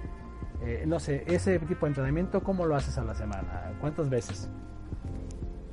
Eh, 0.61 0.83
no 0.85 0.99
sé, 0.99 1.23
ese 1.27 1.57
tipo 1.59 1.85
de 1.85 1.91
entrenamiento, 1.91 2.43
¿cómo 2.43 2.65
lo 2.65 2.75
haces 2.75 2.97
a 2.99 3.03
la 3.03 3.15
semana? 3.15 3.73
¿Cuántas 3.81 4.09
veces? 4.09 4.49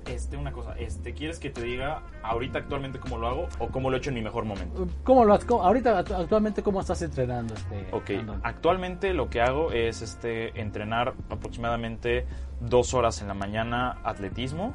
Este, 0.06 0.36
una 0.36 0.52
cosa, 0.52 0.74
este, 0.78 1.14
¿quieres 1.14 1.38
que 1.38 1.50
te 1.50 1.62
diga 1.62 2.02
ahorita 2.22 2.58
actualmente 2.58 2.98
cómo 2.98 3.18
lo 3.18 3.28
hago 3.28 3.48
o 3.58 3.68
cómo 3.68 3.88
lo 3.88 3.96
he 3.96 3.98
hecho 3.98 4.10
en 4.10 4.14
mi 4.14 4.22
mejor 4.22 4.44
momento? 4.44 4.88
¿Cómo 5.04 5.24
lo 5.24 5.34
ahorita 5.34 5.98
actualmente 5.98 6.62
cómo 6.62 6.80
estás 6.80 7.02
entrenando 7.02 7.54
este? 7.54 7.88
Ok, 7.92 8.26
actualmente 8.42 9.14
lo 9.14 9.30
que 9.30 9.40
hago 9.40 9.70
es 9.70 10.02
este 10.02 10.60
entrenar 10.60 11.14
aproximadamente 11.30 12.26
dos 12.60 12.94
horas 12.94 13.22
en 13.22 13.28
la 13.28 13.34
mañana 13.34 13.98
atletismo, 14.02 14.74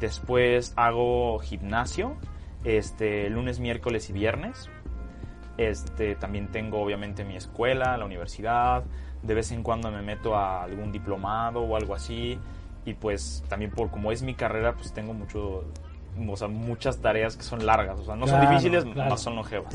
Después 0.00 0.72
hago 0.76 1.38
gimnasio, 1.38 2.16
este, 2.64 3.30
lunes, 3.30 3.60
miércoles 3.60 4.10
y 4.10 4.12
viernes. 4.12 4.68
Este, 5.56 6.16
también 6.16 6.48
tengo 6.48 6.80
obviamente 6.80 7.24
mi 7.24 7.36
escuela, 7.36 7.96
la 7.96 8.04
universidad. 8.04 8.84
De 9.22 9.34
vez 9.34 9.52
en 9.52 9.62
cuando 9.62 9.90
me 9.90 10.02
meto 10.02 10.36
a 10.36 10.64
algún 10.64 10.92
diplomado 10.92 11.62
o 11.62 11.76
algo 11.76 11.94
así. 11.94 12.38
Y 12.84 12.94
pues 12.94 13.42
también 13.48 13.70
por 13.70 13.90
como 13.90 14.12
es 14.12 14.22
mi 14.22 14.34
carrera, 14.34 14.74
pues 14.74 14.92
tengo 14.92 15.12
mucho, 15.14 15.64
o 16.28 16.36
sea, 16.36 16.48
muchas 16.48 16.98
tareas 16.98 17.36
que 17.36 17.42
son 17.42 17.64
largas. 17.64 17.98
O 18.00 18.04
sea, 18.04 18.16
no 18.16 18.26
son 18.26 18.40
difíciles, 18.42 18.84
más 18.84 19.20
son 19.20 19.36
longevas. 19.36 19.74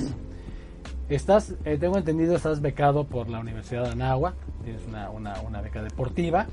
Estás, 1.10 1.56
eh, 1.66 1.78
tengo 1.78 1.98
entendido, 1.98 2.36
estás 2.38 2.62
becado 2.62 3.04
por 3.04 3.30
la 3.30 3.40
Universidad 3.40 3.84
de 3.84 3.90
Anáhuac. 3.90 4.36
Tienes 4.64 4.86
una, 4.88 5.10
una, 5.10 5.42
una 5.42 5.62
beca 5.62 5.84
deportiva. 5.84 6.48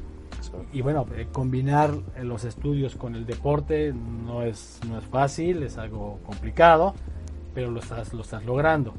Y 0.72 0.82
bueno, 0.82 1.06
eh, 1.16 1.28
combinar 1.32 1.90
eh, 2.16 2.24
los 2.24 2.44
estudios 2.44 2.96
con 2.96 3.14
el 3.14 3.26
deporte 3.26 3.92
no 3.92 4.42
es, 4.42 4.80
no 4.88 4.98
es 4.98 5.04
fácil, 5.04 5.62
es 5.62 5.78
algo 5.78 6.20
complicado, 6.24 6.94
pero 7.54 7.70
lo 7.70 7.80
estás, 7.80 8.12
lo 8.12 8.22
estás 8.22 8.44
logrando. 8.44 8.94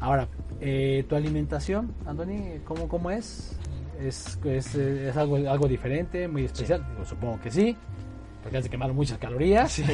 Ahora, 0.00 0.28
eh, 0.60 1.04
tu 1.08 1.14
alimentación, 1.14 1.94
Andoni, 2.06 2.60
¿cómo, 2.64 2.88
cómo 2.88 3.10
es? 3.10 3.56
¿Es, 4.00 4.38
es, 4.44 4.74
es 4.74 5.16
algo, 5.16 5.36
algo 5.36 5.68
diferente, 5.68 6.26
muy 6.26 6.44
especial? 6.44 6.84
Digo, 6.90 7.04
supongo 7.04 7.40
que 7.40 7.50
sí, 7.50 7.76
porque 8.42 8.58
has 8.58 8.64
de 8.64 8.70
quemar 8.70 8.92
muchas 8.92 9.18
calorías. 9.18 9.80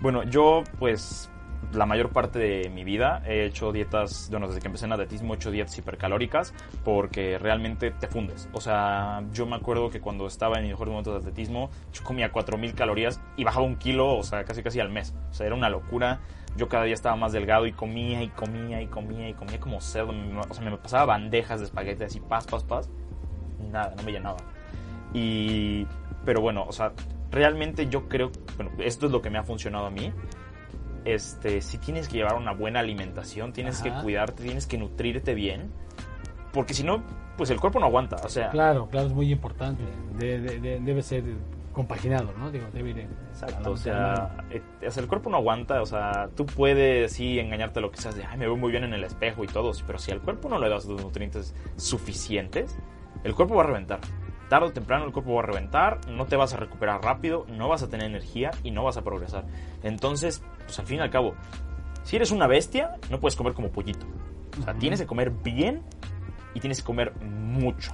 Bueno, 0.00 0.24
yo 0.24 0.64
pues 0.80 1.30
la 1.72 1.86
mayor 1.86 2.10
parte 2.10 2.38
de 2.38 2.68
mi 2.68 2.84
vida 2.84 3.22
he 3.26 3.44
hecho 3.46 3.72
dietas, 3.72 4.28
bueno, 4.30 4.46
desde 4.46 4.60
que 4.60 4.66
empecé 4.66 4.84
en 4.84 4.92
atletismo 4.92 5.32
he 5.32 5.36
hecho 5.36 5.50
dietas 5.50 5.76
hipercalóricas 5.78 6.52
porque 6.84 7.38
realmente 7.38 7.90
te 7.92 8.08
fundes. 8.08 8.48
O 8.52 8.60
sea, 8.60 9.22
yo 9.32 9.46
me 9.46 9.56
acuerdo 9.56 9.90
que 9.90 10.00
cuando 10.00 10.26
estaba 10.26 10.56
en 10.58 10.64
mi 10.64 10.70
mejor 10.70 10.88
momento 10.88 11.12
de 11.12 11.18
atletismo, 11.18 11.70
yo 11.92 12.02
comía 12.04 12.30
4000 12.30 12.74
calorías 12.74 13.20
y 13.36 13.44
bajaba 13.44 13.64
un 13.64 13.76
kilo, 13.76 14.16
o 14.16 14.22
sea, 14.22 14.44
casi 14.44 14.62
casi 14.62 14.80
al 14.80 14.90
mes. 14.90 15.14
O 15.30 15.34
sea, 15.34 15.46
era 15.46 15.54
una 15.54 15.70
locura. 15.70 16.20
Yo 16.56 16.68
cada 16.68 16.84
día 16.84 16.94
estaba 16.94 17.16
más 17.16 17.32
delgado 17.32 17.66
y 17.66 17.72
comía 17.72 18.22
y 18.22 18.28
comía 18.28 18.82
y 18.82 18.86
comía 18.86 19.28
y 19.30 19.34
comía 19.34 19.58
como 19.58 19.80
cerdo. 19.80 20.12
O 20.50 20.54
sea, 20.54 20.64
me 20.64 20.76
pasaba 20.76 21.06
bandejas 21.06 21.60
de 21.60 21.66
espagueti 21.66 22.04
así, 22.04 22.20
paz, 22.20 22.46
paz, 22.46 22.64
paz. 22.64 22.90
Nada, 23.70 23.94
no 23.96 24.02
me 24.02 24.12
llenaba. 24.12 24.36
Y, 25.14 25.86
pero 26.26 26.42
bueno, 26.42 26.64
o 26.68 26.72
sea, 26.72 26.92
realmente 27.30 27.88
yo 27.88 28.08
creo, 28.08 28.30
bueno, 28.56 28.72
esto 28.78 29.06
es 29.06 29.12
lo 29.12 29.22
que 29.22 29.30
me 29.30 29.38
ha 29.38 29.44
funcionado 29.44 29.86
a 29.86 29.90
mí 29.90 30.12
este, 31.04 31.60
si 31.60 31.78
tienes 31.78 32.08
que 32.08 32.16
llevar 32.18 32.34
una 32.36 32.52
buena 32.52 32.80
alimentación, 32.80 33.52
tienes 33.52 33.80
que 33.80 33.90
Ajá. 33.90 34.02
cuidarte, 34.02 34.42
tienes 34.42 34.66
que 34.66 34.78
nutrirte 34.78 35.34
bien, 35.34 35.70
porque 36.52 36.74
si 36.74 36.84
no, 36.84 37.02
pues 37.36 37.50
el 37.50 37.58
cuerpo 37.60 37.80
no 37.80 37.86
aguanta, 37.86 38.16
o 38.24 38.28
sea, 38.28 38.50
Claro, 38.50 38.88
claro, 38.88 39.06
es 39.08 39.12
muy 39.14 39.30
importante. 39.32 39.82
De- 40.18 40.40
de- 40.40 40.60
de- 40.60 40.80
debe 40.80 41.02
ser 41.02 41.24
compaginado, 41.72 42.32
¿no? 42.38 42.50
Digo, 42.50 42.66
debe 42.74 42.90
ir 42.90 43.08
exacto, 43.30 43.60
la- 43.62 43.70
o 43.70 43.76
sea, 43.78 44.36
eh, 44.50 44.60
o 44.86 44.90
sea, 44.90 45.02
el 45.02 45.08
cuerpo 45.08 45.30
no 45.30 45.38
aguanta, 45.38 45.80
o 45.80 45.86
sea, 45.86 46.28
tú 46.36 46.44
puedes 46.44 47.12
sí 47.14 47.38
engañarte 47.38 47.78
a 47.78 47.82
lo 47.82 47.90
que 47.90 47.96
seas 47.96 48.14
de, 48.14 48.24
ay, 48.24 48.36
me 48.36 48.44
veo 48.46 48.56
muy 48.58 48.70
bien 48.70 48.84
en 48.84 48.92
el 48.92 49.02
espejo 49.04 49.42
y 49.44 49.46
todo, 49.46 49.72
pero 49.86 49.98
si 49.98 50.10
al 50.12 50.20
cuerpo 50.20 50.50
no 50.50 50.58
le 50.58 50.68
das 50.68 50.84
los 50.84 51.02
nutrientes 51.02 51.54
suficientes, 51.76 52.76
el 53.24 53.34
cuerpo 53.34 53.54
va 53.54 53.62
a 53.62 53.66
reventar. 53.66 54.00
Tarde 54.50 54.66
o 54.66 54.72
temprano 54.72 55.06
el 55.06 55.12
cuerpo 55.12 55.32
va 55.34 55.40
a 55.40 55.46
reventar, 55.46 56.00
no 56.10 56.26
te 56.26 56.36
vas 56.36 56.52
a 56.52 56.58
recuperar 56.58 57.02
rápido, 57.02 57.46
no 57.48 57.68
vas 57.68 57.82
a 57.82 57.88
tener 57.88 58.06
energía 58.06 58.50
y 58.62 58.70
no 58.70 58.84
vas 58.84 58.98
a 58.98 59.02
progresar. 59.02 59.44
Entonces, 59.82 60.42
pues 60.64 60.78
al 60.78 60.86
fin 60.86 60.98
y 60.98 61.00
al 61.00 61.10
cabo, 61.10 61.34
si 62.04 62.16
eres 62.16 62.30
una 62.30 62.46
bestia, 62.46 62.96
no 63.10 63.20
puedes 63.20 63.36
comer 63.36 63.54
como 63.54 63.68
pollito. 63.68 64.06
O 64.58 64.62
sea, 64.62 64.72
Ujú. 64.72 64.80
tienes 64.80 65.00
que 65.00 65.06
comer 65.06 65.30
bien 65.30 65.82
y 66.54 66.60
tienes 66.60 66.80
que 66.80 66.84
comer 66.84 67.12
mucho. 67.22 67.92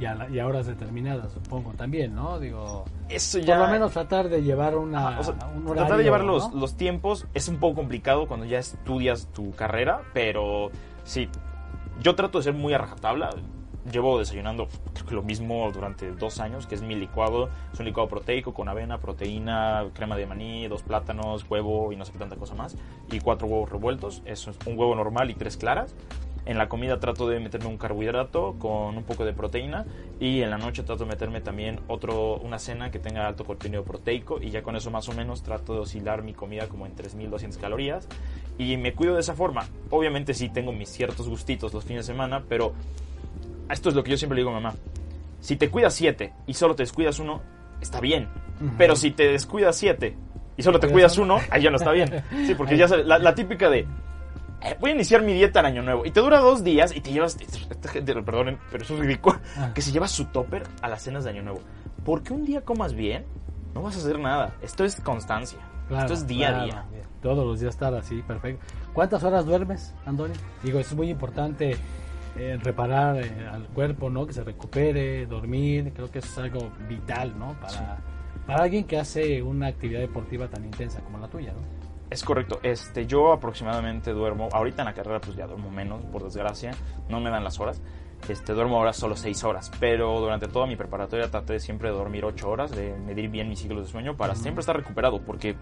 Y 0.00 0.06
a, 0.06 0.14
la- 0.14 0.30
y 0.30 0.38
a 0.38 0.46
horas 0.46 0.66
determinadas, 0.66 1.30
supongo, 1.32 1.72
también, 1.74 2.14
¿no? 2.14 2.38
Digo, 2.38 2.86
Eso 3.10 3.38
ya... 3.38 3.58
por 3.58 3.66
lo 3.66 3.72
menos 3.72 3.92
tratar 3.92 4.30
de 4.30 4.42
llevar 4.42 4.74
una, 4.76 5.08
Ajá, 5.08 5.20
o 5.20 5.24
sea, 5.24 5.34
un 5.54 5.64
tratar 5.64 5.76
horario, 5.76 5.96
de 5.98 6.04
llevar 6.04 6.24
los, 6.24 6.54
¿no? 6.54 6.60
los 6.60 6.76
tiempos 6.76 7.26
es 7.34 7.48
un 7.48 7.58
poco 7.58 7.76
complicado 7.76 8.26
cuando 8.26 8.46
ya 8.46 8.58
estudias 8.58 9.26
tu 9.34 9.50
carrera, 9.50 10.00
pero 10.14 10.70
sí, 11.04 11.28
yo 12.02 12.14
trato 12.14 12.38
de 12.38 12.44
ser 12.44 12.54
muy 12.54 12.72
a 12.72 12.78
rajatabla. 12.78 13.28
Llevo 13.90 14.18
desayunando 14.18 14.68
creo 14.92 15.06
que 15.06 15.14
lo 15.14 15.22
mismo 15.22 15.70
durante 15.72 16.10
dos 16.12 16.38
años, 16.38 16.66
que 16.66 16.74
es 16.74 16.82
mi 16.82 16.94
licuado. 16.94 17.48
Es 17.72 17.78
un 17.78 17.86
licuado 17.86 18.08
proteico 18.08 18.52
con 18.52 18.68
avena, 18.68 18.98
proteína, 18.98 19.86
crema 19.94 20.16
de 20.16 20.26
maní, 20.26 20.68
dos 20.68 20.82
plátanos, 20.82 21.46
huevo 21.48 21.92
y 21.92 21.96
no 21.96 22.04
sé 22.04 22.12
qué 22.12 22.18
tanta 22.18 22.36
cosa 22.36 22.54
más. 22.54 22.76
Y 23.10 23.20
cuatro 23.20 23.48
huevos 23.48 23.70
revueltos. 23.70 24.22
Es 24.26 24.46
un 24.46 24.78
huevo 24.78 24.94
normal 24.94 25.30
y 25.30 25.34
tres 25.34 25.56
claras. 25.56 25.94
En 26.46 26.58
la 26.58 26.68
comida 26.68 26.98
trato 27.00 27.28
de 27.28 27.38
meterme 27.38 27.68
un 27.68 27.76
carbohidrato 27.76 28.56
con 28.58 28.96
un 28.96 29.04
poco 29.04 29.24
de 29.24 29.34
proteína 29.34 29.84
y 30.18 30.40
en 30.40 30.50
la 30.50 30.56
noche 30.56 30.82
trato 30.82 31.04
de 31.04 31.10
meterme 31.10 31.42
también 31.42 31.80
otro, 31.86 32.36
una 32.38 32.58
cena 32.58 32.90
que 32.90 32.98
tenga 32.98 33.26
alto 33.26 33.44
contenido 33.44 33.84
proteico 33.84 34.40
y 34.40 34.50
ya 34.50 34.62
con 34.62 34.74
eso 34.74 34.90
más 34.90 35.08
o 35.10 35.12
menos 35.12 35.42
trato 35.42 35.74
de 35.74 35.80
oscilar 35.80 36.22
mi 36.22 36.32
comida 36.32 36.66
como 36.66 36.86
en 36.86 36.96
3200 36.96 37.60
calorías 37.60 38.08
y 38.56 38.78
me 38.78 38.94
cuido 38.94 39.14
de 39.14 39.20
esa 39.20 39.34
forma. 39.34 39.66
Obviamente 39.90 40.32
sí 40.32 40.48
tengo 40.48 40.72
mis 40.72 40.88
ciertos 40.88 41.28
gustitos 41.28 41.74
los 41.74 41.84
fines 41.84 42.06
de 42.06 42.12
semana, 42.12 42.42
pero 42.48 42.72
esto 43.72 43.88
es 43.88 43.94
lo 43.94 44.02
que 44.04 44.10
yo 44.12 44.16
siempre 44.16 44.36
le 44.36 44.40
digo 44.42 44.50
a 44.50 44.60
mamá. 44.60 44.74
Si 45.40 45.56
te 45.56 45.70
cuidas 45.70 45.94
7 45.94 46.32
y 46.46 46.54
solo 46.54 46.74
te 46.74 46.82
descuidas 46.82 47.18
uno, 47.18 47.40
está 47.80 48.00
bien. 48.00 48.28
Pero 48.76 48.94
si 48.96 49.10
te 49.10 49.28
descuidas 49.30 49.76
7 49.76 50.16
y 50.56 50.62
solo 50.62 50.78
te 50.78 50.88
cuidas 50.88 51.14
cuidas 51.14 51.18
uno, 51.18 51.38
ahí 51.50 51.62
ya 51.62 51.70
no 51.70 51.76
está 51.76 51.92
bien. 51.92 52.22
Sí, 52.46 52.54
porque 52.54 52.76
ya 52.76 52.88
sabes, 52.88 53.06
la, 53.06 53.18
la 53.18 53.34
típica 53.34 53.70
de 53.70 53.86
eh, 54.62 54.76
voy 54.78 54.90
a 54.90 54.94
iniciar 54.94 55.22
mi 55.22 55.32
dieta 55.32 55.60
en 55.60 55.66
año 55.66 55.82
nuevo 55.82 56.04
y 56.04 56.10
te 56.10 56.20
dura 56.20 56.38
dos 56.40 56.62
días 56.62 56.94
y 56.94 57.00
te 57.00 57.10
llevas 57.12 57.38
esta 57.40 57.88
gente 57.88 58.12
perdonen 58.22 58.58
pero 58.70 58.84
eso 58.84 58.92
es 58.92 59.00
ridículo 59.00 59.38
Ah. 59.56 59.70
que 59.74 59.80
se 59.80 59.90
lleva 59.90 60.06
su 60.06 60.26
topper 60.26 60.64
a 60.82 60.88
las 60.88 61.00
cenas 61.02 61.24
de 61.24 61.30
año 61.30 61.42
nuevo 61.42 61.60
porque 62.04 62.34
un 62.34 62.44
día 62.44 62.60
comas 62.60 62.92
bien 62.92 63.24
no 63.74 63.80
vas 63.80 63.96
a 63.96 64.00
hacer 64.00 64.18
nada 64.18 64.52
esto 64.60 64.84
es 64.84 64.96
constancia 65.00 65.58
Claro, 65.88 66.02
esto 66.04 66.12
es 66.12 66.26
día 66.26 66.48
claro, 66.48 66.62
a 66.62 66.64
día. 66.66 66.84
Todos 67.22 67.46
los 67.46 67.58
días 67.60 67.74
estar 67.74 67.94
así, 67.94 68.20
perfecto. 68.22 68.64
¿Cuántas 68.92 69.24
horas 69.24 69.44
duermes, 69.46 69.92
Andoni? 70.06 70.34
Digo, 70.62 70.78
es 70.78 70.92
muy 70.94 71.08
importante 71.10 71.76
eh, 72.36 72.58
reparar 72.62 73.16
eh, 73.16 73.48
al 73.50 73.64
cuerpo, 73.68 74.10
¿no? 74.10 74.26
Que 74.26 74.32
se 74.32 74.44
recupere, 74.44 75.26
dormir. 75.26 75.92
Creo 75.94 76.10
que 76.10 76.20
eso 76.20 76.28
es 76.28 76.38
algo 76.38 76.70
vital, 76.88 77.38
¿no? 77.38 77.54
Para, 77.60 77.98
para 78.46 78.64
alguien 78.64 78.84
que 78.84 78.98
hace 78.98 79.42
una 79.42 79.68
actividad 79.68 80.00
deportiva 80.00 80.48
tan 80.48 80.64
intensa 80.64 81.00
como 81.00 81.18
la 81.18 81.28
tuya, 81.28 81.52
¿no? 81.52 81.80
Es 82.10 82.24
correcto. 82.24 82.58
Este, 82.62 83.06
yo 83.06 83.32
aproximadamente 83.32 84.12
duermo, 84.12 84.48
ahorita 84.52 84.82
en 84.82 84.86
la 84.86 84.94
carrera 84.94 85.20
pues 85.20 85.36
ya 85.36 85.46
duermo 85.46 85.70
menos, 85.70 86.04
por 86.06 86.24
desgracia, 86.24 86.72
no 87.08 87.20
me 87.20 87.30
dan 87.30 87.44
las 87.44 87.60
horas. 87.60 87.80
Este, 88.28 88.52
duermo 88.52 88.76
ahora 88.76 88.92
solo 88.92 89.16
6 89.16 89.44
horas, 89.44 89.70
pero 89.80 90.20
durante 90.20 90.46
toda 90.48 90.66
mi 90.66 90.76
preparatoria 90.76 91.30
traté 91.30 91.58
siempre 91.58 91.88
de 91.88 91.94
dormir 91.94 92.24
8 92.24 92.50
horas, 92.50 92.70
de 92.72 92.94
medir 92.98 93.30
bien 93.30 93.48
mis 93.48 93.60
ciclos 93.60 93.86
de 93.86 93.90
sueño 93.90 94.16
para 94.16 94.34
siempre 94.34 94.60
estar 94.60 94.76
recuperado, 94.76 95.22
porque 95.22 95.56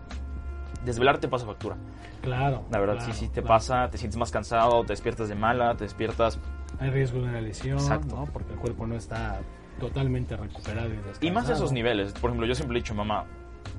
desvelarte 0.85 1.29
pasa 1.29 1.47
factura. 1.47 1.77
Claro. 2.23 2.64
La 2.71 2.81
verdad, 2.81 2.97
claro, 2.97 3.12
sí, 3.12 3.21
sí 3.21 3.27
te 3.29 3.43
claro. 3.43 3.49
pasa, 3.49 3.91
te 3.91 3.99
sientes 3.99 4.16
más 4.16 4.33
cansado, 4.33 4.83
te 4.83 4.95
despiertas 4.95 5.29
de 5.29 5.35
mala, 5.35 5.77
te 5.77 5.85
despiertas... 5.85 6.41
Hay 6.81 6.91
riesgo 6.91 7.21
de 7.21 7.29
una 7.29 7.41
lesión, 7.41 7.79
Exacto. 7.79 8.14
¿no? 8.16 8.27
Porque 8.33 8.53
el 8.53 8.59
cuerpo 8.59 8.87
no 8.87 8.95
está 8.97 9.41
totalmente 9.81 10.37
recuperado 10.37 10.89
y. 11.21 11.27
Y 11.27 11.31
más 11.31 11.49
esos 11.49 11.73
niveles. 11.73 12.12
Por 12.12 12.31
ejemplo, 12.31 12.47
yo 12.47 12.55
siempre 12.55 12.79
he 12.79 12.81
dicho, 12.83 12.95
mamá, 12.95 13.25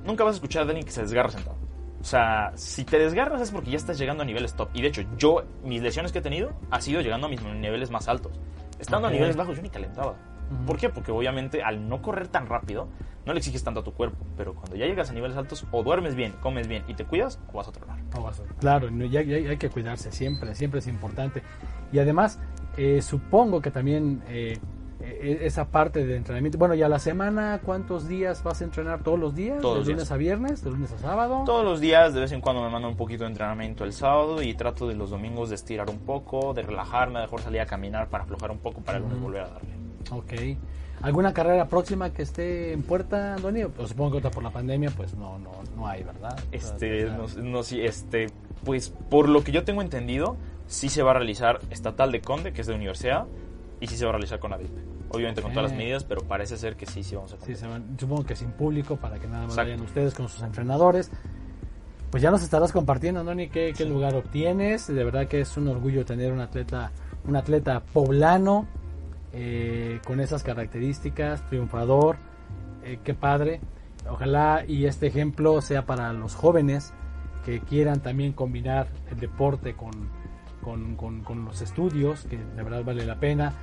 nunca 0.04 0.24
vas 0.24 0.34
a 0.34 0.36
escuchar 0.36 0.64
de 0.64 0.70
alguien 0.70 0.86
que 0.86 0.92
se 0.92 1.02
desgarra 1.02 1.30
sentado. 1.30 1.56
O 2.00 2.04
sea, 2.04 2.52
si 2.54 2.84
te 2.84 2.98
desgarras 2.98 3.42
es 3.42 3.50
porque 3.50 3.70
ya 3.70 3.76
estás 3.76 3.98
llegando 3.98 4.22
a 4.22 4.26
niveles 4.26 4.54
top. 4.54 4.70
Y 4.72 4.80
de 4.82 4.88
hecho, 4.88 5.02
yo, 5.18 5.44
mis 5.64 5.82
lesiones 5.82 6.12
que 6.12 6.20
he 6.20 6.22
tenido, 6.22 6.52
ha 6.70 6.80
sido 6.80 7.02
llegando 7.02 7.26
a 7.26 7.30
mis 7.30 7.42
niveles 7.42 7.90
más 7.90 8.08
altos. 8.08 8.32
Estando 8.78 9.06
Ok. 9.08 9.12
a 9.12 9.14
niveles 9.16 9.36
bajos, 9.36 9.56
yo 9.56 9.62
ni 9.62 9.68
calentaba. 9.68 10.12
Ujú. 10.50 10.64
¿Por 10.64 10.78
qué? 10.78 10.88
Porque 10.88 11.12
obviamente 11.12 11.62
al 11.62 11.86
no 11.88 12.00
correr 12.00 12.28
tan 12.28 12.46
rápido, 12.46 12.88
no 13.26 13.34
le 13.34 13.38
exiges 13.38 13.62
tanto 13.62 13.80
a 13.80 13.84
tu 13.84 13.92
cuerpo. 13.92 14.24
Pero 14.38 14.54
cuando 14.54 14.76
ya 14.76 14.86
llegas 14.86 15.10
a 15.10 15.12
niveles 15.12 15.36
altos, 15.36 15.66
o 15.70 15.82
duermes 15.82 16.14
bien, 16.14 16.32
comes 16.40 16.66
bien 16.68 16.84
y 16.88 16.94
te 16.94 17.04
cuidas, 17.04 17.38
o 17.52 17.58
vas 17.58 17.68
a 17.68 17.72
tronar. 17.72 17.98
No 18.14 18.22
vas 18.22 18.40
a- 18.40 18.44
Claro, 18.58 18.90
no, 18.90 19.04
ya, 19.04 19.20
ya 19.20 19.36
hay 19.50 19.58
que 19.58 19.68
cuidarse 19.68 20.10
siempre, 20.10 20.54
siempre 20.54 20.80
es 20.80 20.86
importante. 20.86 21.42
Y 21.92 21.98
además, 21.98 22.40
eh, 22.76 23.02
supongo 23.02 23.60
que 23.60 23.70
también 23.70 24.22
eh, 24.28 24.58
eh, 25.00 25.40
esa 25.42 25.66
parte 25.68 26.04
de 26.04 26.16
entrenamiento, 26.16 26.58
bueno, 26.58 26.74
y 26.74 26.82
a 26.82 26.88
la 26.88 26.98
semana, 26.98 27.60
¿cuántos 27.64 28.06
días 28.06 28.42
vas 28.42 28.60
a 28.60 28.64
entrenar? 28.64 29.02
¿Todos 29.02 29.18
los 29.18 29.34
días? 29.34 29.60
Todos 29.60 29.74
¿De 29.74 29.78
los 29.80 29.88
lunes 29.88 30.04
días. 30.04 30.12
a 30.12 30.16
viernes? 30.16 30.64
¿De 30.64 30.70
lunes 30.70 30.92
a 30.92 30.98
sábado? 30.98 31.42
Todos 31.46 31.64
los 31.64 31.80
días, 31.80 32.12
de 32.12 32.20
vez 32.20 32.32
en 32.32 32.40
cuando 32.40 32.62
me 32.62 32.68
mando 32.68 32.88
un 32.88 32.96
poquito 32.96 33.24
de 33.24 33.30
entrenamiento 33.30 33.84
el 33.84 33.92
sábado 33.92 34.42
y 34.42 34.54
trato 34.54 34.86
de 34.86 34.94
los 34.94 35.10
domingos 35.10 35.48
de 35.48 35.54
estirar 35.54 35.88
un 35.88 36.00
poco, 36.00 36.52
de 36.52 36.62
relajarme, 36.62 37.20
mejor 37.20 37.40
salir 37.40 37.60
a 37.60 37.66
caminar 37.66 38.08
para 38.08 38.24
aflojar 38.24 38.50
un 38.50 38.58
poco 38.58 38.80
para 38.82 38.98
el 38.98 39.04
lunes 39.04 39.20
volver 39.20 39.42
a 39.42 39.48
darle. 39.48 39.70
Ok. 40.10 40.32
¿Alguna 41.02 41.32
carrera 41.32 41.66
próxima 41.66 42.12
que 42.12 42.22
esté 42.22 42.72
en 42.72 42.82
puerta, 42.82 43.34
Andoni? 43.34 43.64
Pues 43.64 43.88
supongo 43.88 44.12
que 44.12 44.18
otra 44.18 44.30
por 44.30 44.42
la 44.42 44.50
pandemia, 44.50 44.90
pues 44.90 45.14
no, 45.14 45.38
no, 45.38 45.52
no 45.74 45.88
hay, 45.88 46.02
¿verdad? 46.02 46.38
Este, 46.52 47.04
no, 47.04 47.26
no, 47.42 47.62
sí, 47.62 47.80
este, 47.80 48.26
pues 48.64 48.90
por 49.08 49.28
lo 49.30 49.42
que 49.42 49.50
yo 49.50 49.64
tengo 49.64 49.80
entendido, 49.80 50.36
sí 50.70 50.88
se 50.88 51.02
va 51.02 51.10
a 51.10 51.14
realizar 51.14 51.58
estatal 51.70 52.12
de 52.12 52.20
Conde, 52.20 52.52
que 52.52 52.60
es 52.60 52.66
de 52.68 52.74
universidad, 52.74 53.26
y 53.80 53.86
sí 53.88 53.96
se 53.96 54.04
va 54.04 54.10
a 54.10 54.12
realizar 54.12 54.38
con 54.38 54.52
ADIP. 54.52 54.70
Obviamente 55.12 55.42
con 55.42 55.52
todas 55.52 55.70
las 55.70 55.76
medidas, 55.78 56.04
pero 56.04 56.22
parece 56.22 56.56
ser 56.56 56.76
que 56.76 56.86
sí, 56.86 57.02
sí 57.02 57.16
vamos 57.16 57.32
a 57.32 57.44
Sí, 57.44 57.56
se 57.56 57.66
van- 57.66 57.96
supongo 57.98 58.24
que 58.24 58.36
sin 58.36 58.52
público 58.52 58.96
para 58.96 59.18
que 59.18 59.26
nada 59.26 59.40
más 59.42 59.50
Exacto. 59.52 59.70
vayan 59.72 59.84
ustedes 59.84 60.14
con 60.14 60.28
sus 60.28 60.40
entrenadores. 60.42 61.10
Pues 62.12 62.22
ya 62.22 62.30
nos 62.30 62.42
estarás 62.44 62.70
compartiendo, 62.72 63.24
qué, 63.52 63.72
qué 63.76 63.84
lugar 63.84 64.14
obtienes. 64.14 64.86
De 64.86 65.02
verdad 65.04 65.26
que 65.26 65.40
es 65.40 65.56
un 65.56 65.66
orgullo 65.66 66.04
tener 66.04 66.30
un 66.32 66.40
atleta, 66.40 66.92
un 67.26 67.34
atleta 67.36 67.80
poblano 67.80 68.68
eh, 69.32 70.00
con 70.06 70.20
esas 70.20 70.42
características, 70.44 71.44
triunfador. 71.48 72.16
eh, 72.84 72.98
qué 73.04 73.14
padre. 73.14 73.60
Ojalá 74.08 74.64
y 74.66 74.86
este 74.86 75.08
ejemplo 75.08 75.60
sea 75.60 75.84
para 75.86 76.12
los 76.12 76.34
jóvenes 76.36 76.92
que 77.44 77.60
quieran 77.60 78.00
también 78.00 78.32
combinar 78.32 78.88
el 79.10 79.18
deporte 79.20 79.74
con, 79.74 79.90
con, 80.62 80.96
con- 80.96 81.22
con 81.22 81.44
los 81.44 81.60
estudios, 81.62 82.24
que 82.24 82.36
de 82.38 82.62
verdad 82.62 82.84
vale 82.84 83.04
la 83.06 83.18
pena. 83.18 83.54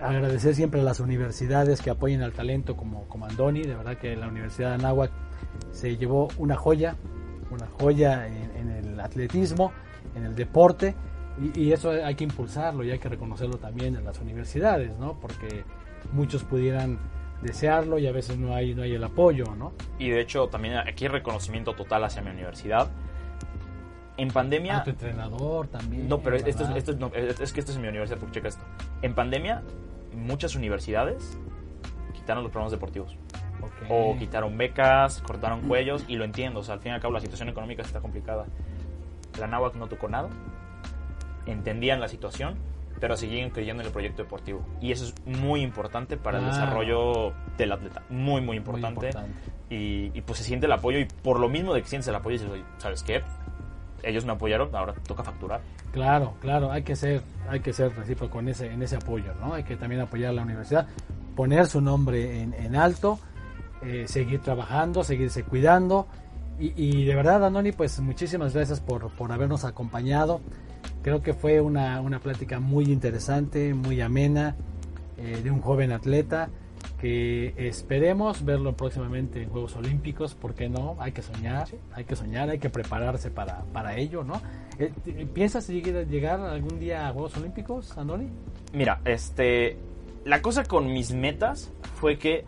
Agradecer 0.00 0.54
siempre 0.54 0.80
a 0.80 0.84
las 0.84 0.98
universidades 1.00 1.82
que 1.82 1.90
apoyen 1.90 2.22
al 2.22 2.32
talento 2.32 2.76
como, 2.76 3.06
como 3.08 3.26
Andoni. 3.26 3.62
De 3.62 3.74
verdad 3.76 3.98
que 3.98 4.16
la 4.16 4.28
Universidad 4.28 4.70
de 4.70 4.74
Anáhuac 4.76 5.10
se 5.72 5.96
llevó 5.98 6.28
una 6.38 6.56
joya, 6.56 6.96
una 7.50 7.66
joya 7.78 8.26
en, 8.26 8.50
en 8.56 8.70
el 8.70 9.00
atletismo, 9.00 9.72
en 10.16 10.24
el 10.24 10.34
deporte. 10.34 10.94
Y, 11.54 11.60
y 11.64 11.72
eso 11.72 11.90
hay 11.90 12.14
que 12.14 12.24
impulsarlo 12.24 12.82
y 12.82 12.90
hay 12.90 12.98
que 12.98 13.08
reconocerlo 13.10 13.58
también 13.58 13.94
en 13.94 14.04
las 14.04 14.18
universidades, 14.20 14.96
¿no? 14.98 15.20
Porque 15.20 15.64
muchos 16.12 16.44
pudieran 16.44 16.98
desearlo 17.42 17.98
y 17.98 18.06
a 18.06 18.12
veces 18.12 18.38
no 18.38 18.54
hay, 18.54 18.74
no 18.74 18.82
hay 18.82 18.94
el 18.94 19.04
apoyo, 19.04 19.54
¿no? 19.56 19.72
Y 19.98 20.10
de 20.10 20.20
hecho 20.20 20.48
también 20.48 20.76
aquí 20.76 21.08
reconocimiento 21.08 21.74
total 21.74 22.04
hacia 22.04 22.22
mi 22.22 22.30
universidad. 22.30 22.90
En 24.20 24.28
pandemia... 24.28 24.78
A 24.78 24.84
tu 24.84 24.90
entrenador 24.90 25.66
también. 25.68 26.08
No, 26.08 26.18
pero 26.20 26.36
esto 26.36 26.64
es, 26.64 26.70
esto 26.76 26.92
es- 26.92 26.98
no, 26.98 27.06
es- 27.14 27.52
que 27.52 27.60
esto 27.60 27.72
es 27.72 27.76
en 27.76 27.82
mi 27.82 27.88
universidad, 27.88 28.18
porque 28.18 28.34
checa 28.34 28.48
esto. 28.48 28.64
En 29.02 29.14
pandemia, 29.14 29.62
muchas 30.14 30.54
universidades 30.54 31.38
quitaron 32.12 32.42
los 32.42 32.52
programas 32.52 32.72
deportivos. 32.72 33.16
Ok. 33.62 33.72
O 33.90 34.16
quitaron 34.18 34.56
becas, 34.58 35.20
cortaron 35.22 35.60
cuellos, 35.62 36.04
y 36.08 36.16
lo 36.16 36.24
entiendo. 36.24 36.60
O 36.60 36.62
sea, 36.62 36.74
al 36.74 36.80
fin 36.80 36.92
y 36.92 36.94
al 36.94 37.00
cabo 37.00 37.14
la 37.14 37.20
situación 37.20 37.48
económica 37.48 37.82
está 37.82 38.00
complicada. 38.00 38.46
La 39.38 39.46
náhuac 39.46 39.74
no 39.76 39.86
tocó 39.86 40.08
nada, 40.08 40.28
entendían 41.46 42.00
la 42.00 42.08
situación, 42.08 42.56
pero 43.00 43.16
seguían 43.16 43.50
creyendo 43.50 43.82
en 43.82 43.86
el 43.86 43.92
proyecto 43.92 44.22
deportivo. 44.22 44.64
Y 44.80 44.92
eso 44.92 45.04
es 45.04 45.14
muy 45.26 45.62
importante 45.62 46.16
para 46.16 46.38
el 46.38 46.44
Claro. 46.44 46.58
desarrollo 46.60 47.32
del 47.56 47.72
atleta. 47.72 48.02
Muy, 48.10 48.40
muy 48.40 48.42
Muy 48.42 48.56
importante. 48.58 49.06
importante. 49.08 49.30
Y, 49.70 50.10
y, 50.14 50.20
pues 50.22 50.38
se 50.38 50.44
siente 50.44 50.66
el 50.66 50.72
apoyo, 50.72 50.98
y 50.98 51.06
por 51.06 51.38
lo 51.38 51.48
mismo 51.48 51.72
de 51.74 51.82
que 51.82 51.88
sientes 51.88 52.08
el 52.08 52.14
apoyo, 52.16 52.34
dices, 52.34 52.50
"Oye, 52.50 52.64
¿sabes 52.78 53.02
qué? 53.02 53.22
Ellos 54.02 54.24
me 54.24 54.32
apoyaron, 54.32 54.74
ahora 54.74 54.94
toca 55.06 55.22
facturar. 55.22 55.60
Claro, 55.92 56.34
claro, 56.40 56.70
hay 56.72 56.82
que 56.82 56.96
ser, 56.96 57.22
hay 57.48 57.60
que 57.60 57.72
ser 57.72 57.94
recíproco 57.96 58.40
en 58.40 58.48
ese, 58.48 58.72
en 58.72 58.82
ese 58.82 58.96
apoyo, 58.96 59.34
¿no? 59.40 59.54
Hay 59.54 59.64
que 59.64 59.76
también 59.76 60.00
apoyar 60.00 60.30
a 60.30 60.32
la 60.32 60.42
universidad, 60.42 60.86
poner 61.34 61.66
su 61.66 61.80
nombre 61.80 62.42
en, 62.42 62.54
en 62.54 62.76
alto, 62.76 63.18
eh, 63.82 64.04
seguir 64.06 64.40
trabajando, 64.40 65.04
seguirse 65.04 65.42
cuidando. 65.42 66.06
Y, 66.58 66.72
y 66.76 67.04
de 67.04 67.14
verdad, 67.14 67.44
Andoni, 67.44 67.72
pues 67.72 68.00
muchísimas 68.00 68.54
gracias 68.54 68.80
por, 68.80 69.10
por 69.10 69.32
habernos 69.32 69.64
acompañado. 69.64 70.40
Creo 71.02 71.22
que 71.22 71.32
fue 71.32 71.60
una, 71.60 72.00
una 72.00 72.20
plática 72.20 72.60
muy 72.60 72.84
interesante, 72.84 73.72
muy 73.74 74.00
amena, 74.00 74.56
eh, 75.16 75.40
de 75.42 75.50
un 75.50 75.60
joven 75.60 75.92
atleta 75.92 76.50
que 77.00 77.54
esperemos 77.56 78.44
verlo 78.44 78.76
próximamente 78.76 79.42
en 79.42 79.48
Juegos 79.48 79.74
Olímpicos, 79.76 80.34
¿por 80.34 80.54
qué 80.54 80.68
no? 80.68 80.96
Hay 81.00 81.12
que 81.12 81.22
soñar, 81.22 81.66
hay 81.94 82.04
que 82.04 82.14
soñar, 82.16 82.50
hay 82.50 82.58
que 82.58 82.68
prepararse 82.68 83.30
para, 83.30 83.62
para 83.72 83.96
ello, 83.96 84.22
¿no? 84.22 84.40
Eh, 84.78 84.92
¿Piensas 85.32 85.68
llegar, 85.68 86.40
algún 86.40 86.78
día 86.78 87.08
a 87.08 87.12
Juegos 87.12 87.36
Olímpicos, 87.36 87.96
Andoni? 87.96 88.28
Mira, 88.72 89.00
este. 89.04 89.76
La 90.24 90.42
cosa 90.42 90.64
con 90.64 90.92
mis 90.92 91.12
metas 91.12 91.72
fue 91.94 92.18
que 92.18 92.44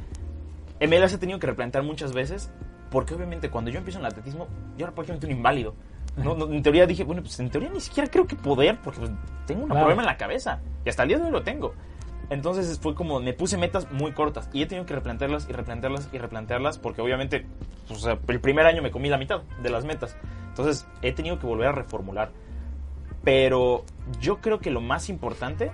me 0.80 0.98
las 0.98 1.12
he 1.14 1.18
tenido 1.18 1.38
que 1.38 1.46
replantear 1.46 1.82
muchas 1.84 2.12
veces. 2.12 2.50
Porque 2.90 3.14
obviamente 3.14 3.48
cuando 3.48 3.70
yo 3.70 3.78
empiezo 3.78 3.98
en 4.00 4.04
el 4.04 4.10
atletismo, 4.12 4.48
yo 4.76 4.84
era 4.84 4.94
prácticamente 4.94 5.26
un 5.26 5.32
inválido. 5.32 5.74
No, 6.18 6.34
no, 6.34 6.52
en 6.52 6.62
teoría 6.62 6.86
dije, 6.86 7.04
bueno, 7.04 7.22
pues 7.22 7.40
en 7.40 7.48
teoría 7.48 7.70
ni 7.70 7.80
siquiera 7.80 8.10
creo 8.10 8.26
que 8.26 8.36
poder, 8.36 8.78
porque 8.84 9.00
pues, 9.00 9.10
tengo 9.46 9.62
un 9.62 9.68
Claro. 9.68 9.80
problema 9.86 10.02
en 10.02 10.06
la 10.08 10.18
cabeza. 10.18 10.60
Y 10.84 10.90
hasta 10.90 11.04
el 11.04 11.08
día 11.08 11.18
de 11.18 11.24
hoy 11.24 11.30
lo 11.30 11.42
tengo. 11.42 11.72
Entonces 12.32 12.78
fue 12.80 12.94
como, 12.94 13.20
me 13.20 13.34
puse 13.34 13.58
metas 13.58 13.92
muy 13.92 14.12
cortas. 14.12 14.48
Y 14.54 14.62
he 14.62 14.66
tenido 14.66 14.86
que 14.86 14.94
replantearlas 14.94 15.46
y 15.50 15.52
replantearlas 15.52 16.08
y 16.12 16.18
replantearlas. 16.18 16.78
Porque 16.78 17.02
obviamente, 17.02 17.44
pues, 17.86 18.00
o 18.00 18.02
sea, 18.02 18.18
el 18.26 18.40
primer 18.40 18.64
año 18.64 18.80
me 18.80 18.90
comí 18.90 19.10
la 19.10 19.18
mitad 19.18 19.42
de 19.62 19.68
las 19.68 19.84
metas. 19.84 20.16
Entonces 20.48 20.86
he 21.02 21.12
tenido 21.12 21.38
que 21.38 21.46
volver 21.46 21.68
a 21.68 21.72
reformular. 21.72 22.30
Pero 23.22 23.84
yo 24.18 24.40
creo 24.40 24.60
que 24.60 24.70
lo 24.70 24.80
más 24.80 25.10
importante 25.10 25.72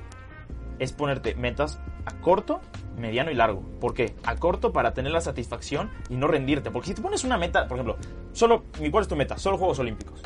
es 0.81 0.93
ponerte 0.93 1.37
metas 1.37 1.79
a 2.07 2.21
corto, 2.21 2.61
mediano 2.97 3.31
y 3.31 3.35
largo. 3.35 3.63
¿Por 3.81 3.95
qué? 3.95 4.17
A 4.25 4.35
corto 4.35 4.73
para 4.73 4.95
tener 4.95 5.13
la 5.13 5.21
satisfacción 5.21 5.93
y 6.11 6.17
no 6.17 6.27
rendirte. 6.27 6.73
Porque 6.73 6.89
si 6.89 6.95
te 6.95 7.03
pones 7.03 7.23
una 7.23 7.39
meta, 7.39 7.69
por 7.69 7.77
ejemplo, 7.77 7.99
solo, 8.33 8.65
¿cuál 8.91 9.03
es 9.03 9.09
tu 9.09 9.15
meta? 9.15 9.39
Solo 9.39 9.59
Juegos 9.59 9.79
Olímpicos. 9.79 10.21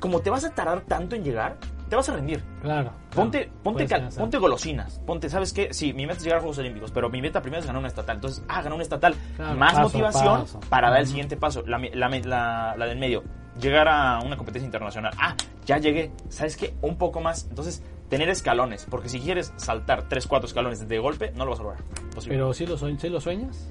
Como 0.00 0.20
te 0.20 0.30
vas 0.30 0.44
a 0.46 0.54
tardar 0.54 0.80
tanto 0.82 1.16
en 1.16 1.22
llegar, 1.22 1.58
te 1.88 1.96
vas 1.96 2.08
a 2.08 2.14
rendir. 2.14 2.42
Claro. 2.62 2.90
Ponte, 3.14 3.44
claro, 3.44 3.60
ponte, 3.62 3.86
cal- 3.86 4.08
ponte 4.16 4.38
golosinas. 4.38 4.98
Ponte, 5.06 5.28
¿sabes 5.30 5.52
qué? 5.52 5.72
Sí, 5.72 5.92
mi 5.92 6.06
meta 6.06 6.18
es 6.18 6.24
llegar 6.24 6.38
a 6.38 6.40
Juegos 6.40 6.58
Olímpicos, 6.58 6.90
pero 6.90 7.08
mi 7.08 7.20
meta 7.22 7.40
primero 7.40 7.60
es 7.60 7.66
ganar 7.66 7.78
una 7.80 7.88
estatal. 7.88 8.16
Entonces, 8.16 8.44
ah, 8.48 8.56
ganar 8.56 8.74
una 8.74 8.82
estatal. 8.82 9.14
Claro, 9.36 9.56
Más 9.58 9.72
paso 9.74 9.82
motivación 9.84 10.40
paso. 10.42 10.60
para 10.68 10.90
dar 10.90 11.00
el 11.00 11.06
siguiente 11.06 11.36
paso. 11.36 11.62
La, 11.66 11.78
la, 11.78 12.08
la- 12.08 12.74
la 12.76 12.86
del 12.86 12.98
medio. 12.98 13.22
Llegar 13.60 13.88
a 13.88 14.20
una 14.20 14.36
competencia 14.36 14.66
internacional. 14.66 15.12
Ah, 15.18 15.34
ya 15.64 15.78
llegué. 15.78 16.10
¿Sabes 16.28 16.56
qué? 16.56 16.74
Un 16.82 16.96
poco 16.98 17.20
más. 17.22 17.46
Entonces, 17.48 17.82
tener 18.10 18.28
escalones. 18.28 18.86
Porque 18.90 19.08
si 19.08 19.18
quieres 19.20 19.52
saltar 19.56 20.08
3, 20.08 20.26
4 20.26 20.46
escalones 20.46 20.86
de 20.86 20.98
golpe, 20.98 21.32
no 21.36 21.44
lo 21.46 21.52
vas 21.52 21.60
a 21.60 21.62
lograr. 21.62 21.82
Posible. 22.14 22.36
Pero 22.36 22.52
si 22.52 22.66
lo, 22.66 22.76
sueñ- 22.76 22.98
¿sí 22.98 23.08
lo 23.08 23.20
sueñas? 23.20 23.68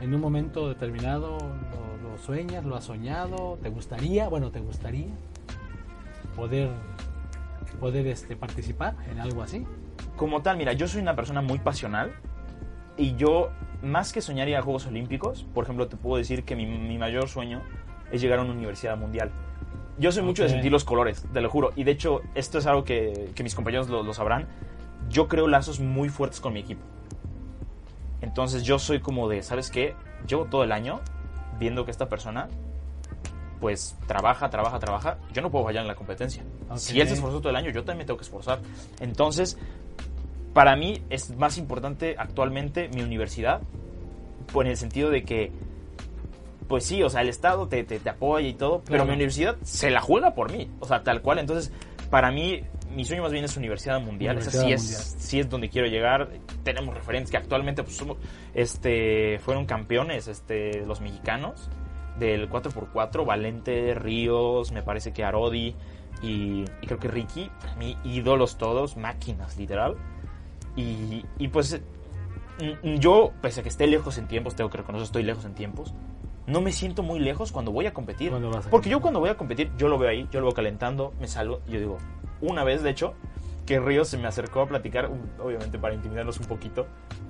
¿En 0.00 0.14
un 0.14 0.20
momento 0.20 0.68
determinado 0.68 1.36
lo, 1.38 2.10
lo 2.12 2.18
sueñas? 2.18 2.64
¿Lo 2.64 2.76
has 2.76 2.84
soñado? 2.84 3.58
¿Te 3.62 3.68
gustaría? 3.68 4.28
Bueno, 4.28 4.50
¿te 4.50 4.60
gustaría 4.60 5.08
poder, 6.36 6.70
poder 7.78 8.06
este, 8.06 8.36
participar 8.36 8.96
en 9.10 9.20
algo 9.20 9.42
así? 9.42 9.64
como 10.18 10.42
tal, 10.42 10.58
mira, 10.58 10.74
yo 10.74 10.86
soy 10.86 11.00
una 11.00 11.16
persona 11.16 11.40
muy 11.40 11.58
pasional 11.58 12.12
y 12.98 13.14
yo, 13.14 13.50
más 13.82 14.12
que 14.12 14.20
soñar 14.20 14.48
ir 14.48 14.56
a 14.56 14.62
Juegos 14.62 14.86
Olímpicos, 14.86 15.46
por 15.54 15.64
ejemplo, 15.64 15.88
te 15.88 15.96
puedo 15.96 16.16
decir 16.16 16.44
que 16.44 16.56
mi, 16.56 16.66
mi 16.66 16.98
mayor 16.98 17.28
sueño 17.28 17.62
es 18.10 18.20
llegar 18.20 18.40
a 18.40 18.42
una 18.42 18.52
universidad 18.52 18.98
mundial. 18.98 19.30
Yo 19.98 20.12
soy 20.12 20.22
mucho 20.22 20.42
de 20.42 20.50
sentir 20.50 20.70
los 20.70 20.84
colores, 20.84 21.26
te 21.32 21.40
lo 21.40 21.48
juro. 21.48 21.72
Y 21.74 21.84
de 21.84 21.92
hecho, 21.92 22.20
esto 22.34 22.58
es 22.58 22.66
algo 22.66 22.84
que, 22.84 23.30
que 23.34 23.42
mis 23.42 23.54
compañeros 23.54 23.88
lo, 23.88 24.02
lo 24.02 24.12
sabrán. 24.12 24.46
Yo 25.08 25.26
creo 25.26 25.48
lazos 25.48 25.80
muy 25.80 26.08
fuertes 26.08 26.40
con 26.40 26.52
mi 26.52 26.60
equipo. 26.60 26.82
Entonces 28.20 28.62
yo 28.62 28.78
soy 28.78 29.00
como 29.00 29.28
de, 29.28 29.42
¿sabes 29.42 29.70
qué? 29.70 29.94
Llevo 30.26 30.44
todo 30.44 30.64
el 30.64 30.72
año 30.72 31.00
viendo 31.58 31.84
que 31.84 31.90
esta 31.90 32.08
persona 32.08 32.48
pues 33.60 33.96
trabaja, 34.06 34.48
trabaja, 34.50 34.78
trabaja. 34.78 35.18
Yo 35.32 35.42
no 35.42 35.50
puedo 35.50 35.64
fallar 35.64 35.82
en 35.82 35.88
la 35.88 35.94
competencia. 35.94 36.44
Si 36.76 37.00
él 37.00 37.08
se 37.08 37.14
esforzó 37.14 37.38
todo 37.38 37.50
el 37.50 37.56
año, 37.56 37.70
yo 37.70 37.84
también 37.84 38.06
tengo 38.06 38.18
que 38.18 38.24
esforzar. 38.24 38.60
Entonces, 39.00 39.58
para 40.52 40.76
mí 40.76 41.02
es 41.10 41.36
más 41.36 41.58
importante 41.58 42.16
actualmente 42.18 42.88
mi 42.88 43.02
universidad, 43.02 43.60
pues 44.52 44.66
en 44.66 44.72
el 44.72 44.76
sentido 44.76 45.10
de 45.10 45.24
que, 45.24 45.52
pues 46.68 46.84
sí, 46.84 47.02
o 47.02 47.10
sea, 47.10 47.20
el 47.22 47.28
Estado 47.28 47.68
te, 47.68 47.84
te, 47.84 47.98
te 47.98 48.10
apoya 48.10 48.48
y 48.48 48.54
todo, 48.54 48.82
pero 48.84 49.04
mi 49.04 49.12
universidad 49.12 49.56
se 49.62 49.90
la 49.90 50.00
juega 50.00 50.34
por 50.34 50.52
mí, 50.52 50.70
o 50.80 50.86
sea, 50.86 51.02
tal 51.02 51.22
cual. 51.22 51.38
Entonces, 51.38 51.72
para 52.10 52.30
mí, 52.30 52.62
mi 52.94 53.04
sueño 53.04 53.22
más 53.22 53.32
bien 53.32 53.44
es 53.44 53.56
universidad 53.56 54.00
mundial, 54.00 54.38
esa 54.38 54.50
sí 54.50 54.58
Universidad 54.58 55.00
es, 55.00 55.16
sí 55.18 55.40
es 55.40 55.48
donde 55.48 55.68
quiero 55.68 55.88
llegar. 55.88 56.28
Tenemos 56.62 56.94
referentes 56.94 57.30
que 57.30 57.36
actualmente 57.36 57.82
pues, 57.82 57.96
somos, 57.96 58.16
este, 58.54 59.38
fueron 59.40 59.66
campeones 59.66 60.28
este, 60.28 60.84
los 60.86 61.00
mexicanos 61.00 61.70
del 62.18 62.48
4x4, 62.50 63.24
Valente, 63.24 63.94
Ríos, 63.94 64.72
me 64.72 64.82
parece 64.82 65.12
que 65.12 65.24
Arodi 65.24 65.74
y, 66.22 66.64
y 66.82 66.86
creo 66.86 66.98
que 66.98 67.08
Ricky, 67.08 67.50
mí 67.78 67.96
ídolos 68.04 68.58
todos, 68.58 68.96
máquinas 68.96 69.56
literal. 69.56 69.96
Y, 70.76 71.24
y 71.38 71.48
pues 71.48 71.80
mm, 72.60 72.94
yo, 72.98 73.32
pese 73.42 73.60
a 73.60 73.62
que 73.62 73.68
esté 73.68 73.86
lejos 73.86 74.18
en 74.18 74.26
tiempos, 74.28 74.54
tengo 74.56 74.70
que 74.70 74.78
reconocer, 74.78 75.04
estoy 75.04 75.22
lejos 75.22 75.44
en 75.44 75.54
tiempos, 75.54 75.94
no 76.46 76.60
me 76.60 76.72
siento 76.72 77.02
muy 77.02 77.18
lejos 77.20 77.52
cuando 77.52 77.72
voy 77.72 77.86
a 77.86 77.92
competir. 77.92 78.30
Vas 78.32 78.66
a 78.66 78.70
Porque 78.70 78.88
yo 78.88 79.00
cuando 79.00 79.20
voy 79.20 79.28
a 79.30 79.36
competir, 79.36 79.70
yo 79.76 79.88
lo 79.88 79.98
veo 79.98 80.08
ahí, 80.10 80.28
yo 80.30 80.40
lo 80.40 80.46
veo 80.46 80.54
calentando, 80.54 81.12
me 81.20 81.26
salgo 81.28 81.60
y 81.68 81.72
yo 81.72 81.78
digo, 81.80 81.98
una 82.40 82.64
vez 82.64 82.82
de 82.82 82.90
hecho, 82.90 83.14
que 83.66 83.78
Ríos 83.80 84.08
se 84.08 84.16
me 84.16 84.26
acercó 84.26 84.62
a 84.62 84.66
platicar, 84.66 85.10
obviamente 85.42 85.78
para 85.78 85.94
intimidarlos 85.94 86.40
un 86.40 86.46
poquito, 86.46 86.86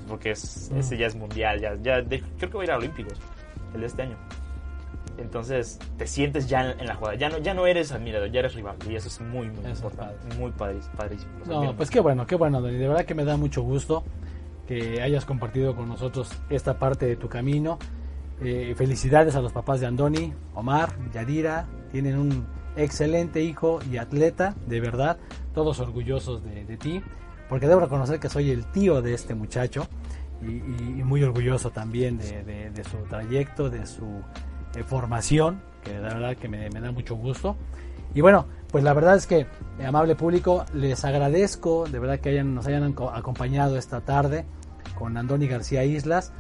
porque 0.06 0.30
es, 0.30 0.70
Mm. 0.72 0.78
ese 0.78 0.96
ya 0.96 1.06
es 1.08 1.16
mundial, 1.16 1.60
ya, 1.60 1.74
ya 1.82 2.00
de- 2.00 2.20
creo 2.38 2.48
que 2.50 2.56
va 2.56 2.62
a 2.62 2.64
ir 2.66 2.70
a 2.70 2.76
Olímpicos, 2.76 3.18
el 3.74 3.80
de 3.80 3.86
este 3.86 4.02
año. 4.02 4.16
Entonces 5.18 5.78
te 5.96 6.06
sientes 6.06 6.48
ya 6.48 6.70
en, 6.72 6.86
la 6.86 6.94
jugada, 6.94 7.16
ya 7.16 7.28
no, 7.28 7.38
ya 7.38 7.52
no 7.54 7.66
eres 7.66 7.90
admirador, 7.92 8.30
ya 8.30 8.38
eres 8.40 8.54
rival, 8.54 8.76
y 8.88 8.94
eso 8.94 9.08
es 9.08 9.20
muy, 9.20 9.48
muy 9.48 9.58
Eso 9.66 9.86
importante, 9.86 10.36
muy 10.36 10.50
padrísimo. 10.52 10.94
padrísimo. 10.96 11.30
No, 11.46 11.76
pues 11.76 11.90
qué 11.90 12.00
bueno, 12.00 12.26
qué 12.26 12.36
bueno, 12.36 12.60
Dani. 12.62 12.76
De 12.78 12.86
verdad 12.88 13.04
que 13.04 13.14
me 13.14 13.24
da 13.24 13.36
mucho 13.36 13.62
gusto 13.62 14.04
que 14.66 15.02
hayas 15.02 15.24
compartido 15.24 15.74
con 15.74 15.88
nosotros 15.88 16.30
esta 16.50 16.78
parte 16.78 17.06
de 17.06 17.16
tu 17.16 17.28
camino. 17.28 17.78
Eh, 18.40 18.74
felicidades 18.76 19.34
a 19.34 19.40
los 19.40 19.52
papás 19.52 19.80
de 19.80 19.86
Andoni, 19.86 20.32
Omar, 20.54 20.92
Yadira. 21.12 21.66
Tienen 21.90 22.16
un 22.18 22.46
excelente 22.76 23.42
hijo 23.42 23.80
y 23.90 23.96
atleta, 23.96 24.54
de 24.66 24.80
verdad. 24.80 25.16
Todos 25.54 25.80
orgullosos 25.80 26.44
de, 26.44 26.64
de 26.64 26.76
ti. 26.76 27.02
Porque 27.48 27.66
debo 27.66 27.80
reconocer 27.80 28.20
que 28.20 28.28
soy 28.28 28.50
el 28.50 28.66
tío 28.66 29.02
de 29.02 29.14
este 29.14 29.34
muchacho. 29.34 29.88
Y, 30.40 30.50
y- 30.52 30.94
y 31.00 31.02
muy 31.02 31.22
orgulloso 31.24 31.70
también 31.70 32.16
de, 32.18 32.44
de- 32.44 32.70
de 32.70 32.84
su 32.84 32.98
trayecto, 33.08 33.70
de 33.70 33.84
su 33.86 34.22
formación. 34.84 35.60
Que 35.84 35.92
de 35.92 36.00
verdad 36.00 36.36
que 36.36 36.48
me, 36.48 36.68
me 36.70 36.80
da 36.80 36.90
mucho 36.92 37.14
gusto. 37.16 37.56
Y 38.14 38.20
bueno, 38.20 38.46
pues 38.70 38.82
la 38.84 38.92
verdad 38.94 39.16
es 39.16 39.26
que, 39.26 39.40
eh, 39.78 39.86
amable 39.86 40.14
público, 40.16 40.64
les 40.74 41.04
agradezco 41.04 41.86
de 41.86 41.98
verdad 41.98 42.18
que 42.20 42.30
hayan, 42.30 42.54
nos 42.54 42.66
hayan 42.66 42.94
aco- 42.94 43.10
acompañado 43.14 43.76
esta 43.76 44.00
tarde 44.00 44.44
con 44.98 45.16
Andoni 45.16 45.46
García 45.46 45.84
Islas, 45.84 46.32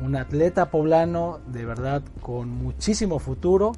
un 0.00 0.16
atleta 0.16 0.70
poblano 0.70 1.40
de 1.46 1.64
verdad 1.64 2.02
con 2.20 2.48
muchísimo 2.50 3.18
futuro, 3.18 3.72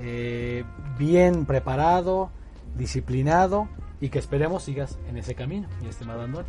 eh, 0.00 0.64
bien 0.98 1.44
preparado, 1.46 2.30
disciplinado 2.76 3.68
y 4.00 4.08
que 4.08 4.18
esperemos 4.18 4.62
sigas 4.64 4.98
en 5.08 5.16
ese 5.18 5.34
camino, 5.34 5.68
mi 5.82 5.88
estimado 5.88 6.22
Andoni. 6.22 6.48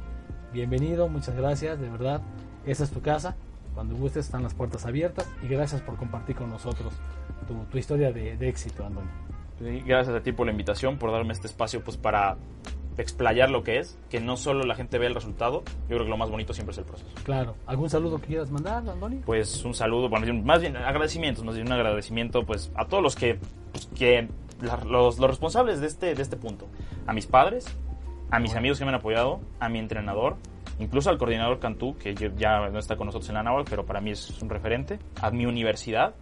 Bienvenido, 0.53 1.09
muchas 1.09 1.35
gracias, 1.35 1.79
de 1.79 1.89
verdad, 1.89 2.21
esta 2.65 2.83
es 2.83 2.91
tu 2.91 3.01
casa, 3.01 3.35
cuando 3.73 3.95
gustes 3.95 4.25
están 4.25 4.43
las 4.43 4.53
puertas 4.53 4.85
abiertas 4.85 5.29
y 5.43 5.47
gracias 5.47 5.81
por 5.81 5.95
compartir 5.95 6.35
con 6.35 6.49
nosotros 6.49 6.93
tu, 7.47 7.55
tu 7.65 7.77
historia 7.77 8.11
de, 8.11 8.37
de 8.37 8.49
éxito, 8.49 8.85
Andoni. 8.85 9.07
Sí, 9.59 9.83
Gracias 9.85 10.15
a 10.15 10.21
ti 10.21 10.31
por 10.31 10.45
la 10.45 10.51
invitación, 10.51 10.97
por 10.97 11.11
darme 11.11 11.33
este 11.33 11.47
espacio 11.47 11.83
pues 11.83 11.97
para 11.97 12.37
explayar 13.01 13.49
lo 13.49 13.63
que 13.63 13.79
es, 13.79 13.97
que 14.09 14.19
no 14.19 14.37
solo 14.37 14.63
la 14.63 14.75
gente 14.75 14.97
ve 14.97 15.07
el 15.07 15.15
resultado, 15.15 15.63
yo 15.89 15.95
creo 15.95 16.03
que 16.03 16.09
lo 16.09 16.17
más 16.17 16.29
bonito 16.29 16.53
siempre 16.53 16.73
es 16.73 16.77
el 16.79 16.85
proceso. 16.85 17.09
Claro. 17.23 17.55
¿Algún 17.65 17.89
saludo 17.89 18.19
que 18.19 18.27
quieras 18.27 18.51
mandar, 18.51 18.87
Andoni? 18.87 19.17
Pues 19.25 19.63
un 19.63 19.73
saludo, 19.73 20.09
bueno, 20.09 20.33
más 20.43 20.61
bien 20.61 20.75
agradecimientos, 20.77 21.43
más 21.43 21.55
bien 21.55 21.67
un 21.67 21.73
agradecimiento 21.73 22.45
pues 22.45 22.71
a 22.75 22.85
todos 22.85 23.01
los 23.01 23.15
que, 23.15 23.39
pues, 23.71 23.87
que 23.97 24.27
los, 24.61 25.17
los, 25.17 25.29
responsables 25.29 25.79
de 25.79 25.87
este, 25.87 26.13
de 26.13 26.21
este 26.21 26.37
punto, 26.37 26.67
a 27.07 27.13
mis 27.13 27.25
padres, 27.25 27.65
a 28.31 28.39
mis 28.39 28.55
amigos 28.55 28.79
que 28.79 28.85
me 28.85 28.89
han 28.89 28.95
apoyado, 28.95 29.39
a 29.59 29.69
mi 29.69 29.79
entrenador, 29.79 30.35
incluso 30.79 31.09
al 31.09 31.17
coordinador 31.17 31.59
Cantú, 31.59 31.95
que 31.97 32.13
ya 32.15 32.69
no 32.69 32.79
está 32.79 32.95
con 32.95 33.05
nosotros 33.05 33.29
en 33.29 33.35
la 33.35 33.43
Naval, 33.43 33.65
pero 33.69 33.85
para 33.85 34.01
mí 34.01 34.11
es 34.11 34.41
un 34.41 34.49
referente, 34.49 34.99
a 35.21 35.31
mi 35.31 35.45
universidad, 35.45 36.15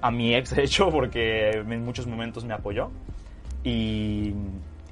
a 0.00 0.10
mi 0.10 0.34
ex 0.34 0.50
de 0.54 0.62
hecho, 0.62 0.88
porque 0.90 1.50
en 1.50 1.84
muchos 1.84 2.06
momentos 2.06 2.44
me 2.44 2.54
apoyó, 2.54 2.90
y 3.64 4.32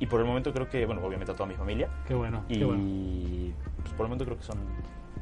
y 0.00 0.07
por 0.07 0.20
el 0.20 0.26
momento 0.26 0.52
creo 0.52 0.68
que, 0.68 0.84
bueno, 0.86 1.02
obviamente 1.05 1.32
a 1.32 1.34
toda 1.34 1.48
mi 1.48 1.55
familia. 1.55 1.88
Qué 2.07 2.14
bueno. 2.14 2.44
Y 2.48 2.59
qué 2.59 2.64
bueno. 2.64 2.82
Pues 3.82 3.94
por 3.94 4.07
el 4.07 4.11
momento 4.11 4.24
creo 4.24 4.36
que 4.36 4.44
son 4.44 4.59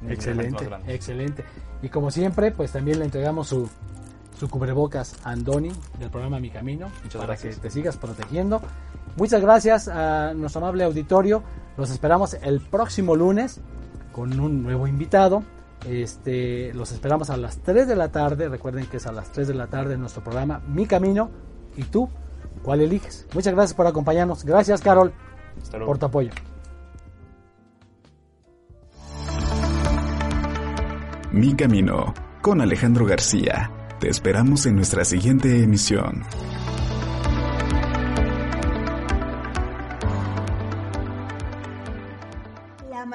excelente, 0.09 0.69
excelente. 0.89 1.45
Y 1.83 1.89
como 1.89 2.11
siempre, 2.11 2.51
pues 2.53 2.73
también 2.73 2.99
le 2.99 3.05
entregamos 3.05 3.49
su, 3.49 3.69
su 4.39 4.49
cubrebocas 4.49 5.25
a 5.25 5.31
Andoni 5.31 5.71
del 5.99 6.11
programa 6.11 6.41
Mi 6.41 6.51
Camino 6.51 6.89
Muchas 7.05 7.21
para 7.21 7.27
gracias. 7.27 7.57
que 7.57 7.63
te 7.63 7.71
sigas 7.71 7.97
protegiendo. 7.97 8.63
Muchas 9.17 9.43
gracias 9.43 9.89
a 9.89 10.33
nuestro 10.35 10.61
amable 10.63 10.85
auditorio. 10.85 11.43
Los 11.77 11.91
esperamos 11.91 12.35
el 12.43 12.61
próximo 12.61 13.17
lunes 13.17 13.61
con 14.13 14.39
un 14.39 14.63
nuevo 14.63 14.87
invitado. 14.87 15.43
Este, 15.89 16.73
los 16.75 16.93
esperamos 16.93 17.31
a 17.31 17.37
las 17.37 17.59
3 17.59 17.89
de 17.89 17.97
la 17.97 18.13
tarde. 18.13 18.49
Recuerden 18.49 18.87
que 18.87 18.99
es 18.99 19.07
a 19.07 19.13
las 19.13 19.33
3 19.33 19.49
de 19.49 19.55
la 19.55 19.67
tarde 19.67 19.95
en 19.95 20.01
nuestro 20.01 20.23
programa 20.23 20.61
Mi 20.69 20.87
Camino. 20.87 21.31
Y 21.77 21.85
tú, 21.85 22.09
¿Cuál 22.63 22.81
eliges? 22.81 23.27
Muchas 23.35 23.55
gracias 23.55 23.75
por 23.75 23.87
acompañarnos. 23.87 24.45
Gracias, 24.45 24.81
Carol, 24.81 25.13
por 25.85 25.99
tu 25.99 26.07
apoyo. 26.07 26.31
Mi 31.33 31.55
Camino, 31.55 32.15
con 32.41 32.61
Alejandro 32.61 33.07
García. 33.07 33.71
Te 33.99 34.09
esperamos 34.09 34.67
en 34.67 34.77
nuestra 34.77 35.05
siguiente 35.05 35.63
emisión. 35.63 36.23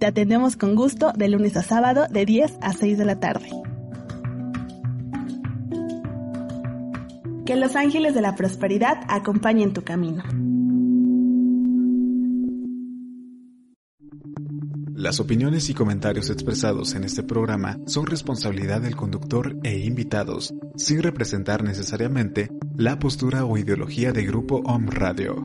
Te 0.00 0.06
atendemos 0.06 0.56
con 0.56 0.76
gusto 0.76 1.12
de 1.14 1.28
lunes 1.28 1.58
a 1.58 1.62
sábado 1.62 2.06
de 2.10 2.24
10 2.24 2.56
a 2.62 2.72
6 2.72 2.96
de 2.96 3.04
la 3.04 3.20
tarde. 3.20 3.50
Que 7.44 7.54
los 7.54 7.76
ángeles 7.76 8.14
de 8.14 8.22
la 8.22 8.34
prosperidad 8.34 8.96
acompañen 9.08 9.74
tu 9.74 9.82
camino. 9.82 10.22
Las 14.94 15.20
opiniones 15.20 15.68
y 15.68 15.74
comentarios 15.74 16.30
expresados 16.30 16.94
en 16.94 17.04
este 17.04 17.22
programa 17.22 17.78
son 17.84 18.06
responsabilidad 18.06 18.80
del 18.80 18.96
conductor 18.96 19.58
e 19.64 19.80
invitados, 19.80 20.54
sin 20.76 21.02
representar 21.02 21.62
necesariamente 21.62 22.50
la 22.74 22.98
postura 22.98 23.44
o 23.44 23.58
ideología 23.58 24.12
de 24.12 24.24
Grupo 24.24 24.62
OM 24.64 24.86
Radio. 24.86 25.44